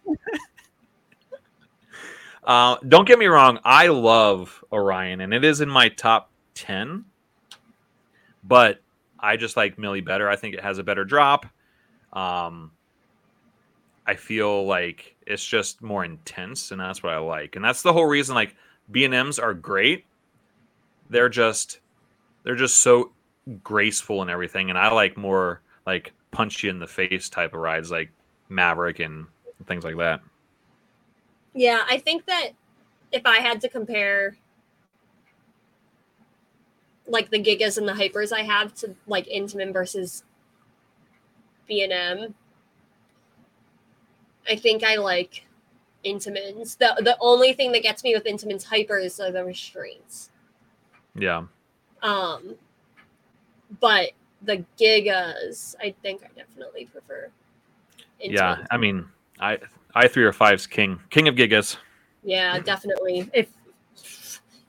Uh, 2.50 2.76
don't 2.88 3.06
get 3.06 3.16
me 3.16 3.26
wrong. 3.26 3.60
I 3.64 3.86
love 3.86 4.64
Orion, 4.72 5.20
and 5.20 5.32
it 5.32 5.44
is 5.44 5.60
in 5.60 5.68
my 5.68 5.88
top 5.88 6.32
ten. 6.52 7.04
But 8.42 8.80
I 9.20 9.36
just 9.36 9.56
like 9.56 9.78
Millie 9.78 10.00
better. 10.00 10.28
I 10.28 10.34
think 10.34 10.54
it 10.54 10.60
has 10.60 10.78
a 10.78 10.82
better 10.82 11.04
drop. 11.04 11.46
Um, 12.12 12.72
I 14.04 14.16
feel 14.16 14.66
like 14.66 15.14
it's 15.28 15.46
just 15.46 15.80
more 15.80 16.04
intense, 16.04 16.72
and 16.72 16.80
that's 16.80 17.04
what 17.04 17.12
I 17.12 17.18
like. 17.18 17.54
And 17.54 17.64
that's 17.64 17.82
the 17.82 17.92
whole 17.92 18.06
reason. 18.06 18.34
Like 18.34 18.56
B 18.90 19.04
and 19.04 19.14
M's 19.14 19.38
are 19.38 19.54
great. 19.54 20.04
They're 21.08 21.28
just 21.28 21.78
they're 22.42 22.56
just 22.56 22.78
so 22.78 23.12
graceful 23.62 24.22
and 24.22 24.30
everything, 24.30 24.70
and 24.70 24.78
I 24.78 24.90
like 24.90 25.16
more 25.16 25.60
like 25.86 26.14
punch 26.32 26.64
you 26.64 26.70
in 26.70 26.80
the 26.80 26.88
face 26.88 27.28
type 27.28 27.54
of 27.54 27.60
rides, 27.60 27.92
like 27.92 28.10
Maverick 28.48 28.98
and 28.98 29.26
things 29.66 29.84
like 29.84 29.98
that. 29.98 30.20
Yeah, 31.54 31.84
I 31.88 31.98
think 31.98 32.26
that 32.26 32.50
if 33.12 33.22
I 33.26 33.38
had 33.38 33.60
to 33.62 33.68
compare 33.68 34.36
like 37.06 37.30
the 37.30 37.42
gigas 37.42 37.76
and 37.76 37.88
the 37.88 37.92
hypers 37.92 38.32
I 38.32 38.42
have 38.42 38.74
to 38.76 38.94
like 39.06 39.26
Intamin 39.26 39.72
versus 39.72 40.22
B 41.66 41.82
and 41.82 41.92
M, 41.92 42.34
I 44.48 44.56
think 44.56 44.84
I 44.84 44.96
like 44.96 45.46
Intamins. 46.04 46.78
The 46.78 46.94
the 47.02 47.16
only 47.20 47.52
thing 47.52 47.72
that 47.72 47.82
gets 47.82 48.04
me 48.04 48.14
with 48.14 48.24
Intamins 48.24 48.66
hypers 48.66 49.18
are 49.20 49.32
the 49.32 49.44
restraints. 49.44 50.30
Yeah. 51.14 51.44
Um 52.02 52.56
but 53.80 54.10
the 54.42 54.64
gigas, 54.78 55.74
I 55.80 55.94
think 56.02 56.22
I 56.24 56.28
definitely 56.34 56.86
prefer. 56.86 57.30
Intamins. 58.24 58.32
Yeah, 58.32 58.66
I 58.70 58.76
mean, 58.76 59.08
I 59.38 59.58
I 59.94 60.08
three 60.08 60.24
or 60.24 60.32
five's 60.32 60.66
king, 60.66 61.00
king 61.10 61.28
of 61.28 61.34
gigas. 61.34 61.76
Yeah, 62.22 62.58
definitely. 62.58 63.28
If 63.32 63.48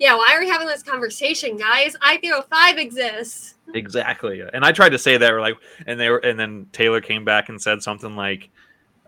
yeah, 0.01 0.15
why 0.15 0.34
are 0.36 0.39
we 0.39 0.49
having 0.49 0.67
this 0.67 0.82
conversation, 0.82 1.57
guys? 1.57 1.95
I 2.01 2.17
three 2.17 2.32
or 2.32 2.41
five 2.41 2.80
exists. 2.80 3.53
Exactly, 3.76 4.41
and 4.53 4.65
I 4.65 4.72
tried 4.72 4.89
to 4.89 4.97
say 4.97 5.17
that, 5.17 5.32
we're 5.32 5.41
like, 5.41 5.57
and 5.86 5.99
they 5.99 6.09
were, 6.09 6.17
and 6.17 6.39
then 6.39 6.65
Taylor 6.72 7.01
came 7.01 7.24
back 7.24 7.49
and 7.49 7.61
said 7.61 7.84
something 7.84 8.15
like, 8.15 8.49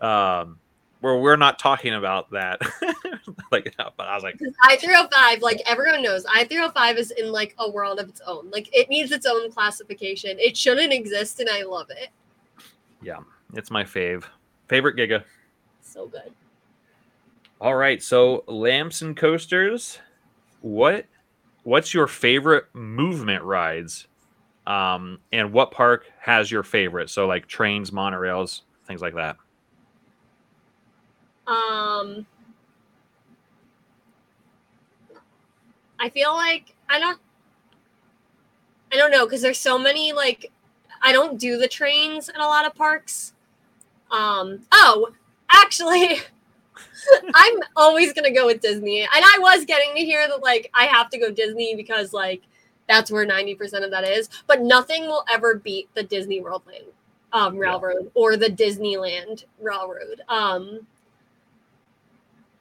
um, 0.00 0.58
where 1.00 1.18
we're 1.18 1.36
not 1.36 1.58
talking 1.58 1.94
about 1.94 2.30
that. 2.30 2.60
like, 3.50 3.74
but 3.76 4.06
I 4.06 4.14
was 4.14 4.22
like, 4.22 4.38
I 4.62 4.76
three 4.76 4.94
hundred 4.94 5.08
oh 5.12 5.16
five. 5.16 5.42
Like 5.42 5.60
everyone 5.66 6.02
knows, 6.02 6.24
I 6.32 6.44
three 6.44 6.58
hundred 6.58 6.70
oh 6.70 6.72
five 6.72 6.96
is 6.96 7.10
in 7.10 7.32
like 7.32 7.56
a 7.58 7.68
world 7.68 7.98
of 7.98 8.08
its 8.08 8.20
own. 8.26 8.50
Like 8.50 8.70
it 8.72 8.88
needs 8.88 9.10
its 9.10 9.26
own 9.26 9.50
classification. 9.50 10.38
It 10.38 10.56
shouldn't 10.56 10.92
exist, 10.92 11.40
and 11.40 11.50
I 11.50 11.64
love 11.64 11.88
it. 11.90 12.10
Yeah, 13.02 13.18
it's 13.52 13.70
my 13.72 13.82
fave, 13.82 14.24
favorite 14.68 14.96
Giga. 14.96 15.24
So 15.94 16.08
good. 16.08 16.32
All 17.60 17.76
right, 17.76 18.02
so 18.02 18.42
lamps 18.48 19.00
and 19.00 19.16
coasters. 19.16 20.00
What, 20.60 21.06
what's 21.62 21.94
your 21.94 22.08
favorite 22.08 22.64
movement 22.72 23.44
rides? 23.44 24.08
Um, 24.66 25.20
and 25.30 25.52
what 25.52 25.70
park 25.70 26.10
has 26.18 26.50
your 26.50 26.64
favorite? 26.64 27.10
So 27.10 27.28
like 27.28 27.46
trains, 27.46 27.92
monorails, 27.92 28.62
things 28.88 29.00
like 29.00 29.14
that. 29.14 29.36
Um, 31.46 32.26
I 36.00 36.08
feel 36.12 36.32
like 36.32 36.74
I 36.88 36.98
don't. 36.98 37.20
I 38.92 38.96
don't 38.96 39.12
know 39.12 39.26
because 39.26 39.42
there's 39.42 39.58
so 39.58 39.78
many 39.78 40.12
like 40.12 40.50
I 41.00 41.12
don't 41.12 41.38
do 41.38 41.56
the 41.56 41.68
trains 41.68 42.28
in 42.28 42.40
a 42.40 42.46
lot 42.46 42.66
of 42.66 42.74
parks. 42.74 43.32
Um. 44.10 44.66
Oh, 44.72 45.12
actually. 45.54 46.20
I'm 47.34 47.58
always 47.76 48.12
gonna 48.12 48.32
go 48.32 48.46
with 48.46 48.60
Disney, 48.62 49.02
and 49.02 49.10
I 49.12 49.38
was 49.38 49.64
getting 49.66 49.94
to 49.94 50.00
hear 50.00 50.26
that 50.26 50.42
like 50.42 50.70
I 50.72 50.84
have 50.84 51.10
to 51.10 51.18
go 51.18 51.30
Disney 51.30 51.74
because 51.74 52.12
like 52.12 52.42
that's 52.88 53.10
where 53.10 53.26
ninety 53.26 53.54
percent 53.54 53.84
of 53.84 53.90
that 53.90 54.04
is. 54.04 54.28
But 54.46 54.62
nothing 54.62 55.02
will 55.02 55.24
ever 55.30 55.56
beat 55.56 55.88
the 55.94 56.02
Disney 56.02 56.40
World 56.40 56.62
Land 56.66 56.86
um, 57.34 57.58
Railroad 57.58 58.10
or 58.14 58.36
the 58.36 58.46
Disneyland 58.46 59.44
Railroad. 59.60 60.22
Um, 60.28 60.86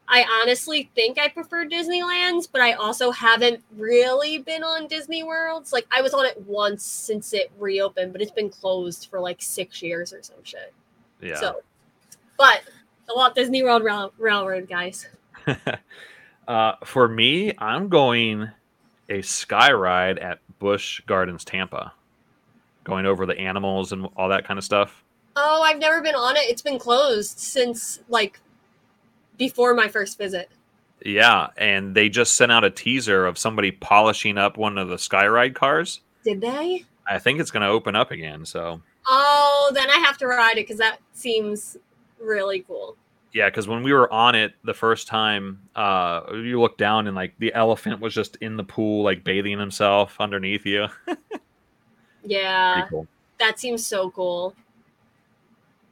I 0.07 0.25
honestly 0.41 0.89
think 0.95 1.17
I 1.17 1.29
prefer 1.29 1.65
Disneyland's, 1.65 2.47
but 2.47 2.59
I 2.59 2.73
also 2.73 3.11
haven't 3.11 3.63
really 3.77 4.39
been 4.39 4.63
on 4.63 4.87
Disney 4.87 5.23
Worlds. 5.23 5.71
Like 5.71 5.85
I 5.91 6.01
was 6.01 6.13
on 6.13 6.25
it 6.25 6.41
once 6.41 6.83
since 6.83 7.33
it 7.33 7.51
reopened, 7.57 8.11
but 8.11 8.21
it's 8.21 8.31
been 8.31 8.49
closed 8.49 9.07
for 9.09 9.19
like 9.19 9.41
six 9.41 9.81
years 9.81 10.11
or 10.11 10.21
some 10.21 10.43
shit. 10.43 10.73
Yeah. 11.21 11.39
So, 11.39 11.61
but 12.37 12.63
a 13.09 13.15
Walt 13.15 13.35
Disney 13.35 13.63
World 13.63 13.83
Rail- 13.83 14.13
Railroad, 14.17 14.67
guys. 14.67 15.07
uh, 16.47 16.73
for 16.83 17.07
me, 17.07 17.53
I'm 17.57 17.89
going 17.89 18.49
a 19.09 19.21
sky 19.21 19.71
ride 19.71 20.19
at 20.19 20.39
Busch 20.59 21.01
Gardens 21.01 21.43
Tampa, 21.43 21.93
going 22.83 23.05
over 23.05 23.25
the 23.25 23.37
animals 23.37 23.91
and 23.91 24.07
all 24.15 24.29
that 24.29 24.45
kind 24.45 24.57
of 24.57 24.63
stuff. 24.63 25.03
Oh, 25.35 25.61
I've 25.63 25.79
never 25.79 26.01
been 26.01 26.15
on 26.15 26.35
it. 26.35 26.43
It's 26.49 26.61
been 26.61 26.79
closed 26.79 27.39
since 27.39 27.99
like 28.07 28.39
before 29.37 29.73
my 29.73 29.87
first 29.87 30.17
visit. 30.17 30.49
Yeah, 31.05 31.47
and 31.57 31.95
they 31.95 32.07
just 32.07 32.35
sent 32.35 32.51
out 32.51 32.63
a 32.63 32.69
teaser 32.69 33.25
of 33.25 33.37
somebody 33.37 33.71
polishing 33.71 34.37
up 34.37 34.57
one 34.57 34.77
of 34.77 34.87
the 34.87 34.95
Skyride 34.95 35.53
cars. 35.53 35.99
Did 36.23 36.39
they? 36.39 36.85
I 37.05 37.19
think 37.19 37.41
it's 37.41 37.51
going 37.51 37.63
to 37.63 37.67
open 37.67 37.95
up 37.95 38.11
again. 38.11 38.45
So. 38.45 38.81
Oh, 39.05 39.71
then 39.73 39.89
I 39.89 39.97
have 39.97 40.17
to 40.19 40.27
ride 40.27 40.53
it 40.53 40.67
because 40.67 40.77
that 40.77 40.99
seems 41.11 41.75
really 42.23 42.61
cool. 42.61 42.97
Yeah, 43.33 43.49
because 43.49 43.67
when 43.67 43.81
we 43.81 43.93
were 43.93 44.11
on 44.13 44.35
it 44.35 44.53
the 44.63 44.73
first 44.73 45.07
time, 45.07 45.59
uh, 45.75 46.21
you 46.33 46.61
look 46.61 46.77
down 46.77 47.07
and 47.07 47.15
like 47.15 47.33
the 47.39 47.53
elephant 47.53 47.99
was 47.99 48.13
just 48.13 48.35
in 48.37 48.57
the 48.57 48.63
pool, 48.63 49.03
like 49.03 49.23
bathing 49.23 49.57
himself 49.59 50.15
underneath 50.19 50.65
you. 50.65 50.85
yeah, 52.23 52.87
cool. 52.89 53.07
that 53.39 53.59
seems 53.59 53.85
so 53.85 54.11
cool. 54.11 54.55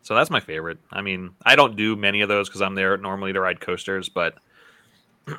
So 0.03 0.15
that's 0.15 0.29
my 0.29 0.39
favorite. 0.39 0.77
I 0.91 1.01
mean, 1.01 1.31
I 1.43 1.55
don't 1.55 1.75
do 1.75 1.95
many 1.95 2.21
of 2.21 2.29
those 2.29 2.47
because 2.47 2.61
I'm 2.61 2.75
there 2.75 2.95
normally 2.97 3.33
to 3.33 3.39
ride 3.39 3.59
coasters, 3.59 4.07
but 4.07 4.35
yeah. 5.27 5.35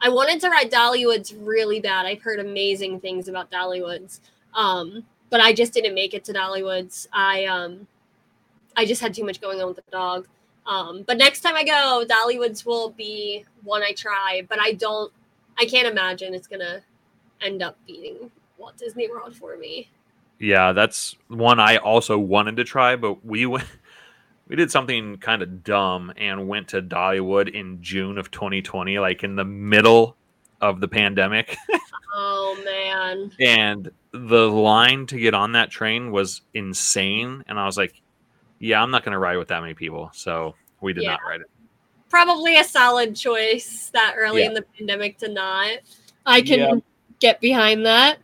I 0.00 0.08
wanted 0.08 0.40
to 0.42 0.50
ride 0.50 0.70
Dollywood's 0.70 1.34
really 1.34 1.80
bad. 1.80 2.06
I've 2.06 2.22
heard 2.22 2.38
amazing 2.38 3.00
things 3.00 3.28
about 3.28 3.50
Dollywood's. 3.50 4.20
Um, 4.54 5.04
but 5.30 5.40
I 5.40 5.52
just 5.52 5.72
didn't 5.72 5.94
make 5.94 6.14
it 6.14 6.24
to 6.24 6.32
Dollywood's. 6.32 7.08
I 7.12 7.44
um 7.46 7.86
I 8.76 8.84
just 8.84 9.00
had 9.00 9.14
too 9.14 9.24
much 9.24 9.40
going 9.40 9.60
on 9.60 9.68
with 9.68 9.76
the 9.76 9.90
dog. 9.90 10.26
Um, 10.66 11.04
but 11.06 11.16
next 11.16 11.40
time 11.40 11.54
I 11.54 11.64
go, 11.64 12.04
Dollywood's 12.08 12.66
will 12.66 12.90
be 12.90 13.44
one 13.62 13.82
I 13.82 13.92
try, 13.92 14.44
but 14.48 14.58
I 14.60 14.72
don't 14.72 15.12
I 15.58 15.64
can't 15.64 15.86
imagine 15.86 16.34
it's 16.34 16.46
gonna 16.46 16.82
end 17.40 17.62
up 17.62 17.76
beating 17.86 18.30
Walt 18.58 18.76
Disney 18.76 19.08
World 19.08 19.34
for 19.34 19.56
me. 19.56 19.88
Yeah, 20.38 20.72
that's 20.72 21.16
one 21.28 21.60
I 21.60 21.76
also 21.76 22.18
wanted 22.18 22.56
to 22.56 22.64
try, 22.64 22.96
but 22.96 23.24
we 23.24 23.46
went 23.46 23.66
we 24.48 24.56
did 24.56 24.70
something 24.70 25.18
kind 25.18 25.42
of 25.42 25.64
dumb 25.64 26.12
and 26.16 26.48
went 26.48 26.68
to 26.68 26.82
Dollywood 26.82 27.52
in 27.52 27.82
June 27.82 28.18
of 28.18 28.30
2020, 28.30 28.98
like 28.98 29.24
in 29.24 29.34
the 29.36 29.44
middle 29.44 30.16
of 30.60 30.80
the 30.80 30.88
pandemic. 30.88 31.56
oh 32.14 32.56
man. 32.64 33.32
And 33.40 33.90
the 34.12 34.48
line 34.48 35.06
to 35.06 35.18
get 35.18 35.34
on 35.34 35.52
that 35.52 35.70
train 35.70 36.12
was 36.12 36.42
insane. 36.54 37.44
And 37.48 37.58
I 37.58 37.66
was 37.66 37.76
like, 37.76 38.00
yeah, 38.58 38.82
I'm 38.82 38.90
not 38.90 39.04
going 39.04 39.12
to 39.12 39.18
ride 39.18 39.36
with 39.36 39.48
that 39.48 39.60
many 39.60 39.74
people. 39.74 40.10
So 40.14 40.54
we 40.80 40.92
did 40.92 41.04
yeah. 41.04 41.12
not 41.12 41.20
ride 41.26 41.40
it. 41.40 41.50
Probably 42.08 42.56
a 42.58 42.64
solid 42.64 43.16
choice 43.16 43.90
that 43.92 44.14
early 44.16 44.42
yeah. 44.42 44.48
in 44.48 44.54
the 44.54 44.62
pandemic 44.62 45.18
to 45.18 45.28
not. 45.28 45.78
I 46.24 46.40
can 46.40 46.58
yeah. 46.58 46.74
get 47.20 47.40
behind 47.40 47.84
that. 47.86 48.18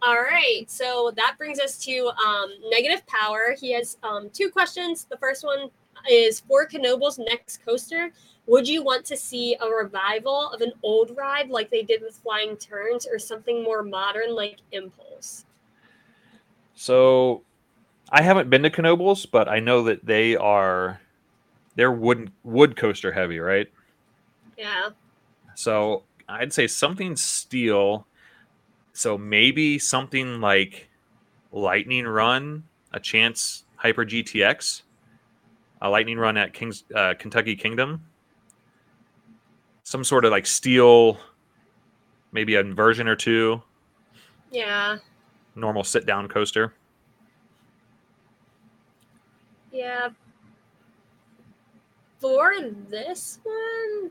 All 0.00 0.14
right, 0.14 0.64
so 0.68 1.12
that 1.16 1.34
brings 1.38 1.58
us 1.58 1.76
to 1.84 2.10
um, 2.24 2.50
negative 2.70 3.04
power. 3.08 3.56
He 3.58 3.72
has 3.72 3.96
um, 4.04 4.30
two 4.30 4.48
questions. 4.48 5.04
The 5.10 5.16
first 5.16 5.42
one 5.44 5.70
is 6.08 6.40
for 6.40 6.66
Knoebel's 6.68 7.18
next 7.18 7.64
coaster. 7.64 8.12
Would 8.46 8.68
you 8.68 8.84
want 8.84 9.04
to 9.06 9.16
see 9.16 9.56
a 9.60 9.68
revival 9.68 10.50
of 10.50 10.60
an 10.60 10.72
old 10.84 11.16
ride 11.16 11.50
like 11.50 11.68
they 11.70 11.82
did 11.82 12.00
with 12.00 12.16
Flying 12.16 12.56
Turns, 12.56 13.06
or 13.06 13.18
something 13.18 13.64
more 13.64 13.82
modern 13.82 14.36
like 14.36 14.58
Impulse? 14.70 15.46
So, 16.74 17.42
I 18.10 18.22
haven't 18.22 18.50
been 18.50 18.62
to 18.62 18.70
Knoebel's, 18.70 19.26
but 19.26 19.48
I 19.48 19.60
know 19.60 19.84
that 19.84 20.04
they 20.04 20.36
are 20.36 21.00
they're 21.76 21.92
wood 21.92 22.32
wood 22.42 22.76
coaster 22.76 23.12
heavy, 23.12 23.38
right? 23.38 23.68
Yeah. 24.56 24.90
So 25.54 26.04
I'd 26.28 26.52
say 26.52 26.66
something 26.66 27.16
steel 27.16 28.06
so 28.98 29.16
maybe 29.16 29.78
something 29.78 30.40
like 30.40 30.88
Lightning 31.52 32.04
Run, 32.04 32.64
a 32.92 32.98
Chance 32.98 33.62
Hyper 33.76 34.04
GTX, 34.04 34.82
a 35.80 35.88
Lightning 35.88 36.18
Run 36.18 36.36
at 36.36 36.52
Kings 36.52 36.82
uh, 36.92 37.14
Kentucky 37.16 37.54
Kingdom, 37.54 38.04
some 39.84 40.02
sort 40.02 40.24
of 40.24 40.32
like 40.32 40.46
steel, 40.46 41.16
maybe 42.32 42.56
a 42.56 42.64
version 42.64 43.06
or 43.06 43.14
two. 43.14 43.62
Yeah. 44.50 44.98
Normal 45.54 45.84
sit 45.84 46.04
down 46.04 46.26
coaster. 46.26 46.74
Yeah. 49.72 50.10
For 52.20 52.52
this 52.88 53.38
one, 53.44 54.10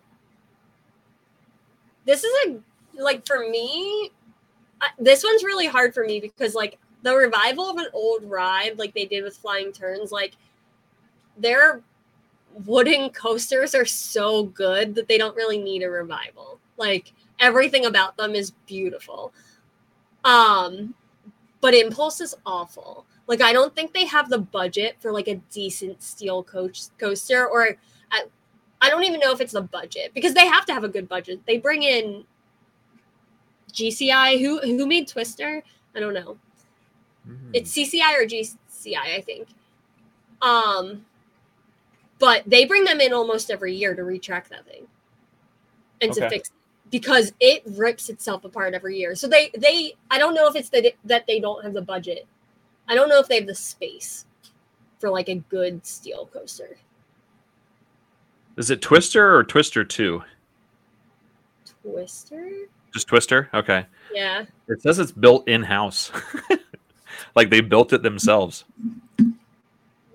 this 2.05 2.23
is 2.23 2.33
a 2.47 3.01
like 3.01 3.25
for 3.27 3.39
me 3.49 4.11
this 4.99 5.23
one's 5.23 5.43
really 5.43 5.67
hard 5.67 5.93
for 5.93 6.05
me 6.05 6.19
because 6.19 6.55
like 6.55 6.77
the 7.03 7.13
revival 7.13 7.69
of 7.69 7.77
an 7.77 7.87
old 7.93 8.23
ride 8.23 8.77
like 8.77 8.93
they 8.93 9.05
did 9.05 9.23
with 9.23 9.35
flying 9.35 9.71
turns 9.71 10.11
like 10.11 10.35
their 11.37 11.81
wooden 12.65 13.09
coasters 13.11 13.75
are 13.75 13.85
so 13.85 14.43
good 14.45 14.95
that 14.95 15.07
they 15.07 15.17
don't 15.17 15.35
really 15.35 15.59
need 15.61 15.83
a 15.83 15.89
revival. 15.89 16.59
Like 16.77 17.13
everything 17.39 17.85
about 17.85 18.17
them 18.17 18.33
is 18.35 18.51
beautiful. 18.65 19.33
Um 20.23 20.95
but 21.61 21.73
impulse 21.73 22.21
is 22.21 22.35
awful 22.45 23.05
like 23.27 23.41
i 23.41 23.53
don't 23.53 23.75
think 23.75 23.93
they 23.93 24.05
have 24.05 24.29
the 24.29 24.39
budget 24.39 24.95
for 24.99 25.11
like 25.11 25.27
a 25.27 25.35
decent 25.51 26.01
steel 26.01 26.43
coach 26.43 26.83
coaster 26.97 27.47
or 27.47 27.77
I, 28.09 28.23
I 28.81 28.89
don't 28.89 29.03
even 29.03 29.19
know 29.19 29.31
if 29.31 29.41
it's 29.41 29.53
the 29.53 29.61
budget 29.61 30.11
because 30.13 30.33
they 30.33 30.47
have 30.47 30.65
to 30.67 30.73
have 30.73 30.83
a 30.83 30.89
good 30.89 31.09
budget 31.09 31.41
they 31.45 31.57
bring 31.57 31.83
in 31.83 32.25
GCI. 33.77 34.39
Who 34.39 34.59
who 34.59 34.85
made 34.85 35.07
Twister? 35.07 35.63
I 35.95 35.99
don't 35.99 36.13
know. 36.13 36.37
Mm-hmm. 37.27 37.51
It's 37.53 37.71
CCI 37.71 38.19
or 38.19 38.25
GCI, 38.25 39.15
I 39.15 39.21
think. 39.21 39.47
Um, 40.41 41.05
but 42.19 42.43
they 42.45 42.65
bring 42.65 42.83
them 42.83 42.99
in 42.99 43.13
almost 43.13 43.51
every 43.51 43.75
year 43.75 43.95
to 43.95 44.01
retrack 44.01 44.47
that 44.49 44.65
thing 44.65 44.87
and 46.01 46.11
okay. 46.11 46.21
to 46.21 46.29
fix 46.29 46.49
it 46.49 46.55
because 46.89 47.33
it 47.39 47.63
rips 47.65 48.09
itself 48.09 48.45
apart 48.45 48.73
every 48.73 48.97
year. 48.97 49.15
So 49.15 49.27
they 49.27 49.51
they 49.57 49.93
I 50.09 50.17
don't 50.17 50.33
know 50.33 50.47
if 50.47 50.55
it's 50.55 50.69
that 50.69 50.93
that 51.05 51.27
they 51.27 51.39
don't 51.39 51.63
have 51.63 51.73
the 51.73 51.81
budget. 51.81 52.27
I 52.87 52.95
don't 52.95 53.09
know 53.09 53.19
if 53.19 53.27
they 53.27 53.35
have 53.35 53.47
the 53.47 53.55
space 53.55 54.25
for 54.99 55.09
like 55.09 55.29
a 55.29 55.35
good 55.35 55.85
steel 55.85 56.29
coaster. 56.31 56.77
Is 58.57 58.71
it 58.71 58.81
Twister 58.81 59.35
or 59.35 59.43
Twister 59.43 59.83
2? 59.83 60.23
Twister? 61.83 62.49
Just 62.93 63.07
Twister? 63.07 63.49
Okay. 63.53 63.85
Yeah. 64.13 64.45
It 64.67 64.81
says 64.81 64.99
it's 64.99 65.11
built 65.11 65.47
in 65.47 65.63
house. 65.63 66.11
like 67.35 67.49
they 67.49 67.61
built 67.61 67.93
it 67.93 68.01
themselves. 68.01 68.65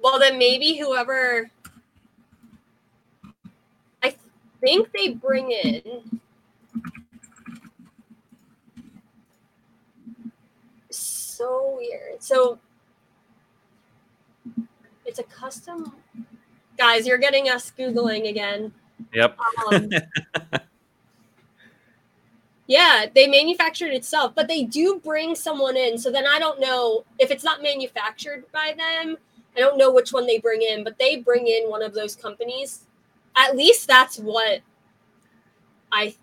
Well, 0.02 0.18
then 0.18 0.38
maybe 0.38 0.76
whoever. 0.76 1.50
I 4.02 4.16
think 4.60 4.90
they 4.92 5.10
bring 5.10 5.52
in. 5.52 6.20
So 11.43 11.76
weird. 11.76 12.22
So 12.22 12.59
it's 15.05 15.18
a 15.18 15.24
custom. 15.24 15.93
Guys, 16.78 17.05
you're 17.07 17.18
getting 17.18 17.49
us 17.49 17.72
Googling 17.76 18.28
again. 18.28 18.72
Yep. 19.12 19.36
Um, 19.72 19.90
Yeah, 22.68 23.07
they 23.14 23.26
manufactured 23.26 23.93
itself, 23.93 24.34
but 24.34 24.49
they 24.49 24.62
do 24.62 24.99
bring 25.05 25.34
someone 25.34 25.76
in. 25.76 25.99
So 25.99 26.11
then 26.11 26.26
I 26.26 26.38
don't 26.38 26.61
know 26.61 27.05
if 27.18 27.30
it's 27.30 27.45
not 27.45 27.61
manufactured 27.61 28.45
by 28.53 28.72
them. 28.74 29.18
I 29.55 29.61
don't 29.61 29.76
know 29.76 29.93
which 29.93 30.12
one 30.12 30.26
they 30.26 30.38
bring 30.38 30.62
in, 30.62 30.82
but 30.82 30.97
they 30.99 31.16
bring 31.16 31.49
in 31.49 31.68
one 31.68 31.82
of 31.82 31.93
those 31.93 32.16
companies. 32.16 32.86
At 33.36 33.57
least 33.57 33.88
that's 33.88 34.18
what 34.18 34.61
I 35.90 36.14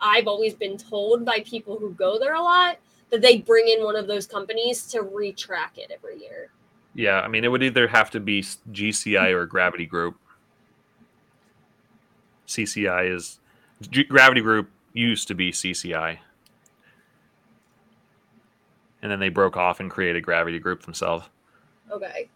I've 0.00 0.26
always 0.26 0.54
been 0.54 0.76
told 0.76 1.24
by 1.24 1.44
people 1.46 1.78
who 1.78 1.90
go 1.90 2.18
there 2.18 2.34
a 2.34 2.42
lot 2.42 2.78
that 3.10 3.22
they 3.22 3.38
bring 3.38 3.68
in 3.68 3.84
one 3.84 3.96
of 3.96 4.06
those 4.06 4.26
companies 4.26 4.86
to 4.88 5.02
retrack 5.02 5.76
it 5.76 5.90
every 5.92 6.20
year. 6.20 6.50
Yeah, 6.94 7.20
I 7.20 7.28
mean 7.28 7.44
it 7.44 7.48
would 7.48 7.62
either 7.62 7.86
have 7.88 8.10
to 8.12 8.20
be 8.20 8.42
GCI 8.42 9.32
or 9.32 9.46
Gravity 9.46 9.86
Group. 9.86 10.16
CCI 12.46 13.14
is 13.14 13.38
G- 13.90 14.04
Gravity 14.04 14.40
Group 14.40 14.70
used 14.92 15.28
to 15.28 15.34
be 15.34 15.52
CCI. 15.52 16.18
And 19.02 19.12
then 19.12 19.20
they 19.20 19.28
broke 19.28 19.56
off 19.56 19.80
and 19.80 19.90
created 19.90 20.24
Gravity 20.24 20.58
Group 20.58 20.82
themselves. 20.82 21.26
Okay. 21.90 22.28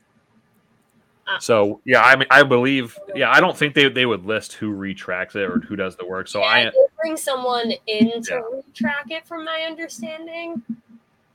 Ah. 1.27 1.39
So 1.39 1.81
yeah, 1.85 2.03
I 2.03 2.17
mean, 2.17 2.29
I 2.31 2.43
believe, 2.43 2.99
yeah, 3.15 3.31
I 3.31 3.41
don't 3.41 3.57
think 3.57 3.75
they, 3.75 3.89
they 3.89 4.07
would 4.07 4.27
list 4.27 4.53
who 4.55 4.71
retracts 4.71 5.35
it 5.37 5.43
or 5.43 5.59
who 5.61 5.77
does 5.77 5.97
the 5.97 6.07
work. 6.07 6.29
So 6.29 6.41
yeah, 6.41 6.47
I 6.47 6.73
bring 7.01 7.17
someone 7.17 7.73
in 7.87 8.23
to 8.23 8.35
yeah. 8.35 8.41
retrack 8.41 9.11
it, 9.11 9.27
from 9.27 9.45
my 9.45 9.65
understanding. 9.67 10.63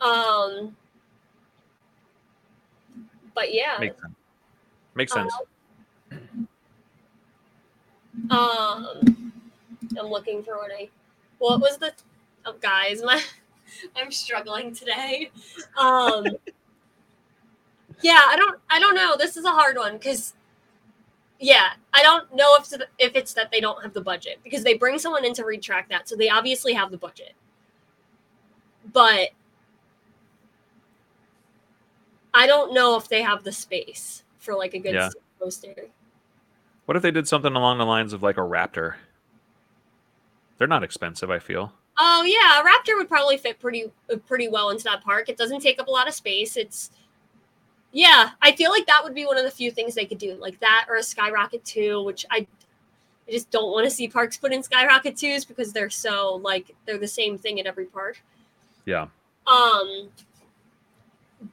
Um, 0.01 0.75
but 3.33 3.53
yeah, 3.53 3.77
makes 3.79 4.01
sense. 4.01 4.13
Makes 4.95 5.13
sense. 5.13 5.33
Um, 8.29 8.39
um, 8.39 9.33
I'm 9.99 10.07
looking 10.07 10.43
for 10.43 10.57
what 10.57 10.71
I 10.71 10.89
what 11.39 11.59
was 11.61 11.77
the 11.77 11.93
oh 12.45 12.55
guys 12.61 13.01
my 13.03 13.21
i'm 13.95 14.11
struggling 14.11 14.73
today 14.73 15.29
um 15.77 16.25
yeah 18.01 18.21
i 18.27 18.35
don't 18.35 18.59
i 18.69 18.79
don't 18.79 18.95
know 18.95 19.15
this 19.17 19.37
is 19.37 19.45
a 19.45 19.51
hard 19.51 19.77
one 19.77 19.93
because 19.93 20.33
yeah 21.39 21.69
i 21.93 22.01
don't 22.01 22.33
know 22.33 22.57
if 22.59 22.71
if 22.97 23.15
it's 23.15 23.33
that 23.33 23.51
they 23.51 23.59
don't 23.59 23.81
have 23.83 23.93
the 23.93 24.01
budget 24.01 24.39
because 24.43 24.63
they 24.63 24.73
bring 24.73 24.97
someone 24.97 25.25
in 25.25 25.33
to 25.33 25.43
retrack 25.43 25.87
that 25.89 26.07
so 26.07 26.15
they 26.15 26.29
obviously 26.29 26.73
have 26.73 26.91
the 26.91 26.97
budget 26.97 27.33
but 28.93 29.29
i 32.33 32.47
don't 32.47 32.73
know 32.73 32.95
if 32.95 33.09
they 33.09 33.21
have 33.21 33.43
the 33.43 33.51
space 33.51 34.23
for 34.37 34.55
like 34.55 34.73
a 34.73 34.79
good 34.79 34.93
yeah. 34.93 35.09
poster 35.39 35.73
what 36.85 36.95
if 36.95 37.03
they 37.03 37.11
did 37.11 37.27
something 37.27 37.55
along 37.55 37.77
the 37.77 37.85
lines 37.85 38.13
of 38.13 38.23
like 38.23 38.37
a 38.37 38.41
raptor 38.41 38.95
they're 40.57 40.67
not 40.67 40.83
expensive, 40.83 41.29
I 41.29 41.39
feel. 41.39 41.73
Oh 41.97 42.23
yeah, 42.23 42.61
a 42.61 42.63
Raptor 42.63 42.97
would 42.97 43.07
probably 43.07 43.37
fit 43.37 43.59
pretty 43.59 43.91
uh, 44.11 44.17
pretty 44.17 44.47
well 44.47 44.69
into 44.69 44.83
that 44.85 45.03
park. 45.03 45.29
It 45.29 45.37
doesn't 45.37 45.61
take 45.61 45.79
up 45.79 45.87
a 45.87 45.91
lot 45.91 46.07
of 46.07 46.13
space. 46.13 46.57
It's 46.57 46.91
Yeah, 47.95 48.31
I 48.41 48.51
feel 48.51 48.71
like 48.71 48.85
that 48.87 49.01
would 49.05 49.15
be 49.15 49.25
one 49.25 49.37
of 49.37 49.45
the 49.45 49.49
few 49.49 49.71
things 49.71 49.95
they 49.95 50.03
could 50.03 50.17
do, 50.17 50.35
like 50.35 50.59
that 50.59 50.87
or 50.89 50.97
a 50.97 51.03
Skyrocket 51.03 51.63
2, 51.63 52.03
which 52.03 52.25
I 52.29 52.45
I 53.25 53.31
just 53.31 53.49
don't 53.51 53.71
want 53.71 53.85
to 53.85 53.89
see 53.89 54.09
parks 54.09 54.35
put 54.35 54.51
in 54.51 54.61
Skyrocket 54.61 55.15
2s 55.15 55.47
because 55.47 55.71
they're 55.71 55.89
so 55.89 56.41
like 56.43 56.75
they're 56.85 56.97
the 56.97 57.07
same 57.07 57.37
thing 57.37 57.57
at 57.57 57.65
every 57.65 57.85
park. 57.85 58.21
Yeah. 58.85 59.07
Um 59.47 60.09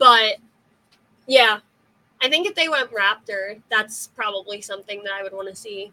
but 0.01 0.39
yeah, 1.29 1.61
I 2.21 2.29
think 2.29 2.49
if 2.49 2.57
they 2.57 2.69
went 2.69 2.91
Raptor, 2.91 3.63
that's 3.71 4.09
probably 4.09 4.61
something 4.61 5.05
that 5.05 5.13
I 5.13 5.23
would 5.23 5.33
want 5.33 5.49
to 5.49 5.55
see. 5.55 5.93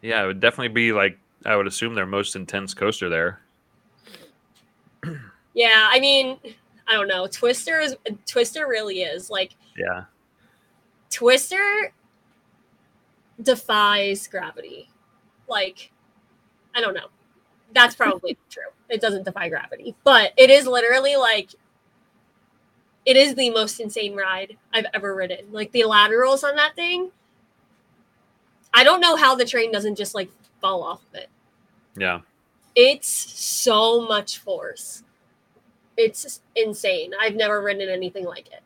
Yeah, 0.00 0.22
it 0.22 0.28
would 0.28 0.40
definitely 0.40 0.68
be 0.68 0.92
like 0.92 1.18
I 1.44 1.56
would 1.56 1.66
assume 1.66 1.96
their 1.96 2.06
most 2.06 2.36
intense 2.36 2.72
coaster 2.72 3.08
there. 3.08 3.40
Yeah, 5.54 5.88
I 5.90 5.98
mean, 5.98 6.38
I 6.86 6.92
don't 6.92 7.08
know. 7.08 7.26
Twister 7.26 7.80
is 7.80 7.96
Twister 8.26 8.68
really 8.68 9.02
is 9.02 9.28
like 9.28 9.56
Yeah. 9.76 10.04
Twister 11.10 11.92
defies 13.40 14.26
gravity. 14.28 14.88
Like, 15.48 15.90
I 16.74 16.80
don't 16.80 16.94
know. 16.94 17.08
That's 17.74 17.94
probably 17.94 18.38
true. 18.50 18.62
It 18.88 19.00
doesn't 19.00 19.24
defy 19.24 19.48
gravity, 19.48 19.94
but 20.04 20.32
it 20.36 20.50
is 20.50 20.66
literally 20.66 21.16
like 21.16 21.50
it 23.04 23.16
is 23.16 23.34
the 23.34 23.50
most 23.50 23.80
insane 23.80 24.14
ride 24.14 24.56
I've 24.72 24.86
ever 24.94 25.14
ridden. 25.14 25.46
Like 25.50 25.72
the 25.72 25.84
laterals 25.84 26.44
on 26.44 26.56
that 26.56 26.76
thing. 26.76 27.10
I 28.74 28.84
don't 28.84 29.00
know 29.00 29.16
how 29.16 29.34
the 29.34 29.44
train 29.44 29.72
doesn't 29.72 29.96
just 29.96 30.14
like 30.14 30.30
fall 30.60 30.82
off 30.82 31.02
of 31.10 31.20
it. 31.20 31.28
Yeah. 31.96 32.20
It's 32.74 33.08
so 33.08 34.06
much 34.06 34.38
force. 34.38 35.02
It's 35.96 36.40
insane. 36.56 37.12
I've 37.20 37.34
never 37.34 37.60
ridden 37.60 37.88
anything 37.88 38.24
like 38.24 38.46
it. 38.48 38.62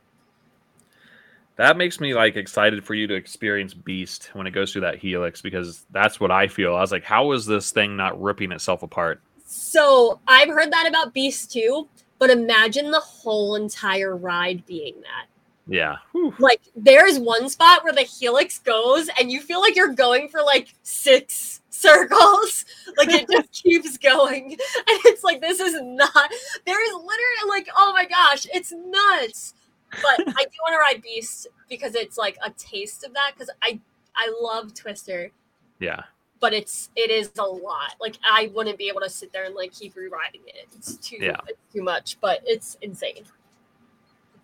That 1.57 1.79
makes 1.79 2.01
me 2.01 2.15
like 2.15 2.37
excited 2.37 2.85
for 2.85 2.95
you 2.95 3.07
to 3.07 3.15
experience 3.15 3.73
Beast 3.73 4.31
when 4.35 4.47
it 4.47 4.51
goes 4.51 4.73
through 4.73 4.83
that 4.83 4.99
helix 4.99 5.41
because 5.41 5.85
that's 5.91 6.21
what 6.21 6.31
I 6.31 6.49
feel. 6.49 6.75
I 6.75 6.81
was 6.81 6.93
like, 6.93 7.05
how 7.05 7.33
is 7.33 7.47
this 7.47 7.71
thing 7.71 7.97
not 7.97 8.21
ripping 8.21 8.53
itself 8.53 8.83
apart? 8.83 9.23
So 9.47 10.21
I've 10.29 10.49
heard 10.49 10.71
that 10.73 10.87
about 10.87 11.15
Beast 11.15 11.53
too, 11.53 11.89
but 12.19 12.31
imagine 12.31 12.91
the 12.91 13.01
whole 13.01 13.57
entire 13.57 14.17
ride 14.17 14.67
being 14.67 14.95
that. 15.03 15.27
Yeah. 15.67 15.97
Whew. 16.13 16.35
Like 16.39 16.61
there's 16.77 17.19
one 17.19 17.49
spot 17.49 17.85
where 17.85 17.93
the 17.93 18.03
helix 18.03 18.59
goes 18.59 19.09
and 19.19 19.31
you 19.31 19.41
feel 19.41 19.61
like 19.61 19.77
you're 19.77 19.95
going 19.95 20.29
for 20.29 20.43
like 20.43 20.75
six 20.83 21.63
circles. 21.71 22.65
Like 22.97 23.11
it 23.11 23.29
just 23.31 23.53
keeps 23.63 23.99
going. 23.99 24.53
And 24.89 25.01
it's 25.05 25.23
like 25.23 25.43
this 25.43 25.61
is 25.61 25.75
not 25.83 26.31
there's 26.65 26.93
literally 26.93 27.49
like, 27.49 27.69
oh 27.77 27.93
my 27.93 28.07
gosh, 28.07 28.47
it's 28.55 28.73
nuts. 28.73 29.53
But 29.91 30.20
I 30.20 30.45
do 30.45 30.57
want 30.62 30.72
to 30.72 30.78
ride 30.78 31.03
Beast 31.03 31.47
because 31.68 31.95
it's 31.95 32.18
like 32.18 32.37
a 32.45 32.51
taste 32.51 33.05
of 33.05 33.14
that 33.14 33.32
because 33.34 33.51
I 33.62 33.80
I 34.14 34.32
love 34.41 34.74
Twister, 34.74 35.30
Yeah. 35.78 36.03
but 36.41 36.53
it's 36.53 36.91
it 36.97 37.11
is 37.11 37.30
a 37.39 37.43
lot. 37.45 37.95
Like 38.01 38.16
I 38.24 38.51
wouldn't 38.55 38.78
be 38.78 38.89
able 38.89 39.01
to 39.01 39.11
sit 39.11 39.32
there 39.32 39.45
and 39.45 39.55
like 39.55 39.72
keep 39.72 39.97
rewriting 39.97 40.43
it. 40.47 40.66
It's 40.76 40.97
too 40.97 41.16
Yeah. 41.20 41.37
it's 41.47 41.61
too 41.72 41.82
much, 41.82 42.18
but 42.20 42.41
it's 42.45 42.76
insane. 42.82 43.24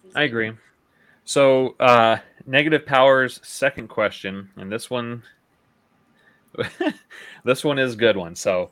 It's 0.05 0.17
I 0.17 0.23
agree. 0.23 0.53
So, 1.25 1.77
uh, 1.79 2.19
negative 2.47 2.85
powers. 2.85 3.39
Second 3.45 3.89
question, 3.89 4.51
and 4.57 4.71
this 4.73 4.91
one, 4.91 5.23
this 7.45 7.65
one 7.65 7.79
is 7.79 7.95
a 7.95 7.97
good 7.97 8.17
one. 8.17 8.35
So, 8.35 8.71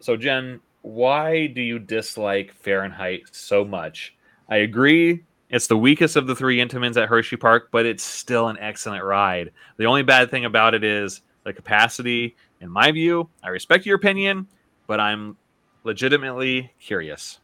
so 0.00 0.16
Jen, 0.16 0.60
why 0.82 1.46
do 1.46 1.60
you 1.60 1.78
dislike 1.78 2.54
Fahrenheit 2.54 3.22
so 3.32 3.64
much? 3.64 4.16
I 4.48 4.58
agree. 4.58 5.24
It's 5.50 5.66
the 5.66 5.76
weakest 5.76 6.14
of 6.14 6.28
the 6.28 6.36
three 6.36 6.58
Intamins 6.58 6.96
at 6.96 7.08
Hershey 7.08 7.36
Park, 7.36 7.70
but 7.72 7.84
it's 7.84 8.04
still 8.04 8.48
an 8.48 8.56
excellent 8.58 9.02
ride. 9.02 9.50
The 9.78 9.86
only 9.86 10.04
bad 10.04 10.30
thing 10.30 10.44
about 10.44 10.74
it 10.74 10.84
is 10.84 11.22
the 11.42 11.52
capacity. 11.52 12.36
In 12.60 12.70
my 12.70 12.92
view, 12.92 13.28
I 13.42 13.48
respect 13.48 13.84
your 13.84 13.96
opinion, 13.96 14.46
but 14.86 15.00
I'm 15.00 15.36
legitimately 15.82 16.72
curious. 16.78 17.40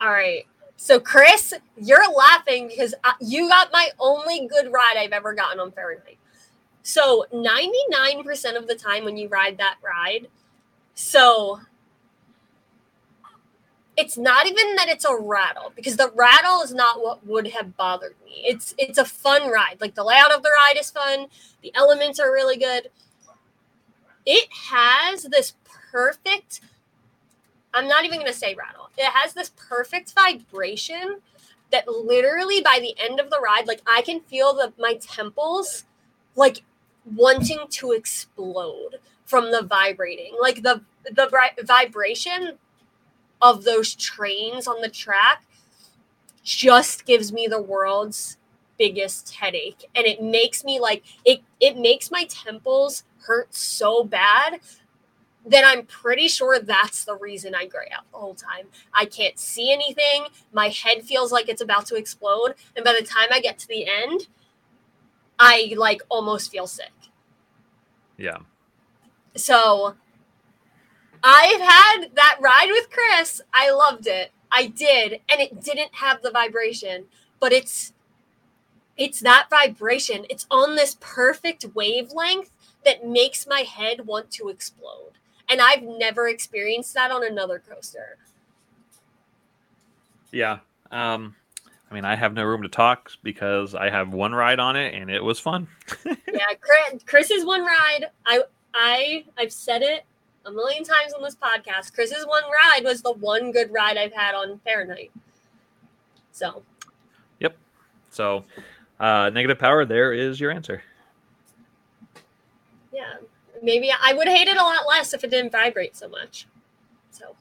All 0.00 0.10
right. 0.10 0.44
So, 0.76 0.98
Chris, 0.98 1.54
you're 1.76 2.12
laughing 2.12 2.68
because 2.68 2.94
you 3.20 3.48
got 3.48 3.72
my 3.72 3.90
only 4.00 4.48
good 4.48 4.72
ride 4.72 4.94
I've 4.96 5.12
ever 5.12 5.34
gotten 5.34 5.60
on 5.60 5.70
Fahrenheit. 5.72 6.18
So, 6.82 7.26
99% 7.32 8.56
of 8.56 8.66
the 8.66 8.74
time 8.74 9.04
when 9.04 9.16
you 9.16 9.28
ride 9.28 9.58
that 9.58 9.76
ride, 9.84 10.28
so 10.94 11.60
it's 13.98 14.16
not 14.16 14.46
even 14.46 14.76
that 14.76 14.88
it's 14.88 15.04
a 15.04 15.16
rattle 15.16 15.72
because 15.74 15.96
the 15.96 16.12
rattle 16.14 16.62
is 16.62 16.72
not 16.72 17.02
what 17.02 17.26
would 17.26 17.48
have 17.48 17.76
bothered 17.76 18.14
me. 18.24 18.44
It's 18.44 18.72
it's 18.78 18.96
a 18.96 19.04
fun 19.04 19.50
ride. 19.50 19.78
Like 19.80 19.96
the 19.96 20.04
layout 20.04 20.32
of 20.32 20.44
the 20.44 20.50
ride 20.50 20.76
is 20.78 20.88
fun. 20.88 21.26
The 21.62 21.74
elements 21.74 22.20
are 22.20 22.32
really 22.32 22.56
good. 22.56 22.90
It 24.24 24.48
has 24.70 25.24
this 25.24 25.54
perfect 25.90 26.60
I'm 27.74 27.88
not 27.88 28.04
even 28.04 28.20
going 28.20 28.32
to 28.32 28.38
say 28.38 28.54
rattle. 28.54 28.88
It 28.96 29.10
has 29.12 29.34
this 29.34 29.50
perfect 29.50 30.14
vibration 30.14 31.18
that 31.72 31.88
literally 31.88 32.60
by 32.62 32.78
the 32.80 32.94
end 32.98 33.18
of 33.18 33.30
the 33.30 33.40
ride, 33.40 33.66
like 33.66 33.82
I 33.84 34.02
can 34.02 34.20
feel 34.20 34.54
the 34.54 34.72
my 34.78 34.94
temples 35.00 35.84
like 36.36 36.62
wanting 37.04 37.66
to 37.70 37.90
explode 37.90 39.00
from 39.24 39.50
the 39.50 39.62
vibrating. 39.62 40.34
Like 40.40 40.62
the 40.62 40.82
the 41.04 41.56
vibration 41.64 42.58
of 43.40 43.64
those 43.64 43.94
trains 43.94 44.66
on 44.66 44.80
the 44.80 44.88
track 44.88 45.44
just 46.42 47.04
gives 47.04 47.32
me 47.32 47.46
the 47.46 47.60
world's 47.60 48.36
biggest 48.78 49.34
headache 49.34 49.84
and 49.94 50.06
it 50.06 50.22
makes 50.22 50.64
me 50.64 50.78
like 50.78 51.02
it 51.24 51.40
it 51.60 51.76
makes 51.76 52.10
my 52.10 52.24
temples 52.24 53.02
hurt 53.26 53.52
so 53.52 54.04
bad 54.04 54.60
then 55.48 55.64
I'm 55.64 55.86
pretty 55.86 56.28
sure 56.28 56.58
that's 56.58 57.04
the 57.04 57.16
reason 57.16 57.54
I 57.54 57.66
gray 57.66 57.88
out 57.94 58.04
the 58.12 58.18
whole 58.18 58.34
time. 58.34 58.66
I 58.92 59.06
can't 59.06 59.38
see 59.38 59.72
anything. 59.72 60.26
My 60.52 60.68
head 60.68 61.04
feels 61.04 61.32
like 61.32 61.48
it's 61.48 61.62
about 61.62 61.86
to 61.86 61.94
explode. 61.96 62.54
And 62.76 62.84
by 62.84 62.94
the 62.98 63.06
time 63.06 63.28
I 63.32 63.40
get 63.40 63.58
to 63.60 63.68
the 63.68 63.86
end, 63.86 64.28
I 65.38 65.72
like 65.76 66.02
almost 66.10 66.50
feel 66.50 66.66
sick. 66.66 66.92
Yeah. 68.18 68.38
So 69.36 69.94
I've 71.22 71.60
had 71.60 72.14
that 72.14 72.38
ride 72.40 72.68
with 72.70 72.90
Chris. 72.90 73.40
I 73.52 73.70
loved 73.70 74.06
it. 74.06 74.30
I 74.50 74.66
did. 74.66 75.20
And 75.30 75.40
it 75.40 75.62
didn't 75.62 75.94
have 75.94 76.22
the 76.22 76.30
vibration, 76.30 77.04
but 77.40 77.52
it's 77.52 77.92
it's 78.96 79.20
that 79.20 79.46
vibration. 79.48 80.26
It's 80.28 80.46
on 80.50 80.74
this 80.74 80.96
perfect 81.00 81.64
wavelength 81.74 82.50
that 82.84 83.06
makes 83.06 83.46
my 83.46 83.60
head 83.60 84.06
want 84.06 84.30
to 84.32 84.48
explode. 84.48 85.12
And 85.48 85.60
I've 85.60 85.82
never 85.82 86.28
experienced 86.28 86.94
that 86.94 87.10
on 87.10 87.24
another 87.24 87.62
coaster. 87.66 88.18
Yeah. 90.32 90.58
Um, 90.90 91.36
I 91.90 91.94
mean, 91.94 92.04
I 92.04 92.16
have 92.16 92.34
no 92.34 92.44
room 92.44 92.62
to 92.62 92.68
talk 92.68 93.12
because 93.22 93.74
I 93.74 93.88
have 93.88 94.12
one 94.12 94.34
ride 94.34 94.58
on 94.58 94.76
it 94.76 94.94
and 94.94 95.10
it 95.10 95.22
was 95.22 95.38
fun. 95.38 95.68
yeah, 96.04 96.14
Chris, 96.60 97.02
Chris's 97.06 97.44
one 97.44 97.64
ride. 97.64 98.06
I 98.26 98.42
I 98.74 99.24
I've 99.38 99.52
said 99.52 99.82
it 99.82 100.04
a 100.48 100.52
million 100.52 100.82
times 100.82 101.12
on 101.12 101.22
this 101.22 101.36
podcast. 101.36 101.92
Chris's 101.94 102.26
one 102.26 102.42
ride 102.44 102.80
was 102.84 103.02
the 103.02 103.12
one 103.12 103.52
good 103.52 103.70
ride 103.72 103.96
I've 103.96 104.12
had 104.14 104.34
on 104.34 104.58
Fahrenheit. 104.64 105.10
So 106.32 106.62
Yep. 107.40 107.56
So, 108.10 108.44
uh, 108.98 109.30
negative 109.32 109.58
power, 109.58 109.84
there 109.84 110.12
is 110.12 110.40
your 110.40 110.50
answer. 110.50 110.82
yeah, 112.92 113.14
maybe 113.62 113.92
I 113.92 114.12
would 114.14 114.28
hate 114.28 114.48
it 114.48 114.56
a 114.56 114.62
lot 114.62 114.86
less 114.88 115.12
if 115.14 115.22
it 115.24 115.30
didn't 115.30 115.52
vibrate 115.52 115.96
so 115.96 116.08
much. 116.08 116.46
So, 117.10 117.36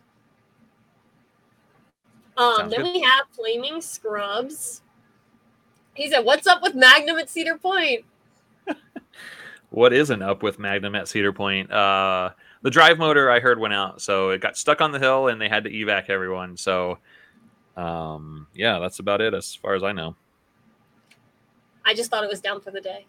um, 2.36 2.56
Sounds 2.58 2.72
then 2.72 2.84
good. 2.84 2.94
we 2.94 3.02
have 3.02 3.26
flaming 3.32 3.82
scrubs. 3.82 4.82
He 5.94 6.10
said, 6.10 6.20
"What's 6.26 6.46
up 6.46 6.62
with 6.62 6.76
Magnum 6.76 7.18
at 7.18 7.30
Cedar 7.30 7.58
Point?" 7.58 8.06
What 9.70 9.92
isn't 9.92 10.22
up 10.22 10.44
with 10.44 10.60
Magnum 10.60 10.96
at 10.96 11.10
Cedar 11.10 11.34
Point? 11.34 11.70
Uh, 11.72 12.30
the 12.68 12.72
drive 12.72 12.98
motor 13.00 13.32
I 13.32 13.40
heard 13.40 13.60
went 13.60 13.74
out, 13.74 14.02
so 14.02 14.32
it 14.32 14.42
got 14.42 14.58
stuck 14.58 14.82
on 14.82 14.92
the 14.92 15.00
hill 15.00 15.30
and 15.30 15.40
they 15.40 15.48
had 15.48 15.64
to 15.64 15.70
evac 15.70 16.10
everyone. 16.10 16.58
So, 16.58 16.98
um, 17.78 18.48
yeah, 18.54 18.80
that's 18.80 19.00
about 19.00 19.22
it 19.22 19.34
as 19.34 19.56
far 19.56 19.76
as 19.76 19.84
I 19.84 19.94
know. 19.94 20.18
I 21.86 21.94
just 21.94 22.12
thought 22.12 22.26
it 22.26 22.30
was 22.30 22.42
down 22.42 22.60
for 22.60 22.72
the 22.72 22.82
day. 22.82 23.06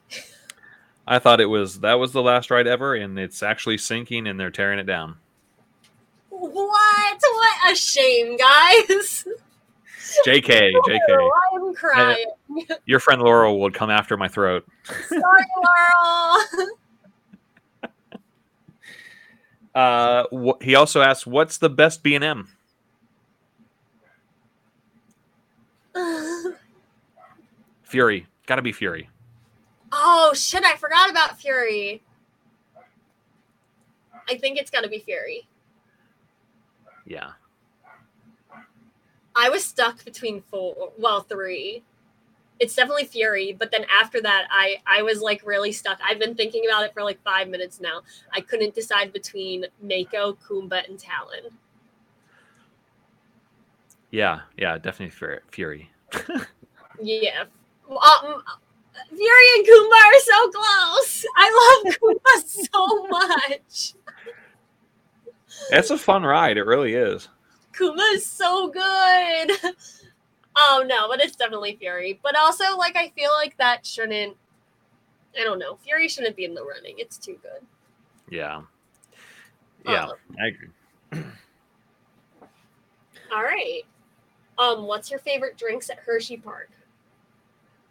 I 1.09 1.19
thought 1.19 1.41
it 1.41 1.47
was 1.47 1.81
that 1.81 1.95
was 1.95 2.13
the 2.13 2.23
last 2.23 2.53
ride 2.53 2.69
ever, 2.69 2.95
and 2.95 3.19
it's 3.19 3.43
actually 3.43 3.79
sinking 3.79 4.29
and 4.29 4.39
they're 4.39 4.53
tearing 4.53 4.79
it 4.79 4.85
down. 4.85 5.17
What? 6.31 7.19
What 7.21 7.73
a 7.73 7.75
shame, 7.75 8.37
guys! 8.37 9.27
JK, 10.25 10.71
JK, 10.87 11.01
I 11.11 11.57
am 11.57 11.75
crying. 11.75 12.27
your 12.87 13.01
friend 13.01 13.21
Laurel 13.21 13.59
would 13.63 13.75
come 13.75 13.91
after 13.91 14.17
my 14.17 14.29
throat. 14.29 14.65
Sorry, 15.09 15.21
Laurel. 15.57 16.69
Uh, 19.79 20.25
wh- 20.33 20.61
he 20.61 20.75
also 20.75 21.03
asks, 21.03 21.25
"What's 21.25 21.59
the 21.59 21.71
best 21.71 22.03
B 22.03 22.17
and 22.17 22.25
M?" 22.25 22.49
Fury. 27.85 28.27
Got 28.47 28.57
to 28.57 28.63
be 28.63 28.73
Fury. 28.73 29.09
Oh 29.93 30.33
shit! 30.35 30.65
I 30.65 30.75
forgot 30.75 31.11
about 31.11 31.39
Fury. 31.39 32.03
I 34.29 34.37
think 34.37 34.59
it's 34.59 34.71
got 34.71 34.83
to 34.83 34.89
be 34.89 34.99
Fury. 34.99 35.47
Yeah. 37.07 37.31
I 39.37 39.49
was 39.49 39.65
stuck 39.65 40.05
between 40.05 40.43
four, 40.43 40.91
well, 40.99 41.21
three. 41.21 41.85
It's 42.61 42.75
definitely 42.75 43.05
Fury, 43.05 43.57
but 43.59 43.71
then 43.71 43.85
after 43.85 44.21
that, 44.21 44.47
I 44.51 44.77
I 44.87 45.03
was 45.03 45.21
like 45.21 45.47
really 45.47 45.73
stuck. 45.73 45.99
I've 46.07 46.19
been 46.19 46.35
thinking 46.35 46.65
about 46.69 46.85
it 46.85 46.93
for 46.93 47.03
like 47.05 47.23
five 47.23 47.49
minutes 47.49 47.81
now. 47.81 48.03
I 48.33 48.41
couldn't 48.41 48.75
decide 48.75 49.13
between 49.13 49.67
Mako, 49.81 50.35
Kumba, 50.35 50.89
and 50.89 50.99
Talon. 50.99 51.53
Yeah, 54.11 54.41
yeah, 54.57 54.79
definitely 54.79 55.11
Fury. 55.51 55.91
yeah, 57.01 57.45
um, 57.91 58.43
Fury 59.09 59.47
and 59.57 59.67
Kumba 59.67 59.93
are 59.93 60.21
so 60.21 60.51
close. 60.51 61.27
I 61.37 61.83
love 61.85 61.95
Kumba 61.95 62.43
so 62.73 63.07
much. 63.09 63.95
It's 65.71 65.91
a 65.91 65.99
fun 65.99 66.23
ride. 66.23 66.57
It 66.57 66.65
really 66.65 66.95
is. 66.95 67.29
Kumba 67.73 68.15
is 68.15 68.27
so 68.27 68.69
good. 68.69 69.75
Oh 70.61 70.85
no, 70.85 71.09
but 71.09 71.21
it's 71.21 71.37
definitely 71.37 71.77
Fury. 71.77 72.19
But 72.21 72.37
also, 72.37 72.77
like, 72.77 72.97
I 72.97 73.11
feel 73.11 73.31
like 73.37 73.57
that 73.59 73.87
shouldn't. 73.87 74.37
I 75.39 75.45
don't 75.45 75.61
know. 75.61 75.77
Fury 75.77 76.09
shouldn't 76.09 76.35
be 76.35 76.45
in 76.45 76.55
the 76.55 76.65
running. 76.65 76.97
It's 76.99 77.17
too 77.17 77.39
good. 77.41 77.65
Yeah. 78.29 78.63
Yeah, 79.87 80.07
um, 80.07 80.13
I 80.41 80.47
agree. 80.49 80.69
all 83.33 83.43
right. 83.43 83.83
Um, 84.59 84.87
what's 84.87 85.11
your 85.11 85.21
favorite 85.21 85.57
drinks 85.57 85.89
at 85.91 86.01
Hershey 86.01 86.39
Park? 86.39 86.71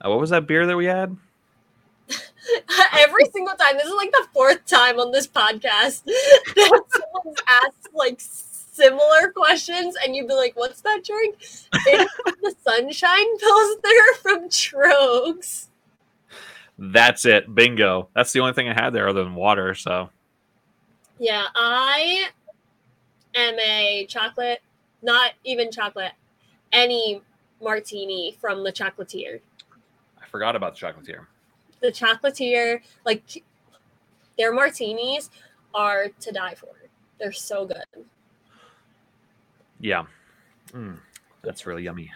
Uh, 0.03 0.09
what 0.09 0.19
was 0.19 0.31
that 0.31 0.45
beer 0.45 0.65
that 0.65 0.75
we 0.75 0.85
had? 0.85 1.15
Every 2.93 3.25
single 3.33 3.55
time. 3.55 3.77
This 3.77 3.87
is 3.87 3.93
like 3.95 4.11
the 4.11 4.27
fourth 4.33 4.65
time 4.65 4.99
on 4.99 5.11
this 5.11 5.27
podcast 5.27 6.03
that 6.05 6.81
someone's 6.89 7.39
asked 7.47 7.89
like 7.93 8.19
similar 8.77 9.31
questions, 9.35 9.95
and 10.03 10.15
you'd 10.15 10.27
be 10.27 10.33
like, 10.33 10.55
"What's 10.55 10.81
that 10.81 11.03
drink?" 11.03 11.35
It's 11.39 11.67
the 12.41 12.55
Sunshine 12.63 13.37
Pilsner 13.37 14.21
from 14.21 14.49
Tröegs. 14.49 15.67
That's 16.77 17.25
it. 17.25 17.53
Bingo. 17.53 18.09
That's 18.15 18.31
the 18.33 18.39
only 18.39 18.53
thing 18.53 18.69
I 18.69 18.73
had 18.73 18.91
there 18.91 19.07
other 19.07 19.23
than 19.23 19.35
water. 19.35 19.73
So. 19.73 20.09
Yeah, 21.19 21.45
I 21.55 22.29
am 23.33 23.59
a 23.59 24.05
chocolate, 24.07 24.61
not 25.01 25.31
even 25.43 25.71
chocolate, 25.71 26.11
any 26.71 27.21
martini 27.61 28.37
from 28.39 28.63
the 28.63 28.71
chocolatier. 28.71 29.39
I 30.21 30.27
forgot 30.27 30.55
about 30.55 30.77
the 30.77 30.85
chocolatier. 30.85 31.25
The 31.81 31.91
chocolatier, 31.91 32.81
like 33.05 33.43
their 34.37 34.53
martinis 34.53 35.31
are 35.73 36.09
to 36.19 36.31
die 36.31 36.53
for. 36.53 36.69
They're 37.19 37.31
so 37.31 37.65
good. 37.65 38.05
Yeah. 39.79 40.05
Mm, 40.71 40.97
that's 41.43 41.65
really 41.65 41.83
yummy. 41.83 42.11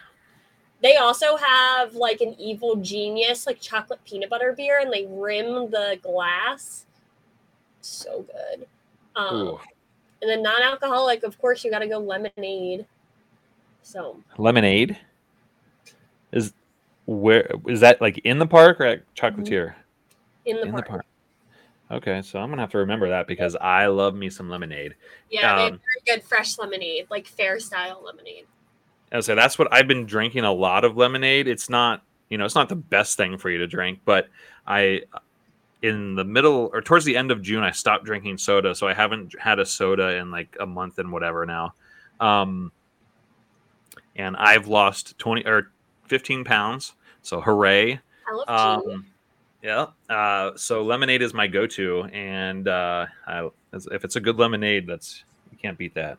They 0.81 0.97
also 0.97 1.37
have 1.37 1.93
like 1.93 2.21
an 2.21 2.35
evil 2.39 2.75
genius, 2.77 3.45
like 3.45 3.61
chocolate 3.61 3.99
peanut 4.03 4.29
butter 4.29 4.53
beer, 4.53 4.79
and 4.81 4.91
they 4.91 5.05
rim 5.07 5.69
the 5.69 5.99
glass. 6.01 6.85
So 7.81 8.23
good. 8.23 8.67
Um, 9.15 9.57
and 10.21 10.29
then 10.29 10.41
non-alcoholic, 10.41 11.23
of 11.23 11.39
course, 11.39 11.63
you 11.63 11.71
got 11.71 11.79
to 11.79 11.87
go 11.87 11.99
lemonade. 11.99 12.85
So 13.83 14.17
lemonade 14.37 14.97
is 16.31 16.53
where 17.05 17.49
is 17.67 17.79
that 17.81 17.99
like 18.01 18.19
in 18.19 18.39
the 18.39 18.47
park 18.47 18.79
or 18.79 18.85
at 18.85 19.15
Chocolatier? 19.15 19.73
In 20.45 20.57
the, 20.57 20.63
in 20.63 20.71
park. 20.71 20.85
the 20.85 20.89
park. 20.89 21.05
Okay, 21.91 22.21
so 22.21 22.39
I'm 22.39 22.49
gonna 22.49 22.61
have 22.61 22.71
to 22.71 22.77
remember 22.77 23.09
that 23.09 23.27
because 23.27 23.55
I 23.57 23.87
love 23.87 24.15
me 24.15 24.29
some 24.29 24.49
lemonade. 24.49 24.95
Yeah, 25.29 25.51
um, 25.51 25.57
they 25.57 25.63
have 25.63 25.71
very 25.71 26.17
good 26.17 26.23
fresh 26.23 26.57
lemonade, 26.57 27.07
like 27.09 27.27
fair 27.27 27.59
style 27.59 28.01
lemonade. 28.03 28.45
And 29.11 29.23
so 29.23 29.35
that's 29.35 29.59
what 29.59 29.67
I've 29.73 29.87
been 29.87 30.05
drinking 30.05 30.45
a 30.45 30.53
lot 30.53 30.85
of 30.85 30.95
lemonade. 30.95 31.49
It's 31.49 31.69
not, 31.69 32.01
you 32.29 32.37
know, 32.37 32.45
it's 32.45 32.55
not 32.55 32.69
the 32.69 32.77
best 32.77 33.17
thing 33.17 33.37
for 33.37 33.49
you 33.49 33.57
to 33.57 33.67
drink, 33.67 33.99
but 34.05 34.29
I 34.65 35.01
in 35.81 36.15
the 36.15 36.23
middle 36.23 36.69
or 36.71 36.81
towards 36.81 37.03
the 37.03 37.17
end 37.17 37.29
of 37.29 37.41
June 37.41 37.63
I 37.63 37.71
stopped 37.71 38.05
drinking 38.05 38.37
soda, 38.37 38.73
so 38.73 38.87
I 38.87 38.93
haven't 38.93 39.35
had 39.37 39.59
a 39.59 39.65
soda 39.65 40.15
in 40.15 40.31
like 40.31 40.55
a 40.59 40.65
month 40.65 40.97
and 40.97 41.11
whatever 41.11 41.45
now. 41.45 41.73
Um 42.21 42.71
and 44.15 44.37
I've 44.37 44.67
lost 44.67 45.17
20 45.17 45.45
or 45.45 45.71
15 46.07 46.45
pounds. 46.45 46.93
So 47.21 47.41
hooray. 47.41 47.99
I 48.27 48.33
love 48.33 48.85
um, 48.87 49.05
yeah. 49.63 49.87
Uh, 50.09 50.51
so 50.55 50.83
lemonade 50.83 51.21
is 51.21 51.33
my 51.33 51.47
go-to, 51.47 52.03
and 52.13 52.67
uh, 52.67 53.05
I, 53.27 53.49
if 53.73 54.03
it's 54.03 54.15
a 54.15 54.21
good 54.21 54.37
lemonade, 54.37 54.87
that's 54.87 55.23
you 55.51 55.57
can't 55.57 55.77
beat 55.77 55.93
that. 55.95 56.17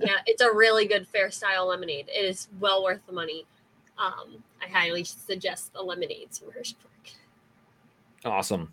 yeah, 0.00 0.16
it's 0.26 0.42
a 0.42 0.52
really 0.52 0.86
good 0.86 1.06
fair 1.08 1.30
style 1.30 1.68
lemonade. 1.68 2.08
It 2.08 2.24
is 2.24 2.48
well 2.60 2.82
worth 2.82 3.00
the 3.06 3.12
money. 3.12 3.46
Um, 3.98 4.42
I 4.62 4.68
highly 4.68 5.04
suggest 5.04 5.72
the 5.72 5.82
lemonades 5.82 6.38
from 6.38 6.50
Hershey 6.52 6.76
Park. 6.82 7.14
Awesome. 8.24 8.72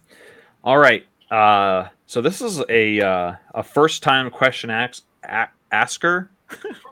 All 0.63 0.77
right. 0.77 1.05
Uh, 1.31 1.89
so 2.05 2.21
this 2.21 2.41
is 2.41 2.61
a 2.69 3.01
uh, 3.01 3.35
a 3.53 3.63
first 3.63 4.01
time 4.03 4.29
question 4.29 4.69
ask, 4.69 5.03
a- 5.23 5.49
asker. 5.71 6.31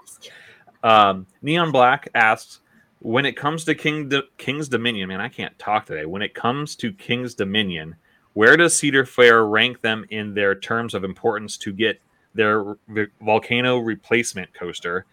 um, 0.83 1.25
Neon 1.41 1.71
Black 1.71 2.07
asks, 2.13 2.59
when 3.07 3.25
it 3.25 3.37
comes 3.37 3.63
to 3.63 3.73
King 3.73 4.11
King's 4.37 4.67
Dominion, 4.67 5.07
man, 5.07 5.21
I 5.21 5.29
can't 5.29 5.57
talk 5.57 5.85
today. 5.85 6.05
When 6.05 6.21
it 6.21 6.33
comes 6.33 6.75
to 6.75 6.91
King's 6.91 7.33
Dominion, 7.33 7.95
where 8.33 8.57
does 8.57 8.77
Cedar 8.77 9.05
Fair 9.05 9.45
rank 9.45 9.79
them 9.79 10.05
in 10.09 10.33
their 10.33 10.53
terms 10.53 10.93
of 10.93 11.05
importance 11.05 11.55
to 11.59 11.71
get 11.71 12.01
their 12.35 12.75
volcano 13.21 13.77
replacement 13.77 14.53
coaster, 14.53 15.05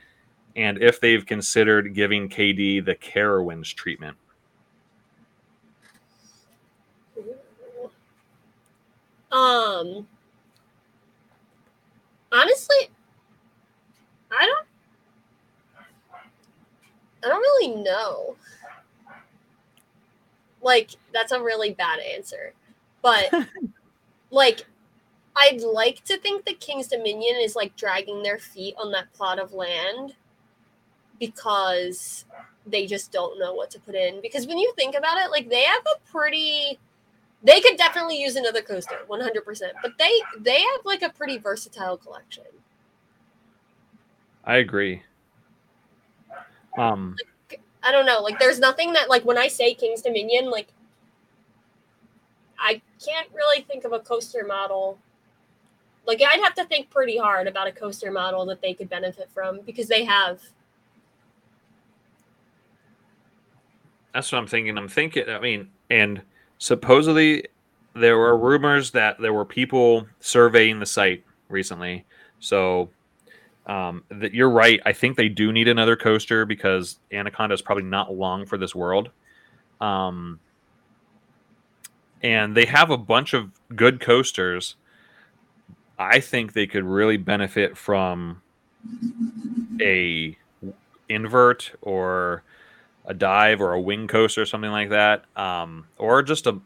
and 0.57 0.82
if 0.82 1.01
they've 1.01 1.24
considered 1.24 1.95
giving 1.95 2.28
KD 2.28 2.84
the 2.84 2.97
Carowinds 2.97 3.72
treatment? 3.72 4.16
Um, 9.30 10.05
honestly, 12.32 12.90
I 14.32 14.47
don't 14.47 14.63
I 17.25 17.29
don't 17.29 17.41
really 17.41 17.83
know. 17.83 18.37
Like, 20.62 20.91
that's 21.12 21.33
a 21.33 21.43
really 21.43 21.72
bad 21.72 22.01
answer. 22.01 22.53
But, 23.03 23.31
like, 24.31 24.66
I'd 25.37 25.61
like 25.61 26.05
to 26.05 26.16
think 26.18 26.45
that 26.45 26.61
King's 26.61 26.89
Dominion 26.89 27.37
is 27.41 27.57
like 27.57 27.77
dragging 27.77 28.22
their 28.22 28.39
feet 28.39 28.75
on 28.79 28.93
that 28.93 29.12
plot 29.12 29.39
of 29.39 29.53
land 29.53 30.14
because 31.18 32.25
they 32.66 32.87
just 32.87 33.12
don't 33.12 33.39
know 33.39 33.53
what 33.53 33.70
to 33.70 33.81
put 33.81 33.95
in. 33.95 34.20
Because 34.20 34.47
when 34.47 34.59
you 34.59 34.72
think 34.77 34.95
about 34.95 35.18
it, 35.18 35.31
like, 35.31 35.49
they 35.49 35.62
have 35.62 35.83
a 35.87 36.11
pretty. 36.11 36.79
They 37.43 37.61
could 37.61 37.77
definitely 37.77 38.18
use 38.18 38.37
another 38.37 38.62
coaster, 38.62 39.01
100%. 39.07 39.61
But 39.83 39.99
they 39.99 40.22
they 40.41 40.61
have 40.61 40.81
like 40.85 41.03
a 41.03 41.11
pretty 41.11 41.37
versatile 41.37 41.99
collection. 41.99 42.45
I 44.45 44.57
agree. 44.57 45.03
Um, 46.79 47.16
like, 47.51 47.61
I 47.83 47.93
don't 47.93 48.07
know. 48.07 48.20
Like, 48.20 48.39
there's 48.39 48.59
nothing 48.59 48.93
that 48.95 49.09
like 49.09 49.25
when 49.25 49.39
I 49.39 49.49
say 49.49 49.75
King's 49.75 50.03
Dominion, 50.03 50.51
like, 50.51 50.68
I 52.59 52.81
can't 53.05 53.29
really 53.35 53.62
think 53.62 53.85
of 53.85 53.93
a 53.93 54.01
coaster 54.01 54.45
model. 54.47 54.99
Like, 56.07 56.20
I'd 56.20 56.41
have 56.43 56.55
to 56.55 56.64
think 56.64 56.91
pretty 56.91 57.16
hard 57.16 57.47
about 57.47 57.66
a 57.66 57.72
coaster 57.72 58.11
model 58.11 58.45
that 58.47 58.61
they 58.61 58.75
could 58.75 58.89
benefit 58.89 59.31
from 59.33 59.61
because 59.61 59.89
they 59.89 60.05
have. 60.05 60.41
That's 64.12 64.31
what 64.31 64.39
I'm 64.39 64.47
thinking. 64.47 64.79
I'm 64.79 64.89
thinking. 64.89 65.29
I 65.29 65.41
mean, 65.41 65.68
and 65.91 66.22
supposedly 66.59 67.47
there 67.95 68.18
were 68.18 68.37
rumors 68.37 68.91
that 68.93 69.20
there 69.20 69.33
were 69.33 69.45
people 69.45 70.07
surveying 70.20 70.79
the 70.79 70.87
site 70.87 71.25
recently. 71.49 72.05
So 72.39 72.91
um, 73.66 74.04
that 74.10 74.34
you're 74.34 74.50
right. 74.50 74.80
I 74.84 74.92
think 74.92 75.16
they 75.16 75.28
do 75.28 75.52
need 75.52 75.68
another 75.68 75.96
coaster 75.96 76.44
because 76.44 76.98
Anaconda 77.12 77.54
is 77.54 77.62
probably 77.62 77.84
not 77.84 78.12
long 78.14 78.46
for 78.46 78.58
this 78.58 78.74
world. 78.74 79.10
Um, 79.80 80.40
and 82.22 82.56
they 82.56 82.66
have 82.66 82.90
a 82.90 82.98
bunch 82.98 83.34
of 83.34 83.50
good 83.74 84.00
coasters. 84.00 84.76
I 85.98 86.20
think 86.20 86.52
they 86.52 86.66
could 86.66 86.84
really 86.84 87.16
benefit 87.16 87.76
from 87.76 88.42
a 89.80 90.36
invert 91.08 91.72
or 91.82 92.42
a 93.06 93.14
dive 93.14 93.60
or 93.60 93.72
a 93.72 93.80
wing 93.80 94.08
coaster 94.08 94.42
or 94.42 94.46
something 94.46 94.70
like 94.70 94.90
that, 94.90 95.24
um, 95.36 95.86
or 95.98 96.22
just 96.22 96.46
a 96.46 96.58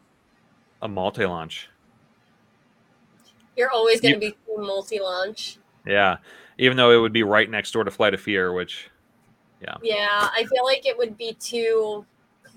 a 0.81 0.87
multi 0.87 1.25
launch. 1.25 1.69
You're 3.57 3.71
always 3.71 3.99
going 3.99 4.13
to 4.13 4.19
be 4.19 4.37
multi 4.57 4.99
launch. 4.99 5.57
Yeah, 5.85 6.17
even 6.59 6.75
though 6.75 6.91
it 6.91 6.97
would 6.97 7.13
be 7.13 7.23
right 7.23 7.49
next 7.49 7.71
door 7.71 7.85
to 7.85 7.91
Flight 7.91 8.13
of 8.13 8.21
Fear, 8.21 8.53
which, 8.53 8.89
yeah. 9.61 9.75
Yeah, 9.81 10.29
I 10.33 10.43
feel 10.43 10.65
like 10.65 10.85
it 10.85 10.97
would 10.97 11.17
be 11.17 11.33
too 11.39 12.05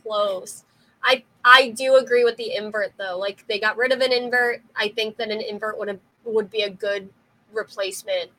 close. 0.03 0.65
I 1.05 1.25
I 1.45 1.71
do 1.71 1.97
agree 1.97 2.25
with 2.25 2.37
the 2.37 2.55
invert 2.55 2.93
though. 2.99 3.17
Like 3.17 3.47
they 3.49 3.59
got 3.59 3.77
rid 3.77 3.93
of 3.93 4.01
an 4.01 4.13
invert. 4.13 4.63
I 4.77 4.89
think 4.89 5.17
that 5.17 5.31
an 5.31 5.41
invert 5.41 5.79
would 5.79 5.89
have 5.89 6.01
would 6.25 6.51
be 6.51 6.63
a 6.63 6.71
good 6.71 7.09
replacement 7.53 8.31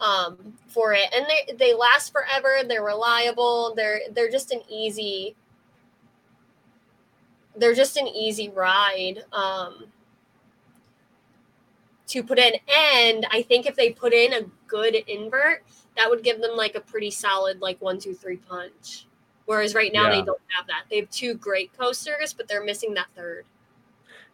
um 0.00 0.54
for 0.68 0.92
it. 0.92 1.08
And 1.14 1.26
they 1.26 1.54
they 1.54 1.74
last 1.74 2.12
forever. 2.12 2.60
They're 2.66 2.84
reliable. 2.84 3.74
They're 3.74 4.00
they're 4.12 4.30
just 4.30 4.52
an 4.52 4.60
easy 4.68 5.34
they're 7.56 7.74
just 7.74 7.96
an 7.96 8.06
easy 8.06 8.48
ride 8.50 9.24
um 9.32 9.86
to 12.08 12.22
put 12.22 12.38
in 12.38 12.52
and 12.72 13.26
I 13.30 13.42
think 13.42 13.66
if 13.66 13.74
they 13.74 13.90
put 13.90 14.12
in 14.12 14.32
a 14.32 14.42
good 14.66 14.94
invert, 14.94 15.64
that 15.96 16.08
would 16.08 16.22
give 16.22 16.40
them 16.40 16.56
like 16.56 16.74
a 16.74 16.80
pretty 16.80 17.10
solid 17.10 17.60
like 17.60 17.80
one 17.80 17.98
two 17.98 18.14
three 18.14 18.36
punch. 18.36 19.06
Whereas 19.46 19.74
right 19.74 19.92
now 19.92 20.04
Yeah. 20.04 20.10
they 20.10 20.22
don't 20.22 20.40
have 20.56 20.66
that. 20.66 20.84
They 20.90 20.96
have 20.96 21.10
two 21.10 21.34
great 21.34 21.76
coasters, 21.76 22.32
but 22.32 22.48
they're 22.48 22.64
missing 22.64 22.94
that 22.94 23.06
third. 23.16 23.44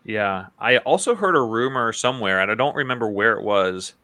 Yeah, 0.05 0.47
I 0.59 0.79
also 0.79 1.15
heard 1.15 1.37
a 1.37 1.41
rumor 1.41 1.93
somewhere, 1.93 2.41
and 2.41 2.51
I 2.51 2.55
don't 2.57 2.75
remember 2.75 3.09
where 3.09 3.39
it 3.39 3.43
was, 3.43 3.95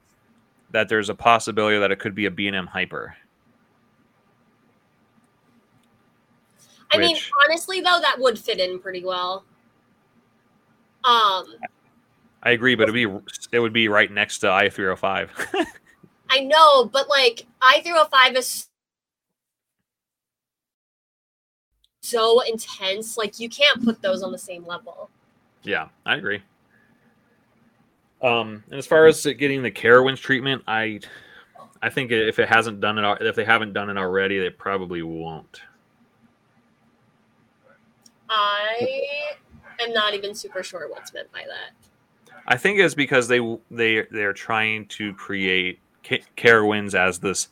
that 0.70 0.88
there's 0.88 1.08
a 1.08 1.14
possibility 1.14 1.78
that 1.78 1.90
it 1.90 1.98
could 1.98 2.14
be 2.14 2.26
a 2.26 2.30
B&M 2.30 2.66
Hyper. 2.68 3.16
I 6.90 6.98
mean, 6.98 7.16
honestly 7.46 7.80
though, 7.80 7.98
that 8.00 8.16
would 8.18 8.38
fit 8.38 8.60
in 8.60 8.78
pretty 8.78 9.04
well. 9.04 9.44
Um, 11.04 11.44
I 12.43 12.51
agree, 12.51 12.74
but 12.74 12.84
it'd 12.84 12.95
be 12.95 13.09
it 13.53 13.59
would 13.59 13.72
be 13.72 13.89
right 13.89 14.11
next 14.11 14.39
to 14.41 14.51
I 14.51 14.68
three 14.70 14.84
hundred 14.84 14.97
five. 14.97 15.30
I 16.30 16.41
know, 16.41 16.84
but 16.84 17.09
like 17.09 17.47
I 17.61 17.80
three 17.80 17.93
hundred 17.93 18.11
five 18.11 18.36
is 18.36 18.68
so 22.03 22.41
intense. 22.41 23.16
Like 23.16 23.39
you 23.39 23.49
can't 23.49 23.84
put 23.84 24.01
those 24.03 24.22
on 24.22 24.32
the 24.32 24.39
same 24.39 24.66
level. 24.66 25.11
Yeah, 25.62 25.89
I 26.07 26.16
agree. 26.16 26.43
Um, 28.22 28.64
and 28.70 28.78
as 28.78 28.86
far 28.86 29.07
as 29.07 29.24
getting 29.24 29.62
the 29.62 29.70
Carowinds 29.70 30.20
treatment, 30.20 30.62
I, 30.66 31.01
I 31.82 31.91
think 31.91 32.11
if 32.11 32.39
it 32.39 32.49
hasn't 32.49 32.80
done 32.80 32.99
it, 32.99 33.22
if 33.22 33.36
they 33.36 33.45
haven't 33.45 33.72
done 33.72 33.91
it 33.91 33.97
already, 33.97 34.41
they 34.41 34.51
probably 34.51 35.03
won't. 35.03 35.61
I 38.28 38.89
am 39.80 39.93
not 39.93 40.14
even 40.14 40.34
super 40.34 40.62
sure 40.62 40.89
what's 40.91 41.14
meant 41.14 41.32
by 41.32 41.43
that. 41.47 41.88
I 42.51 42.57
think 42.57 42.78
it's 42.80 42.94
because 42.94 43.28
they 43.28 43.40
they 43.70 44.07
they're 44.11 44.32
trying 44.32 44.86
to 44.86 45.12
create 45.12 45.80
Ca- 46.03 46.24
Carowinds 46.34 46.94
as 46.94 47.18
this 47.18 47.49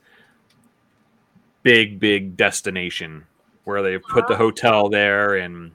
big 1.63 2.01
big 2.01 2.35
destination 2.35 3.27
where 3.65 3.83
they've 3.83 4.03
put 4.03 4.27
the 4.27 4.37
hotel 4.37 4.89
there 4.89 5.35
and 5.35 5.73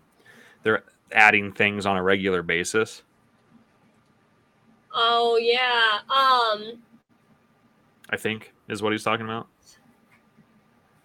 they're 0.63 0.83
adding 1.11 1.51
things 1.51 1.85
on 1.85 1.97
a 1.97 2.03
regular 2.03 2.41
basis. 2.41 3.03
Oh 4.91 5.37
yeah. 5.37 5.99
Um, 6.09 6.81
I 8.09 8.17
think 8.17 8.53
is 8.67 8.81
what 8.81 8.91
he's 8.91 9.03
talking 9.03 9.25
about. 9.25 9.47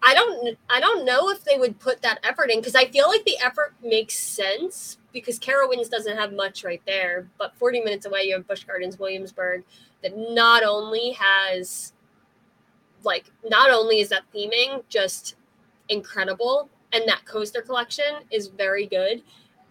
I 0.03 0.13
don't 0.13 0.57
I 0.69 0.79
don't 0.79 1.05
know 1.05 1.29
if 1.29 1.43
they 1.43 1.57
would 1.57 1.79
put 1.79 2.01
that 2.03 2.19
effort 2.23 2.49
in 2.49 2.59
because 2.59 2.75
I 2.75 2.85
feel 2.85 3.07
like 3.07 3.25
the 3.25 3.37
effort 3.43 3.73
makes 3.83 4.17
sense 4.17 4.97
because 5.11 5.39
Carowinds 5.39 5.89
doesn't 5.89 6.17
have 6.17 6.33
much 6.33 6.63
right 6.63 6.81
there, 6.85 7.27
but 7.37 7.55
40 7.57 7.81
minutes 7.81 8.05
away 8.05 8.23
you 8.23 8.33
have 8.35 8.47
Busch 8.47 8.63
Gardens 8.63 8.99
Williamsburg 8.99 9.63
that 10.03 10.15
not 10.15 10.63
only 10.63 11.11
has 11.19 11.93
like 13.03 13.25
not 13.43 13.71
only 13.71 13.99
is 13.99 14.09
that 14.09 14.23
theming 14.33 14.83
just 14.89 15.35
incredible 15.89 16.69
and 16.93 17.03
that 17.07 17.25
coaster 17.25 17.61
collection 17.61 18.23
is 18.31 18.47
very 18.47 18.85
good, 18.85 19.23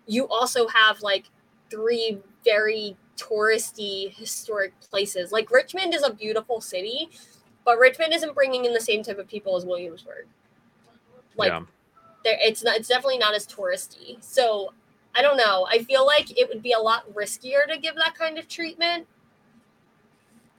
you 0.06 0.26
also 0.28 0.66
have 0.68 1.00
like 1.02 1.30
three 1.70 2.18
very 2.44 2.96
touristy 3.16 4.12
historic 4.14 4.78
places. 4.80 5.32
Like 5.32 5.50
Richmond 5.50 5.94
is 5.94 6.02
a 6.02 6.12
beautiful 6.12 6.60
city, 6.60 7.10
but 7.66 7.78
Richmond 7.78 8.14
isn't 8.14 8.34
bringing 8.34 8.64
in 8.64 8.72
the 8.72 8.80
same 8.80 9.02
type 9.02 9.18
of 9.18 9.26
people 9.26 9.56
as 9.56 9.66
Williamsburg. 9.66 10.26
Like 11.36 11.50
yeah, 11.50 11.62
there, 12.24 12.38
it's 12.40 12.62
not. 12.64 12.76
It's 12.76 12.88
definitely 12.88 13.18
not 13.18 13.34
as 13.34 13.46
touristy. 13.46 14.22
So 14.22 14.72
I 15.14 15.20
don't 15.20 15.36
know. 15.36 15.66
I 15.68 15.80
feel 15.80 16.06
like 16.06 16.30
it 16.38 16.48
would 16.48 16.62
be 16.62 16.72
a 16.72 16.78
lot 16.78 17.12
riskier 17.12 17.66
to 17.68 17.76
give 17.76 17.96
that 17.96 18.14
kind 18.14 18.38
of 18.38 18.48
treatment 18.48 19.06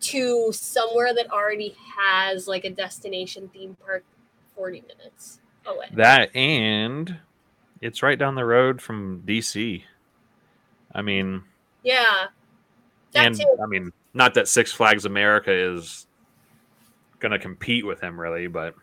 to 0.01 0.51
somewhere 0.51 1.13
that 1.15 1.31
already 1.31 1.75
has 1.97 2.47
like 2.47 2.65
a 2.65 2.69
destination 2.69 3.49
theme 3.53 3.77
park, 3.83 4.03
forty 4.53 4.81
minutes 4.81 5.39
away. 5.65 5.87
that 5.93 6.35
and 6.35 7.17
it's 7.81 8.03
right 8.03 8.19
down 8.19 8.35
the 8.35 8.45
road 8.45 8.81
from 8.81 9.23
DC. 9.25 9.83
I 10.93 11.01
mean, 11.01 11.43
Yeah, 11.83 12.27
and 13.15 13.35
too. 13.35 13.57
I 13.63 13.65
mean, 13.65 13.93
not 14.13 14.33
that 14.33 14.47
Six 14.47 14.73
Flags 14.73 15.05
America 15.05 15.51
is 15.51 16.06
going 17.19 17.31
to 17.31 17.39
compete 17.39 17.85
with 17.85 18.01
him 18.01 18.19
really, 18.19 18.47
but 18.47 18.75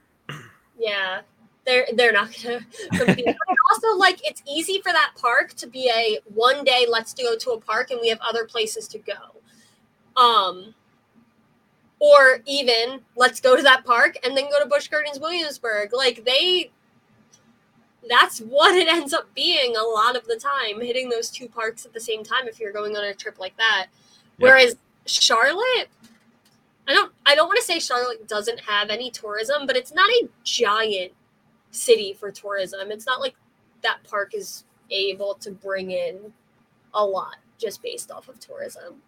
Yeah, 0.78 1.20
they're 1.64 1.87
they're 1.95 2.12
not 2.12 2.30
gonna 2.43 2.61
compete. 2.93 3.24
but 3.24 3.57
also, 3.72 3.97
like, 3.97 4.20
it's 4.24 4.43
easy 4.47 4.80
for 4.82 4.93
that 4.93 5.12
park 5.16 5.55
to 5.55 5.66
be 5.66 5.91
a 5.95 6.18
one 6.32 6.64
day. 6.64 6.87
Let's 6.89 7.14
go 7.14 7.37
to 7.37 7.51
a 7.53 7.61
park, 7.61 7.91
and 7.91 8.01
we 8.03 8.09
have 8.09 8.18
other 8.20 8.45
places 8.45 8.87
to 8.89 8.99
go. 8.99 10.20
Um, 10.20 10.74
or 11.99 12.41
even 12.47 13.01
let's 13.16 13.41
go 13.41 13.57
to 13.57 13.62
that 13.62 13.85
park 13.85 14.16
and 14.24 14.37
then 14.37 14.45
go 14.51 14.62
to 14.62 14.68
Busch 14.68 14.89
Gardens 14.89 15.18
Williamsburg. 15.18 15.93
Like 15.95 16.24
they, 16.24 16.70
that's 18.09 18.41
what 18.41 18.74
it 18.74 18.87
ends 18.89 19.14
up 19.14 19.32
being 19.35 19.74
a 19.76 19.82
lot 19.82 20.14
of 20.16 20.26
the 20.26 20.37
time, 20.37 20.80
hitting 20.82 21.09
those 21.09 21.30
two 21.30 21.49
parks 21.49 21.87
at 21.87 21.95
the 21.95 22.01
same 22.01 22.22
time. 22.22 22.47
If 22.47 22.61
you're 22.61 22.72
going 22.72 22.95
on 22.97 23.05
a 23.05 23.14
trip 23.14 23.39
like 23.39 23.57
that, 23.57 23.87
whereas 24.39 24.76
Charlotte. 25.07 25.89
I 26.87 26.93
don't 26.93 27.12
I 27.24 27.35
don't 27.35 27.49
want 27.49 27.59
to 27.59 27.64
say 27.64 27.78
Charlotte 27.78 28.28
doesn't 28.28 28.61
have 28.61 28.91
any 28.91 29.11
tourism, 29.11 29.66
but 29.66 29.76
it's 29.76 29.93
not 29.93 30.09
a 30.11 30.28
giant 30.43 31.12
city 31.70 32.12
for 32.12 32.30
tourism. 32.30 32.91
It's 32.91 33.07
not 33.07 33.20
like 33.20 33.35
that 33.82 33.99
park 34.05 34.35
is 34.35 34.64
able 34.91 35.35
to 35.35 35.51
bring 35.51 35.91
in 35.91 36.32
a 36.93 37.05
lot 37.05 37.37
just 37.59 37.82
based 37.82 38.11
off 38.11 38.28
of 38.28 38.39
tourism. 38.39 39.03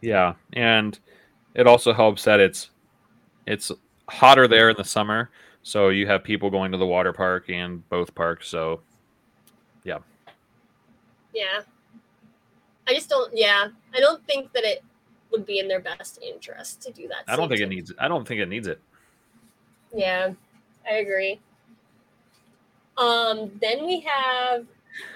yeah, 0.00 0.34
and 0.52 0.98
it 1.54 1.66
also 1.66 1.92
helps 1.92 2.24
that 2.24 2.40
it's 2.40 2.70
it's 3.46 3.72
hotter 4.08 4.46
there 4.46 4.70
in 4.70 4.76
the 4.76 4.84
summer, 4.84 5.30
so 5.62 5.88
you 5.88 6.06
have 6.06 6.22
people 6.22 6.50
going 6.50 6.70
to 6.72 6.78
the 6.78 6.86
water 6.86 7.12
park 7.12 7.48
and 7.48 7.88
both 7.88 8.14
parks. 8.14 8.48
So 8.48 8.82
Yeah. 9.84 9.98
Yeah. 11.34 11.62
I 12.86 12.94
just 12.94 13.08
don't 13.08 13.32
yeah. 13.34 13.68
I 13.94 14.00
don't 14.00 14.24
think 14.26 14.52
that 14.52 14.64
it 14.64 14.84
would 15.36 15.46
be 15.46 15.58
in 15.58 15.68
their 15.68 15.80
best 15.80 16.18
interest 16.22 16.80
to 16.82 16.92
do 16.92 17.08
that. 17.08 17.24
I 17.28 17.36
don't 17.36 17.48
think 17.48 17.60
it 17.60 17.68
needs. 17.68 17.92
I 17.98 18.08
don't 18.08 18.26
think 18.26 18.40
it 18.40 18.48
needs 18.48 18.66
it. 18.66 18.80
Yeah, 19.94 20.32
I 20.88 20.94
agree. 20.94 21.40
Um, 22.96 23.50
then 23.60 23.84
we 23.84 24.00
have 24.00 24.66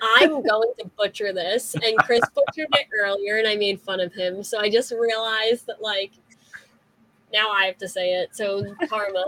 I'm 0.03 0.43
going 0.47 0.73
to 0.79 0.91
butcher 0.97 1.33
this, 1.33 1.75
and 1.75 1.97
Chris 1.99 2.21
butchered 2.35 2.68
it 2.73 2.87
earlier, 2.99 3.39
and 3.39 3.49
I 3.49 3.57
made 3.57 3.81
fun 3.81 4.01
of 4.01 4.12
him. 4.12 4.43
So 4.43 4.61
I 4.61 4.71
just 4.71 4.93
realized 4.93 5.66
that 5.66 5.81
like 5.81 6.12
now 7.33 7.51
I 7.51 7.64
have 7.66 7.79
to 7.79 7.89
say 7.89 8.14
it. 8.14 8.37
So 8.37 8.62
Karma, 8.89 9.25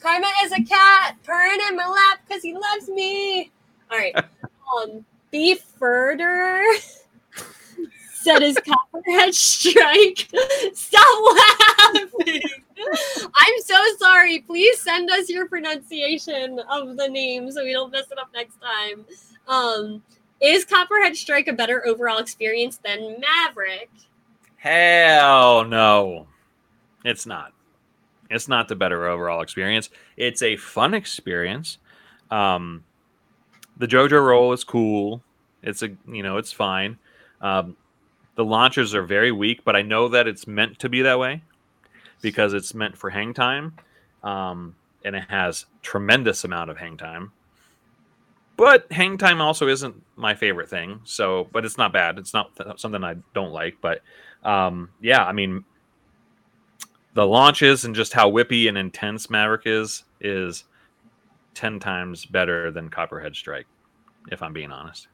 Karma 0.00 0.28
is 0.44 0.52
a 0.52 0.62
cat 0.62 1.16
purring 1.24 1.60
in 1.68 1.76
my 1.76 1.86
lap 1.86 2.20
because 2.26 2.42
he 2.42 2.54
loves 2.54 2.88
me. 2.88 3.50
All 3.90 3.98
right, 3.98 4.14
um, 4.82 5.04
Beef 5.30 5.64
Furter 5.80 6.62
said 8.28 8.42
his 8.42 8.58
copperhead 8.58 9.34
strike. 9.34 10.28
Stop 10.74 11.36
laughing. 11.94 12.42
I'm 13.34 13.60
so 13.60 13.76
sorry. 13.98 14.40
Please 14.40 14.80
send 14.80 15.10
us 15.10 15.28
your 15.28 15.48
pronunciation 15.48 16.60
of 16.70 16.96
the 16.96 17.08
name 17.08 17.50
so 17.50 17.64
we 17.64 17.72
don't 17.72 17.90
mess 17.90 18.10
it 18.10 18.18
up 18.18 18.30
next 18.34 18.56
time. 18.60 19.04
Um, 19.46 20.02
is 20.40 20.64
Copperhead 20.64 21.16
Strike 21.16 21.48
a 21.48 21.52
better 21.52 21.84
overall 21.86 22.18
experience 22.18 22.78
than 22.84 23.16
Maverick? 23.20 23.90
Hell 24.56 25.64
no, 25.64 26.26
it's 27.04 27.26
not. 27.26 27.52
It's 28.30 28.48
not 28.48 28.68
the 28.68 28.76
better 28.76 29.06
overall 29.06 29.40
experience. 29.40 29.90
It's 30.16 30.42
a 30.42 30.56
fun 30.56 30.94
experience. 30.94 31.78
Um, 32.30 32.84
the 33.78 33.86
JoJo 33.86 34.24
roll 34.24 34.52
is 34.52 34.64
cool. 34.64 35.22
It's 35.62 35.82
a 35.82 35.90
you 36.06 36.22
know 36.22 36.36
it's 36.36 36.52
fine. 36.52 36.98
Um, 37.40 37.76
the 38.38 38.44
launchers 38.44 38.94
are 38.94 39.02
very 39.02 39.32
weak, 39.32 39.64
but 39.64 39.74
I 39.74 39.82
know 39.82 40.06
that 40.10 40.28
it's 40.28 40.46
meant 40.46 40.78
to 40.78 40.88
be 40.88 41.02
that 41.02 41.18
way 41.18 41.42
because 42.22 42.54
it's 42.54 42.72
meant 42.72 42.96
for 42.96 43.10
hang 43.10 43.34
time, 43.34 43.74
um, 44.22 44.76
and 45.04 45.16
it 45.16 45.24
has 45.28 45.66
tremendous 45.82 46.44
amount 46.44 46.70
of 46.70 46.76
hang 46.78 46.96
time. 46.96 47.32
But 48.56 48.92
hang 48.92 49.18
time 49.18 49.40
also 49.40 49.66
isn't 49.66 50.00
my 50.14 50.36
favorite 50.36 50.68
thing. 50.70 51.00
So, 51.02 51.48
but 51.50 51.64
it's 51.64 51.76
not 51.76 51.92
bad. 51.92 52.16
It's 52.16 52.32
not 52.32 52.54
th- 52.54 52.78
something 52.78 53.02
I 53.02 53.16
don't 53.34 53.50
like. 53.50 53.78
But 53.80 54.02
um, 54.44 54.90
yeah, 55.00 55.24
I 55.24 55.32
mean, 55.32 55.64
the 57.14 57.26
launches 57.26 57.84
and 57.84 57.92
just 57.92 58.12
how 58.12 58.30
whippy 58.30 58.68
and 58.68 58.78
intense 58.78 59.28
Maverick 59.28 59.62
is 59.66 60.04
is 60.20 60.62
ten 61.54 61.80
times 61.80 62.24
better 62.24 62.70
than 62.70 62.88
Copperhead 62.88 63.34
Strike. 63.34 63.66
if 64.30 64.42
I'm 64.42 64.52
being 64.52 64.70
honest. 64.70 65.08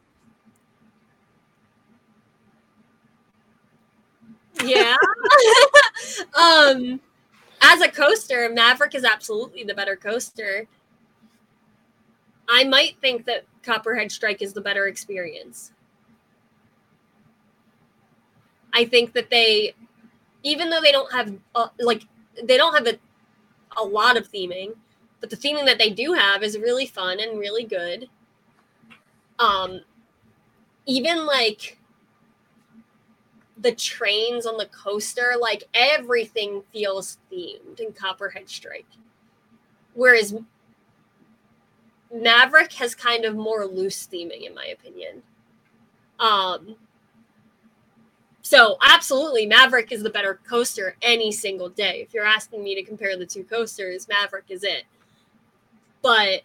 Yeah. 4.63 4.97
um, 6.35 7.01
as 7.61 7.81
a 7.81 7.89
coaster, 7.89 8.49
Maverick 8.53 8.95
is 8.95 9.05
absolutely 9.05 9.65
the 9.65 9.75
better 9.75 9.97
coaster. 9.97 10.69
I 12.49 12.65
might 12.65 12.97
think 13.01 13.25
that 13.27 13.45
Copperhead 13.63 14.13
Strike 14.13 14.43
is 14.43 14.53
the 14.53 14.61
better 14.61 14.87
experience. 14.87 15.73
I 18.73 18.85
think 18.85 19.13
that 19.15 19.31
they, 19.31 19.75
even 20.43 20.69
though 20.69 20.81
they 20.81 20.93
don't 20.93 21.11
have 21.13 21.33
uh, 21.55 21.69
like 21.79 22.03
they 22.43 22.57
don't 22.57 22.75
have 22.75 22.87
a, 22.87 22.99
a 23.81 23.85
lot 23.85 24.17
of 24.17 24.31
theming, 24.31 24.75
but 25.21 25.31
the 25.31 25.37
theming 25.37 25.65
that 25.67 25.79
they 25.79 25.91
do 25.91 26.13
have 26.13 26.43
is 26.43 26.59
really 26.59 26.87
fun 26.87 27.21
and 27.21 27.39
really 27.39 27.65
good. 27.65 28.09
Um, 29.39 29.81
even 30.87 31.25
like 31.25 31.79
the 33.65 33.73
trains 33.73 34.45
on 34.45 34.59
the 34.59 34.67
coaster, 34.67 35.33
like 35.41 35.65
everything 35.73 36.63
feels 36.71 37.17
themed 37.33 37.81
in 37.81 37.93
Copperhead 37.93 38.49
Strike. 38.49 38.87
Whereas 39.95 40.35
Maverick 42.13 42.75
has 42.75 42.95
kind 42.95 43.25
of 43.25 43.35
more 43.35 43.65
loose 43.65 44.07
theming, 44.07 44.47
in 44.47 44.55
my 44.55 44.67
opinion. 44.67 45.23
Um, 46.21 46.77
so 48.43 48.77
absolutely, 48.83 49.47
Maverick 49.47 49.93
is 49.93 50.03
the 50.03 50.11
better 50.11 50.39
coaster 50.47 50.97
any 51.01 51.33
single 51.33 51.71
day. 51.71 52.03
If 52.07 52.13
you're 52.13 52.27
asking 52.27 52.63
me 52.63 52.75
to 52.75 52.83
compare 52.83 53.17
the 53.17 53.25
two 53.25 53.45
coasters, 53.45 54.07
Maverick 54.09 54.45
is 54.51 54.63
it. 54.63 54.85
But 56.03 56.43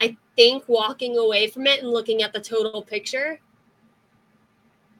I 0.00 0.16
think 0.34 0.64
walking 0.66 1.18
away 1.18 1.48
from 1.48 1.66
it 1.66 1.82
and 1.82 1.90
looking 1.90 2.22
at 2.22 2.32
the 2.32 2.40
total 2.40 2.80
picture, 2.80 3.38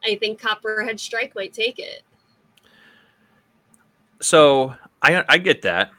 I 0.04 0.16
think 0.16 0.40
Copperhead 0.40 0.98
Strike 0.98 1.34
might 1.34 1.52
take 1.52 1.78
it. 1.78 2.02
So 4.20 4.74
I 5.02 5.24
I 5.28 5.38
get 5.38 5.62
that, 5.62 5.90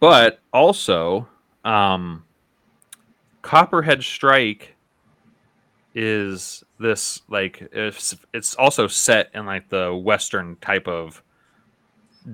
but 0.00 0.40
also, 0.52 1.28
um, 1.64 2.24
Copperhead 3.42 4.02
Strike 4.02 4.74
is 5.94 6.64
this 6.80 7.22
like 7.28 7.68
it's 7.72 8.16
it's 8.32 8.54
also 8.56 8.86
set 8.86 9.30
in 9.34 9.46
like 9.46 9.68
the 9.68 9.94
western 9.94 10.56
type 10.56 10.88
of 10.88 11.22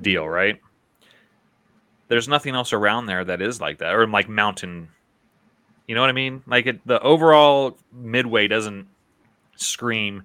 deal, 0.00 0.28
right? 0.28 0.60
There's 2.08 2.28
nothing 2.28 2.54
else 2.54 2.72
around 2.72 3.06
there 3.06 3.24
that 3.24 3.42
is 3.42 3.60
like 3.60 3.78
that, 3.78 3.94
or 3.94 4.06
like 4.06 4.28
mountain. 4.28 4.88
You 5.86 5.94
know 5.94 6.00
what 6.00 6.10
I 6.10 6.14
mean? 6.14 6.42
Like 6.46 6.66
it, 6.66 6.86
the 6.86 7.00
overall 7.02 7.76
midway 7.92 8.48
doesn't 8.48 8.86
scream 9.56 10.22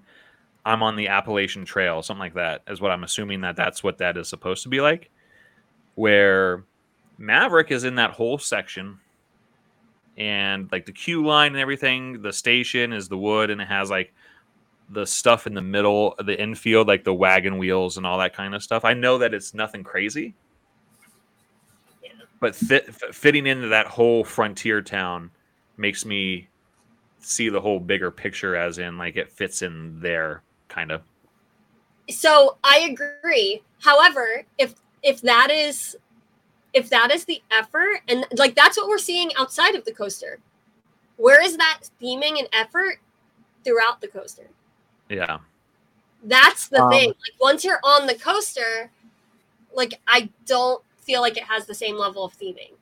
I'm 0.65 0.81
on 0.81 0.95
the 0.95 1.07
Appalachian 1.09 1.63
Trail, 1.63 2.01
something 2.01 2.19
like 2.19 2.33
that, 2.33 2.63
is 2.67 2.81
what 2.81 2.91
I'm 2.91 3.03
assuming 3.03 3.41
that 3.41 3.55
that's 3.55 3.83
what 3.83 3.99
that 3.99 4.17
is 4.17 4.27
supposed 4.27 4.63
to 4.63 4.69
be 4.69 4.81
like. 4.81 5.11
Where 5.93 6.65
Maverick 7.17 7.71
is 7.71 7.83
in 7.83 7.95
that 7.95 8.11
whole 8.11 8.39
section, 8.39 8.99
and 10.17 10.67
like 10.71 10.85
the 10.85 10.91
queue 10.91 11.23
line 11.25 11.51
and 11.51 11.59
everything, 11.59 12.21
the 12.21 12.33
station 12.33 12.93
is 12.93 13.07
the 13.07 13.17
wood, 13.17 13.49
and 13.51 13.61
it 13.61 13.67
has 13.67 13.89
like 13.89 14.13
the 14.89 15.05
stuff 15.05 15.45
in 15.45 15.53
the 15.53 15.61
middle, 15.61 16.15
the 16.25 16.39
infield, 16.41 16.87
like 16.87 17.03
the 17.03 17.13
wagon 17.13 17.57
wheels 17.57 17.97
and 17.97 18.05
all 18.05 18.17
that 18.17 18.35
kind 18.35 18.55
of 18.55 18.63
stuff. 18.63 18.85
I 18.85 18.93
know 18.93 19.19
that 19.19 19.33
it's 19.33 19.53
nothing 19.53 19.83
crazy, 19.83 20.33
but 22.39 22.55
fit, 22.55 22.93
fitting 23.13 23.45
into 23.45 23.67
that 23.67 23.87
whole 23.87 24.23
frontier 24.23 24.81
town 24.81 25.31
makes 25.77 26.05
me 26.05 26.47
see 27.19 27.49
the 27.49 27.61
whole 27.61 27.79
bigger 27.79 28.09
picture, 28.09 28.55
as 28.55 28.77
in 28.77 28.97
like 28.97 29.15
it 29.15 29.31
fits 29.31 29.61
in 29.61 29.99
there 29.99 30.41
kind 30.75 30.91
of. 30.91 31.01
So 32.09 32.57
I 32.63 32.79
agree. 32.91 33.63
However, 33.81 34.43
if 34.57 34.75
if 35.01 35.21
that 35.21 35.49
is 35.49 35.95
if 36.73 36.89
that 36.89 37.11
is 37.11 37.23
the 37.25 37.41
effort 37.51 38.01
and 38.09 38.25
like 38.37 38.53
that's 38.53 38.77
what 38.77 38.89
we're 38.89 38.97
seeing 38.97 39.31
outside 39.37 39.75
of 39.75 39.85
the 39.85 39.93
coaster. 39.93 40.39
Where 41.17 41.41
is 41.41 41.55
that 41.55 41.79
theming 42.01 42.37
and 42.39 42.49
effort 42.51 42.99
throughout 43.63 44.01
the 44.01 44.09
coaster? 44.09 44.47
Yeah. 45.09 45.37
That's 46.23 46.67
the 46.67 46.83
Um, 46.83 46.89
thing. 46.91 47.07
Like 47.09 47.39
once 47.39 47.63
you're 47.63 47.79
on 47.83 48.05
the 48.05 48.15
coaster, 48.15 48.91
like 49.73 50.01
I 50.07 50.29
don't 50.45 50.83
feel 50.97 51.21
like 51.21 51.37
it 51.37 51.43
has 51.43 51.65
the 51.65 51.73
same 51.73 51.95
level 51.97 52.25
of 52.25 52.33
theming. 52.37 52.73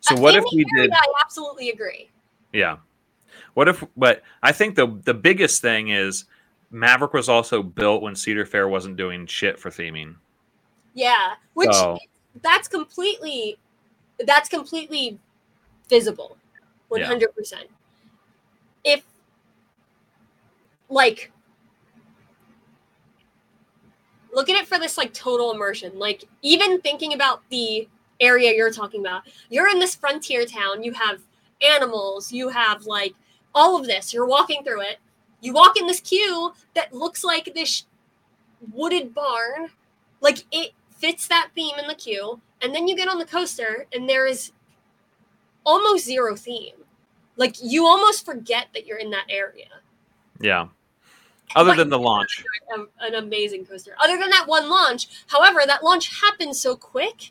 So 0.00 0.14
Uh, 0.14 0.20
what 0.20 0.36
if 0.36 0.44
we 0.52 0.66
area, 0.76 0.88
did? 0.88 0.92
I 0.92 1.06
absolutely 1.24 1.70
agree. 1.70 2.10
Yeah. 2.52 2.76
What 3.54 3.68
if? 3.68 3.82
But 3.96 4.22
I 4.42 4.52
think 4.52 4.76
the 4.76 5.00
the 5.04 5.14
biggest 5.14 5.62
thing 5.62 5.88
is 5.88 6.26
Maverick 6.70 7.12
was 7.12 7.28
also 7.28 7.62
built 7.62 8.02
when 8.02 8.14
Cedar 8.14 8.44
Fair 8.44 8.68
wasn't 8.68 8.96
doing 8.96 9.26
shit 9.26 9.58
for 9.58 9.70
theming. 9.70 10.16
Yeah, 10.94 11.34
which 11.54 11.72
So- 11.72 11.98
that's 12.42 12.68
completely 12.68 13.58
that's 14.26 14.48
completely 14.48 15.18
visible, 15.88 16.36
hundred 16.90 17.34
percent. 17.34 17.68
If 18.84 19.04
like 20.88 21.30
look 24.32 24.48
at 24.48 24.56
it 24.56 24.66
for 24.66 24.78
this 24.78 24.98
like 24.98 25.12
total 25.14 25.52
immersion, 25.52 25.98
like 25.98 26.24
even 26.42 26.80
thinking 26.80 27.14
about 27.14 27.42
the 27.50 27.88
area 28.20 28.52
you're 28.54 28.72
talking 28.72 29.00
about, 29.00 29.22
you're 29.48 29.68
in 29.68 29.78
this 29.78 29.94
frontier 29.94 30.44
town. 30.44 30.82
You 30.82 30.92
have 30.92 31.20
animals. 31.62 32.32
You 32.32 32.48
have 32.48 32.84
like 32.86 33.14
all 33.54 33.78
of 33.78 33.86
this. 33.86 34.12
You're 34.12 34.26
walking 34.26 34.62
through 34.64 34.82
it. 34.82 34.98
You 35.40 35.52
walk 35.52 35.76
in 35.78 35.86
this 35.86 36.00
queue 36.00 36.52
that 36.74 36.92
looks 36.92 37.22
like 37.24 37.52
this 37.54 37.84
wooded 38.72 39.14
barn 39.14 39.68
like 40.20 40.44
it 40.50 40.72
fits 40.96 41.28
that 41.28 41.50
theme 41.54 41.78
in 41.78 41.86
the 41.86 41.94
queue 41.94 42.40
and 42.60 42.74
then 42.74 42.88
you 42.88 42.96
get 42.96 43.08
on 43.08 43.18
the 43.18 43.24
coaster 43.24 43.86
and 43.92 44.08
there 44.08 44.26
is 44.26 44.50
almost 45.64 46.04
zero 46.04 46.34
theme 46.34 46.74
like 47.36 47.54
you 47.62 47.86
almost 47.86 48.24
forget 48.24 48.66
that 48.74 48.84
you're 48.84 48.98
in 48.98 49.10
that 49.10 49.26
area 49.30 49.68
Yeah. 50.40 50.66
Other 51.54 51.70
But- 51.70 51.76
than 51.76 51.88
the 51.88 51.98
launch. 52.00 52.44
An 53.00 53.14
amazing 53.14 53.64
coaster 53.64 53.94
other 54.02 54.18
than 54.18 54.30
that 54.30 54.48
one 54.48 54.68
launch 54.68 55.06
however 55.28 55.60
that 55.64 55.84
launch 55.84 56.20
happens 56.20 56.60
so 56.60 56.74
quick 56.74 57.30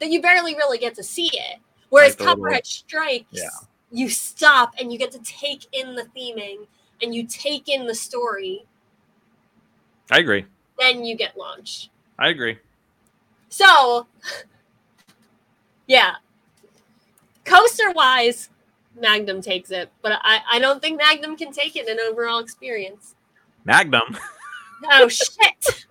that 0.00 0.10
you 0.10 0.20
barely 0.20 0.56
really 0.56 0.78
get 0.78 0.96
to 0.96 1.04
see 1.04 1.30
it 1.32 1.60
whereas 1.90 2.18
Like 2.18 2.28
copperhead 2.28 2.66
strikes 2.66 3.26
Yeah. 3.30 3.48
You 3.90 4.08
stop 4.08 4.74
and 4.80 4.92
you 4.92 4.98
get 4.98 5.12
to 5.12 5.18
take 5.20 5.66
in 5.72 5.94
the 5.94 6.04
theming 6.16 6.66
and 7.02 7.14
you 7.14 7.26
take 7.26 7.68
in 7.68 7.86
the 7.86 7.94
story 7.94 8.64
I 10.10 10.18
agree. 10.18 10.44
then 10.78 11.04
you 11.04 11.16
get 11.16 11.36
launched 11.36 11.90
I 12.18 12.28
agree. 12.28 12.58
So, 13.48 14.06
yeah, 15.86 16.16
coaster 17.44 17.90
wise, 17.92 18.50
Magnum 18.98 19.40
takes 19.40 19.70
it, 19.70 19.90
but 20.02 20.12
I, 20.22 20.40
I 20.50 20.58
don't 20.58 20.80
think 20.80 20.98
Magnum 20.98 21.36
can 21.36 21.52
take 21.52 21.76
it 21.76 21.88
in 21.88 21.98
overall 22.00 22.38
experience. 22.38 23.14
Magnum. 23.64 24.16
Oh 24.92 25.08
shit! 25.08 25.30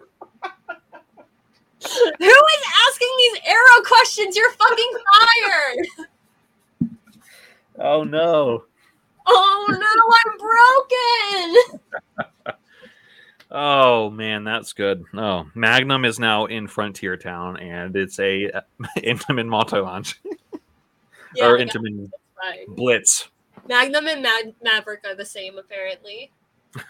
Who 1.81 1.87
is 1.87 2.63
asking 2.87 3.13
these 3.17 3.39
arrow 3.47 3.83
questions? 3.83 4.35
You're 4.35 4.51
fucking 4.51 4.91
fired! 5.11 6.07
Oh 7.79 8.03
no. 8.03 8.65
Oh 9.27 9.65
no, 9.69 10.13
I'm 10.23 10.37
broken! 11.73 12.55
Oh 13.57 14.09
man, 14.09 14.43
that's 14.43 14.73
good. 14.73 15.03
Oh, 15.13 15.45
Magnum 15.55 16.03
is 16.03 16.19
now 16.19 16.45
in 16.45 16.67
Frontier 16.67 17.15
Town, 17.15 17.55
and 17.57 17.95
it's 17.95 18.19
a 18.19 18.51
uh, 18.51 18.61
Intamin 18.97 19.49
launch 19.49 20.19
Yeah, 21.35 21.45
or 21.45 21.57
Intamin. 21.57 22.09
Blitz. 22.69 23.29
Magnum 23.69 24.07
and 24.07 24.21
Mad- 24.23 24.55
Maverick 24.61 25.05
are 25.05 25.15
the 25.15 25.23
same, 25.25 25.57
apparently. 25.57 26.31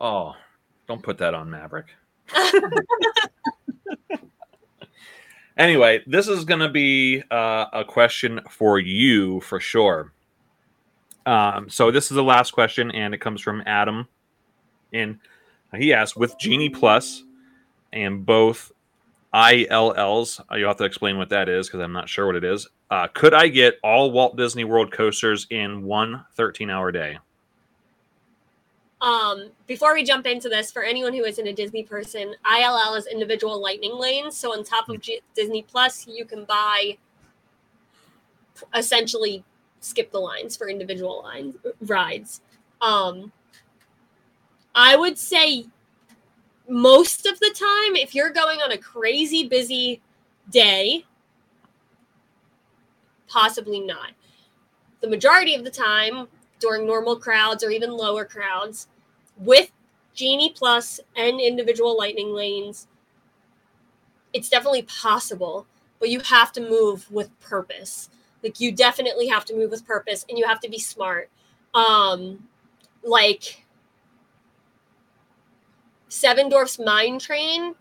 Oh, 0.00 0.34
don't 0.86 1.02
put 1.02 1.18
that 1.18 1.34
on 1.34 1.50
Maverick. 1.50 1.88
Anyway, 5.60 6.02
this 6.06 6.26
is 6.26 6.46
going 6.46 6.60
to 6.60 6.70
be 6.70 7.22
uh, 7.30 7.66
a 7.74 7.84
question 7.84 8.40
for 8.48 8.78
you 8.78 9.42
for 9.42 9.60
sure. 9.60 10.10
Um, 11.26 11.68
so 11.68 11.90
this 11.90 12.10
is 12.10 12.14
the 12.14 12.24
last 12.24 12.52
question, 12.52 12.90
and 12.90 13.12
it 13.12 13.20
comes 13.20 13.42
from 13.42 13.62
Adam. 13.66 14.08
And 14.90 15.18
he 15.76 15.92
asked, 15.92 16.16
with 16.16 16.38
Genie 16.38 16.70
Plus 16.70 17.24
and 17.92 18.24
both 18.24 18.72
ILLs, 19.34 20.40
uh, 20.50 20.54
you'll 20.54 20.68
have 20.68 20.78
to 20.78 20.84
explain 20.84 21.18
what 21.18 21.28
that 21.28 21.50
is 21.50 21.68
because 21.68 21.80
I'm 21.80 21.92
not 21.92 22.08
sure 22.08 22.24
what 22.24 22.36
it 22.36 22.44
is. 22.44 22.66
Uh, 22.90 23.08
could 23.08 23.34
I 23.34 23.48
get 23.48 23.74
all 23.84 24.12
Walt 24.12 24.38
Disney 24.38 24.64
World 24.64 24.90
coasters 24.90 25.46
in 25.50 25.82
one 25.82 26.24
13 26.36 26.70
hour 26.70 26.90
day? 26.90 27.18
Um, 29.00 29.50
before 29.66 29.94
we 29.94 30.04
jump 30.04 30.26
into 30.26 30.48
this, 30.48 30.70
for 30.70 30.82
anyone 30.82 31.14
who 31.14 31.24
isn't 31.24 31.46
a 31.46 31.52
Disney 31.52 31.82
person, 31.82 32.34
ILL 32.44 32.94
is 32.94 33.06
individual 33.06 33.60
lightning 33.60 33.94
lanes. 33.94 34.36
So 34.36 34.52
on 34.52 34.62
top 34.62 34.88
of 34.88 35.00
G- 35.00 35.22
Disney 35.34 35.62
Plus, 35.62 36.06
you 36.06 36.24
can 36.24 36.44
buy 36.44 36.98
essentially 38.74 39.42
skip 39.80 40.12
the 40.12 40.18
lines 40.18 40.56
for 40.56 40.68
individual 40.68 41.22
line 41.22 41.54
rides. 41.80 42.42
Um, 42.82 43.32
I 44.74 44.96
would 44.96 45.18
say 45.18 45.66
most 46.68 47.26
of 47.26 47.40
the 47.40 47.54
time, 47.58 47.96
if 47.96 48.14
you're 48.14 48.30
going 48.30 48.60
on 48.60 48.70
a 48.72 48.78
crazy 48.78 49.48
busy 49.48 50.00
day, 50.50 51.04
possibly 53.26 53.80
not. 53.80 54.12
The 55.00 55.08
majority 55.08 55.54
of 55.54 55.64
the 55.64 55.70
time, 55.70 56.28
during 56.60 56.86
normal 56.86 57.16
crowds 57.16 57.64
or 57.64 57.70
even 57.70 57.90
lower 57.90 58.24
crowds, 58.24 58.88
with 59.36 59.72
Genie 60.14 60.52
Plus 60.54 61.00
and 61.16 61.40
individual 61.40 61.96
lightning 61.96 62.32
lanes, 62.32 62.86
it's 64.32 64.48
definitely 64.48 64.82
possible, 64.82 65.66
but 65.98 66.08
you 66.10 66.20
have 66.20 66.52
to 66.52 66.60
move 66.60 67.10
with 67.10 67.38
purpose. 67.40 68.10
Like 68.42 68.60
you 68.60 68.72
definitely 68.72 69.28
have 69.28 69.44
to 69.46 69.54
move 69.54 69.70
with 69.70 69.86
purpose 69.86 70.24
and 70.28 70.38
you 70.38 70.46
have 70.46 70.60
to 70.60 70.68
be 70.68 70.78
smart. 70.78 71.30
Um 71.74 72.48
like 73.02 73.64
Seven 76.08 76.48
Dwarfs 76.48 76.78
Mine 76.78 77.18
Train, 77.18 77.74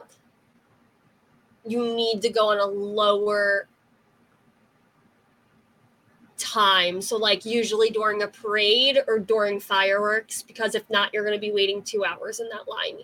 you 1.65 1.83
need 1.95 2.21
to 2.21 2.29
go 2.29 2.49
on 2.49 2.59
a 2.59 2.65
lower 2.65 3.67
time. 6.39 7.01
So, 7.01 7.17
like, 7.17 7.45
usually 7.45 7.89
during 7.89 8.23
a 8.23 8.27
parade 8.27 8.99
or 9.07 9.19
during 9.19 9.59
fireworks, 9.59 10.41
because 10.41 10.75
if 10.75 10.89
not, 10.89 11.13
you're 11.13 11.23
going 11.23 11.37
to 11.37 11.41
be 11.41 11.51
waiting 11.51 11.81
two 11.83 12.03
hours 12.03 12.39
in 12.39 12.49
that 12.49 12.67
line. 12.67 13.03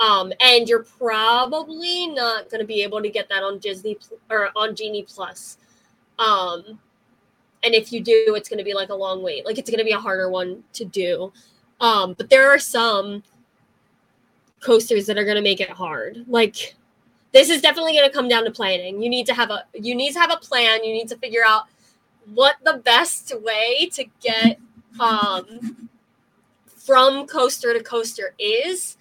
Um, 0.00 0.32
and 0.40 0.68
you're 0.68 0.84
probably 0.84 2.08
not 2.08 2.50
going 2.50 2.60
to 2.60 2.66
be 2.66 2.82
able 2.82 3.02
to 3.02 3.08
get 3.08 3.28
that 3.30 3.42
on 3.42 3.58
Disney 3.58 3.98
or 4.30 4.50
on 4.54 4.76
Genie 4.76 5.04
Plus. 5.04 5.58
Um, 6.18 6.78
and 7.64 7.74
if 7.74 7.92
you 7.92 8.00
do, 8.00 8.34
it's 8.36 8.48
going 8.48 8.58
to 8.58 8.64
be 8.64 8.74
like 8.74 8.90
a 8.90 8.94
long 8.94 9.22
wait. 9.22 9.44
Like, 9.44 9.58
it's 9.58 9.70
going 9.70 9.78
to 9.78 9.84
be 9.84 9.92
a 9.92 9.98
harder 9.98 10.30
one 10.30 10.62
to 10.74 10.84
do. 10.84 11.32
Um, 11.80 12.14
but 12.14 12.28
there 12.28 12.48
are 12.50 12.58
some 12.58 13.22
coasters 14.60 15.06
that 15.06 15.18
are 15.18 15.24
going 15.24 15.36
to 15.36 15.42
make 15.42 15.60
it 15.60 15.70
hard. 15.70 16.24
Like 16.28 16.74
this 17.32 17.50
is 17.50 17.60
definitely 17.60 17.92
going 17.92 18.08
to 18.08 18.14
come 18.14 18.28
down 18.28 18.44
to 18.44 18.50
planning. 18.50 19.02
You 19.02 19.08
need 19.08 19.26
to 19.26 19.34
have 19.34 19.50
a 19.50 19.64
you 19.74 19.94
need 19.94 20.12
to 20.12 20.20
have 20.20 20.30
a 20.30 20.36
plan. 20.36 20.84
You 20.84 20.92
need 20.92 21.08
to 21.08 21.16
figure 21.16 21.42
out 21.46 21.64
what 22.34 22.56
the 22.64 22.74
best 22.74 23.32
way 23.42 23.88
to 23.92 24.04
get 24.20 24.58
um 25.00 25.88
from 26.88 27.26
coaster 27.26 27.74
to 27.74 27.82
coaster 27.82 28.34
is. 28.38 28.96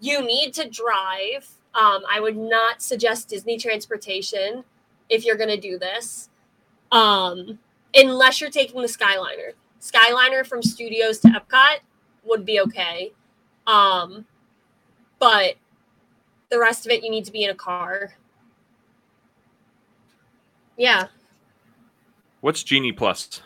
You 0.00 0.22
need 0.22 0.54
to 0.54 0.66
drive. 0.66 1.46
Um, 1.74 2.02
I 2.10 2.20
would 2.20 2.38
not 2.38 2.80
suggest 2.80 3.28
Disney 3.28 3.58
transportation 3.58 4.64
if 5.10 5.26
you're 5.26 5.36
going 5.36 5.50
to 5.50 5.60
do 5.60 5.78
this, 5.78 6.30
um, 6.90 7.58
unless 7.94 8.40
you're 8.40 8.48
taking 8.48 8.80
the 8.80 8.88
Skyliner. 8.88 9.52
Skyliner 9.78 10.46
from 10.46 10.62
Studios 10.62 11.18
to 11.20 11.28
Epcot 11.28 11.80
would 12.24 12.46
be 12.46 12.60
okay. 12.60 13.12
Um, 13.66 14.24
but 15.18 15.56
the 16.50 16.58
rest 16.58 16.86
of 16.86 16.92
it, 16.92 17.04
you 17.04 17.10
need 17.10 17.26
to 17.26 17.32
be 17.32 17.44
in 17.44 17.50
a 17.50 17.54
car. 17.54 18.14
Yeah. 20.78 21.08
What's 22.40 22.62
Genie 22.62 22.92
Plus? 22.92 23.42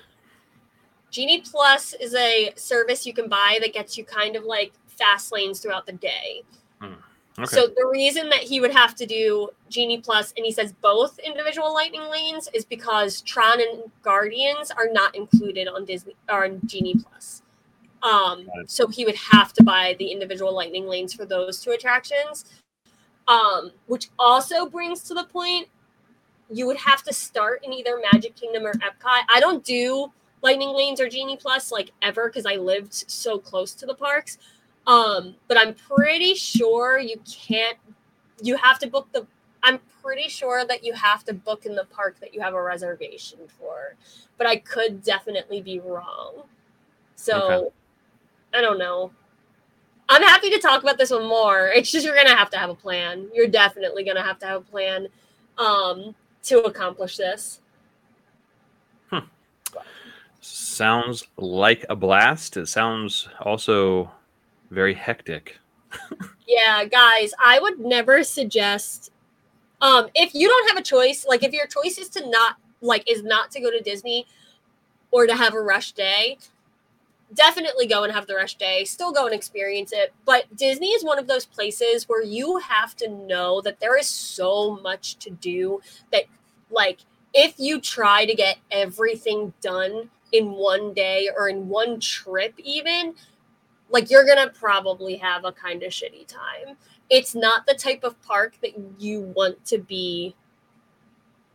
Genie 1.11 1.41
Plus 1.43 1.95
is 1.95 2.15
a 2.15 2.53
service 2.57 3.07
you 3.07 3.13
can 3.13 3.29
buy 3.29 3.59
that 3.61 3.73
gets 3.73 3.97
you 3.97 4.05
kind 4.05 4.37
of 4.37 4.45
like 4.45 4.73
fast 4.87 5.33
lanes 5.33 5.61
throughout 5.61 5.87
the 5.87 5.93
day. 5.93 6.43
Hmm. 6.81 6.95
Okay. 7.39 7.47
So 7.57 7.67
the 7.67 7.89
reason 7.91 8.29
that 8.29 8.41
he 8.41 8.61
would 8.61 8.73
have 8.73 8.95
to 8.97 9.07
do 9.07 9.49
Genie 9.71 10.01
Plus, 10.01 10.35
and 10.37 10.45
he 10.45 10.53
says 10.53 10.73
both 10.73 11.19
individual 11.19 11.73
Lightning 11.73 12.11
lanes, 12.11 12.49
is 12.53 12.65
because 12.65 13.23
Tron 13.23 13.61
and 13.61 13.91
Guardians 14.03 14.71
are 14.71 14.89
not 14.93 15.15
included 15.15 15.67
on 15.67 15.87
Disney 15.87 16.15
or 16.29 16.45
on 16.45 16.61
Genie 16.67 16.97
Plus. 16.97 17.43
Um, 18.03 18.49
so 18.67 18.89
he 18.89 19.05
would 19.05 19.17
have 19.17 19.53
to 19.55 19.63
buy 19.63 19.97
the 19.99 20.09
individual 20.11 20.55
lightning 20.55 20.87
lanes 20.87 21.15
for 21.15 21.25
those 21.25 21.61
two 21.61 21.71
attractions. 21.71 22.45
Um, 23.29 23.71
which 23.87 24.09
also 24.19 24.67
brings 24.67 25.05
to 25.05 25.15
the 25.15 25.25
point 25.25 25.69
you 26.53 26.67
would 26.67 26.77
have 26.77 27.03
to 27.05 27.13
start 27.13 27.65
in 27.65 27.73
either 27.73 28.01
Magic 28.13 28.37
Kingdom 28.37 28.65
or 28.65 28.75
Epcot. 28.75 29.23
I 29.33 29.41
don't 29.41 29.65
do 29.65 30.13
lightning 30.43 30.75
lanes 30.75 31.01
or 31.01 31.09
Genie 31.09 31.37
Plus 31.37 31.73
like 31.73 31.91
ever 32.03 32.29
because 32.29 32.47
I 32.47 32.57
lived 32.57 32.93
so 32.93 33.39
close 33.39 33.73
to 33.75 33.87
the 33.87 33.95
parks. 33.95 34.39
Um, 34.87 35.37
but 35.49 35.57
I'm 35.57 35.75
pretty 35.75 36.35
sure 36.35 36.99
you 36.99 37.21
can't 37.25 37.79
you 38.43 38.57
have 38.57 38.79
to 38.81 38.89
book 38.89 39.09
the 39.13 39.27
I'm 39.63 39.79
pretty 40.03 40.29
sure 40.29 40.65
that 40.65 40.85
you 40.85 40.93
have 40.93 41.25
to 41.25 41.35
book 41.35 41.67
in 41.67 41.77
the 41.77 41.85
park 41.85 42.19
that 42.21 42.35
you 42.35 42.41
have 42.41 42.55
a 42.55 42.63
reservation 42.63 43.39
for. 43.59 43.95
But 44.37 44.49
I 44.49 44.57
could 44.57 45.03
definitely 45.05 45.63
be 45.63 45.79
wrong. 45.79 46.43
So 47.15 47.41
okay. 47.53 47.69
I 48.55 48.61
don't 48.61 48.79
know. 48.79 49.13
I'm 50.09 50.23
happy 50.23 50.51
to 50.51 50.59
talk 50.59 50.83
about 50.83 50.99
this 50.99 51.11
one 51.11 51.27
more. 51.27 51.69
It's 51.69 51.91
just 51.91 52.05
you're 52.05 52.17
gonna 52.17 52.37
have 52.37 52.51
to 52.51 52.59
have 52.59 52.69
a 52.69 52.75
plan. 52.75 53.29
You're 53.33 53.47
definitely 53.47 54.05
gonna 54.05 54.23
have 54.23 54.39
to 54.41 54.47
have 54.47 54.63
a 54.63 54.65
plan 54.65 55.09
um, 55.59 56.15
to 56.45 56.61
accomplish 56.63 57.17
this. 57.17 57.61
Hmm. 59.11 59.27
Sounds 60.41 61.25
like 61.37 61.85
a 61.89 61.97
blast. 61.97 62.57
It 62.57 62.67
sounds 62.67 63.29
also 63.41 64.11
very 64.71 64.95
hectic. 64.95 65.59
yeah, 66.47 66.85
guys, 66.85 67.33
I 67.43 67.61
would 67.61 67.79
never 67.79 68.23
suggest 68.25 69.11
um 69.81 70.09
if 70.15 70.35
you 70.35 70.49
don't 70.49 70.69
have 70.69 70.79
a 70.79 70.83
choice, 70.83 71.27
like 71.29 71.43
if 71.43 71.53
your 71.53 71.67
choice 71.67 71.99
is 71.99 72.09
to 72.11 72.29
not 72.31 72.57
like 72.81 73.09
is 73.11 73.23
not 73.23 73.51
to 73.53 73.61
go 73.61 73.71
to 73.71 73.81
Disney 73.81 74.27
or 75.11 75.27
to 75.27 75.35
have 75.35 75.55
a 75.55 75.61
rush 75.61 75.93
day, 75.93 76.39
definitely 77.35 77.87
go 77.87 78.05
and 78.05 78.13
have 78.13 78.27
the 78.27 78.35
rush 78.35 78.57
day, 78.57 78.85
still 78.85 79.13
go 79.13 79.27
and 79.27 79.35
experience 79.35 79.93
it. 79.93 80.13
But 80.25 80.55
Disney 80.57 80.89
is 80.89 81.05
one 81.05 81.19
of 81.19 81.27
those 81.27 81.45
places 81.45 82.09
where 82.09 82.23
you 82.23 82.59
have 82.59 82.95
to 82.97 83.09
know 83.09 83.61
that 83.63 83.81
there 83.81 83.99
is 83.99 84.09
so 84.09 84.79
much 84.83 85.17
to 85.19 85.31
do 85.31 85.81
that, 86.13 86.25
like, 86.71 87.01
if 87.35 87.55
you 87.59 87.81
try 87.81 88.27
to 88.27 88.35
get 88.35 88.59
everything 88.71 89.55
done 89.61 90.11
in 90.33 90.53
one 90.53 90.93
day 90.93 91.29
or 91.37 91.49
in 91.49 91.69
one 91.69 92.01
trip, 92.01 92.55
even, 92.59 93.15
like, 93.89 94.11
you're 94.11 94.27
to 94.27 94.51
probably 94.51 95.17
have 95.17 95.45
a 95.45 95.53
kind 95.53 95.83
of 95.83 95.93
shitty 95.93 96.27
time. 96.27 96.77
It's 97.09 97.35
not 97.35 97.67
the 97.67 97.75
type 97.75 98.05
of 98.05 98.21
park 98.23 98.55
that 98.63 98.73
you 98.99 99.21
want 99.21 99.65
to 99.67 99.79
be 99.79 100.35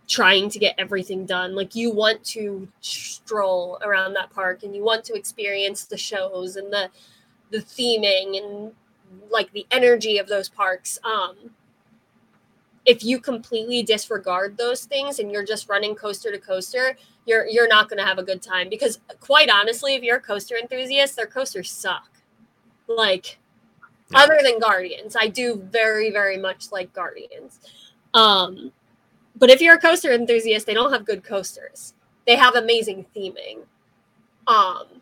trying 0.08 0.50
to 0.50 0.60
get 0.60 0.76
everything 0.78 1.26
done. 1.26 1.54
Like 1.54 1.76
you 1.76 1.92
want 1.92 2.24
to 2.26 2.68
stroll 2.80 3.78
around 3.84 4.14
that 4.14 4.32
park 4.32 4.64
and 4.64 4.76
you 4.76 4.84
want 4.84 5.04
to 5.06 5.14
experience 5.14 5.84
the 5.86 5.98
shows 5.98 6.56
and 6.56 6.72
the 6.72 6.90
the 7.52 7.60
theming 7.60 8.38
and 8.38 8.72
like 9.30 9.52
the 9.52 9.66
energy 9.72 10.18
of 10.18 10.28
those 10.28 10.50
parks. 10.50 10.98
Um 11.04 11.52
if 12.86 13.04
you 13.04 13.20
completely 13.20 13.84
disregard 13.84 14.58
those 14.58 14.86
things 14.86 15.20
and 15.20 15.30
you're 15.30 15.46
just 15.46 15.68
running 15.68 15.94
coaster 15.94 16.32
to 16.32 16.40
coaster, 16.40 16.96
you're 17.26 17.46
you're 17.46 17.68
not 17.68 17.90
going 17.90 18.00
to 18.00 18.06
have 18.06 18.18
a 18.18 18.24
good 18.24 18.42
time 18.42 18.70
because 18.70 19.00
quite 19.20 19.50
honestly, 19.50 19.96
if 19.96 20.04
you're 20.04 20.18
a 20.18 20.22
coaster 20.22 20.56
enthusiast, 20.56 21.18
their 21.18 21.28
coasters 21.28 21.70
suck. 21.70 22.10
Like 22.88 23.40
yeah. 24.10 24.20
other 24.20 24.40
than 24.42 24.60
Guardians, 24.60 25.18
I 25.20 25.28
do 25.28 25.62
very 25.70 26.12
very 26.12 26.38
much 26.38 26.72
like 26.72 26.94
Guardians. 26.94 27.60
Um 28.14 28.72
but 29.38 29.50
if 29.50 29.62
you're 29.62 29.76
a 29.76 29.80
coaster 29.80 30.12
enthusiast, 30.12 30.66
they 30.66 30.74
don't 30.74 30.92
have 30.92 31.06
good 31.06 31.24
coasters. 31.24 31.94
They 32.26 32.36
have 32.36 32.56
amazing 32.56 33.06
theming. 33.16 33.60
Um, 34.48 35.02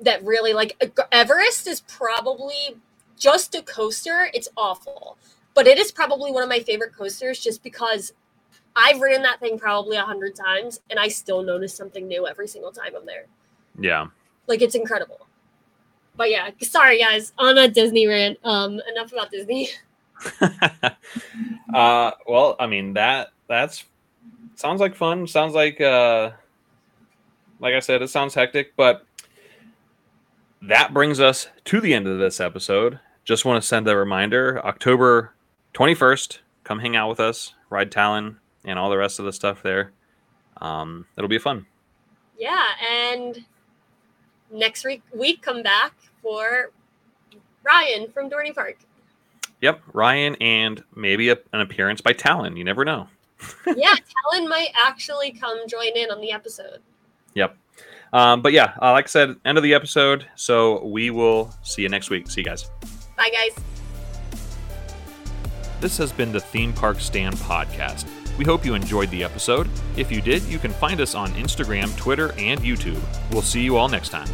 that 0.00 0.24
really 0.24 0.52
like 0.52 0.82
Everest 1.12 1.66
is 1.66 1.82
probably 1.82 2.76
just 3.18 3.54
a 3.54 3.62
coaster. 3.62 4.30
It's 4.32 4.48
awful, 4.56 5.18
but 5.54 5.66
it 5.66 5.78
is 5.78 5.92
probably 5.92 6.32
one 6.32 6.42
of 6.42 6.48
my 6.48 6.60
favorite 6.60 6.94
coasters 6.94 7.38
just 7.38 7.62
because 7.62 8.12
I've 8.74 9.00
ridden 9.00 9.22
that 9.22 9.40
thing 9.40 9.58
probably 9.58 9.96
a 9.96 10.02
hundred 10.02 10.34
times 10.34 10.80
and 10.88 10.98
I 10.98 11.08
still 11.08 11.42
notice 11.42 11.74
something 11.74 12.08
new 12.08 12.26
every 12.26 12.48
single 12.48 12.72
time 12.72 12.92
I'm 12.96 13.06
there. 13.06 13.26
Yeah, 13.78 14.06
like 14.46 14.62
it's 14.62 14.74
incredible. 14.74 15.26
But 16.16 16.30
yeah, 16.30 16.50
sorry 16.60 16.98
guys, 16.98 17.32
on 17.38 17.58
a 17.58 17.68
Disney 17.68 18.06
rant. 18.06 18.38
Um, 18.42 18.80
enough 18.90 19.12
about 19.12 19.30
Disney. 19.30 19.68
uh, 21.74 22.10
well, 22.26 22.56
I 22.58 22.66
mean 22.66 22.94
that 22.94 23.28
that's 23.48 23.84
sounds 24.54 24.80
like 24.80 24.94
fun. 24.94 25.26
Sounds 25.26 25.54
like 25.54 25.80
uh, 25.80 26.30
like 27.58 27.74
I 27.74 27.80
said, 27.80 28.02
it 28.02 28.08
sounds 28.08 28.34
hectic, 28.34 28.74
but 28.76 29.04
that 30.62 30.92
brings 30.92 31.20
us 31.20 31.48
to 31.66 31.80
the 31.80 31.94
end 31.94 32.06
of 32.06 32.18
this 32.18 32.40
episode. 32.40 33.00
Just 33.24 33.44
want 33.44 33.62
to 33.62 33.66
send 33.66 33.88
a 33.88 33.96
reminder: 33.96 34.64
October 34.64 35.34
twenty 35.72 35.94
first, 35.94 36.40
come 36.64 36.78
hang 36.78 36.96
out 36.96 37.08
with 37.08 37.20
us, 37.20 37.54
ride 37.70 37.90
Talon, 37.90 38.38
and 38.64 38.78
all 38.78 38.90
the 38.90 38.98
rest 38.98 39.18
of 39.18 39.24
the 39.24 39.32
stuff 39.32 39.62
there. 39.62 39.92
Um, 40.60 41.06
it'll 41.16 41.28
be 41.28 41.38
fun. 41.38 41.66
Yeah, 42.38 42.66
and 42.90 43.44
next 44.50 44.84
week 44.84 45.02
we 45.14 45.36
come 45.36 45.62
back 45.62 45.92
for 46.22 46.70
Ryan 47.62 48.10
from 48.12 48.30
Dorney 48.30 48.54
Park. 48.54 48.78
Yep, 49.60 49.82
Ryan, 49.92 50.36
and 50.40 50.82
maybe 50.94 51.28
a, 51.28 51.38
an 51.52 51.60
appearance 51.60 52.00
by 52.00 52.12
Talon. 52.12 52.56
You 52.56 52.64
never 52.64 52.84
know. 52.84 53.08
yeah, 53.66 53.94
Talon 53.94 54.48
might 54.48 54.70
actually 54.86 55.32
come 55.32 55.66
join 55.68 55.96
in 55.96 56.10
on 56.10 56.20
the 56.20 56.32
episode. 56.32 56.80
Yep. 57.34 57.56
Um, 58.12 58.42
but 58.42 58.52
yeah, 58.52 58.74
uh, 58.80 58.92
like 58.92 59.04
I 59.04 59.08
said, 59.08 59.36
end 59.44 59.56
of 59.56 59.62
the 59.62 59.74
episode. 59.74 60.26
So 60.34 60.84
we 60.84 61.10
will 61.10 61.54
see 61.62 61.82
you 61.82 61.88
next 61.88 62.10
week. 62.10 62.30
See 62.30 62.40
you 62.40 62.44
guys. 62.44 62.70
Bye, 63.16 63.30
guys. 63.30 63.62
This 65.80 65.96
has 65.98 66.12
been 66.12 66.32
the 66.32 66.40
Theme 66.40 66.72
Park 66.72 67.00
Stand 67.00 67.36
podcast. 67.36 68.06
We 68.36 68.44
hope 68.44 68.64
you 68.64 68.74
enjoyed 68.74 69.10
the 69.10 69.22
episode. 69.22 69.68
If 69.96 70.10
you 70.10 70.20
did, 70.20 70.42
you 70.44 70.58
can 70.58 70.72
find 70.72 71.00
us 71.00 71.14
on 71.14 71.30
Instagram, 71.32 71.94
Twitter, 71.96 72.32
and 72.38 72.60
YouTube. 72.60 73.00
We'll 73.30 73.42
see 73.42 73.62
you 73.62 73.76
all 73.76 73.88
next 73.88 74.08
time. 74.08 74.28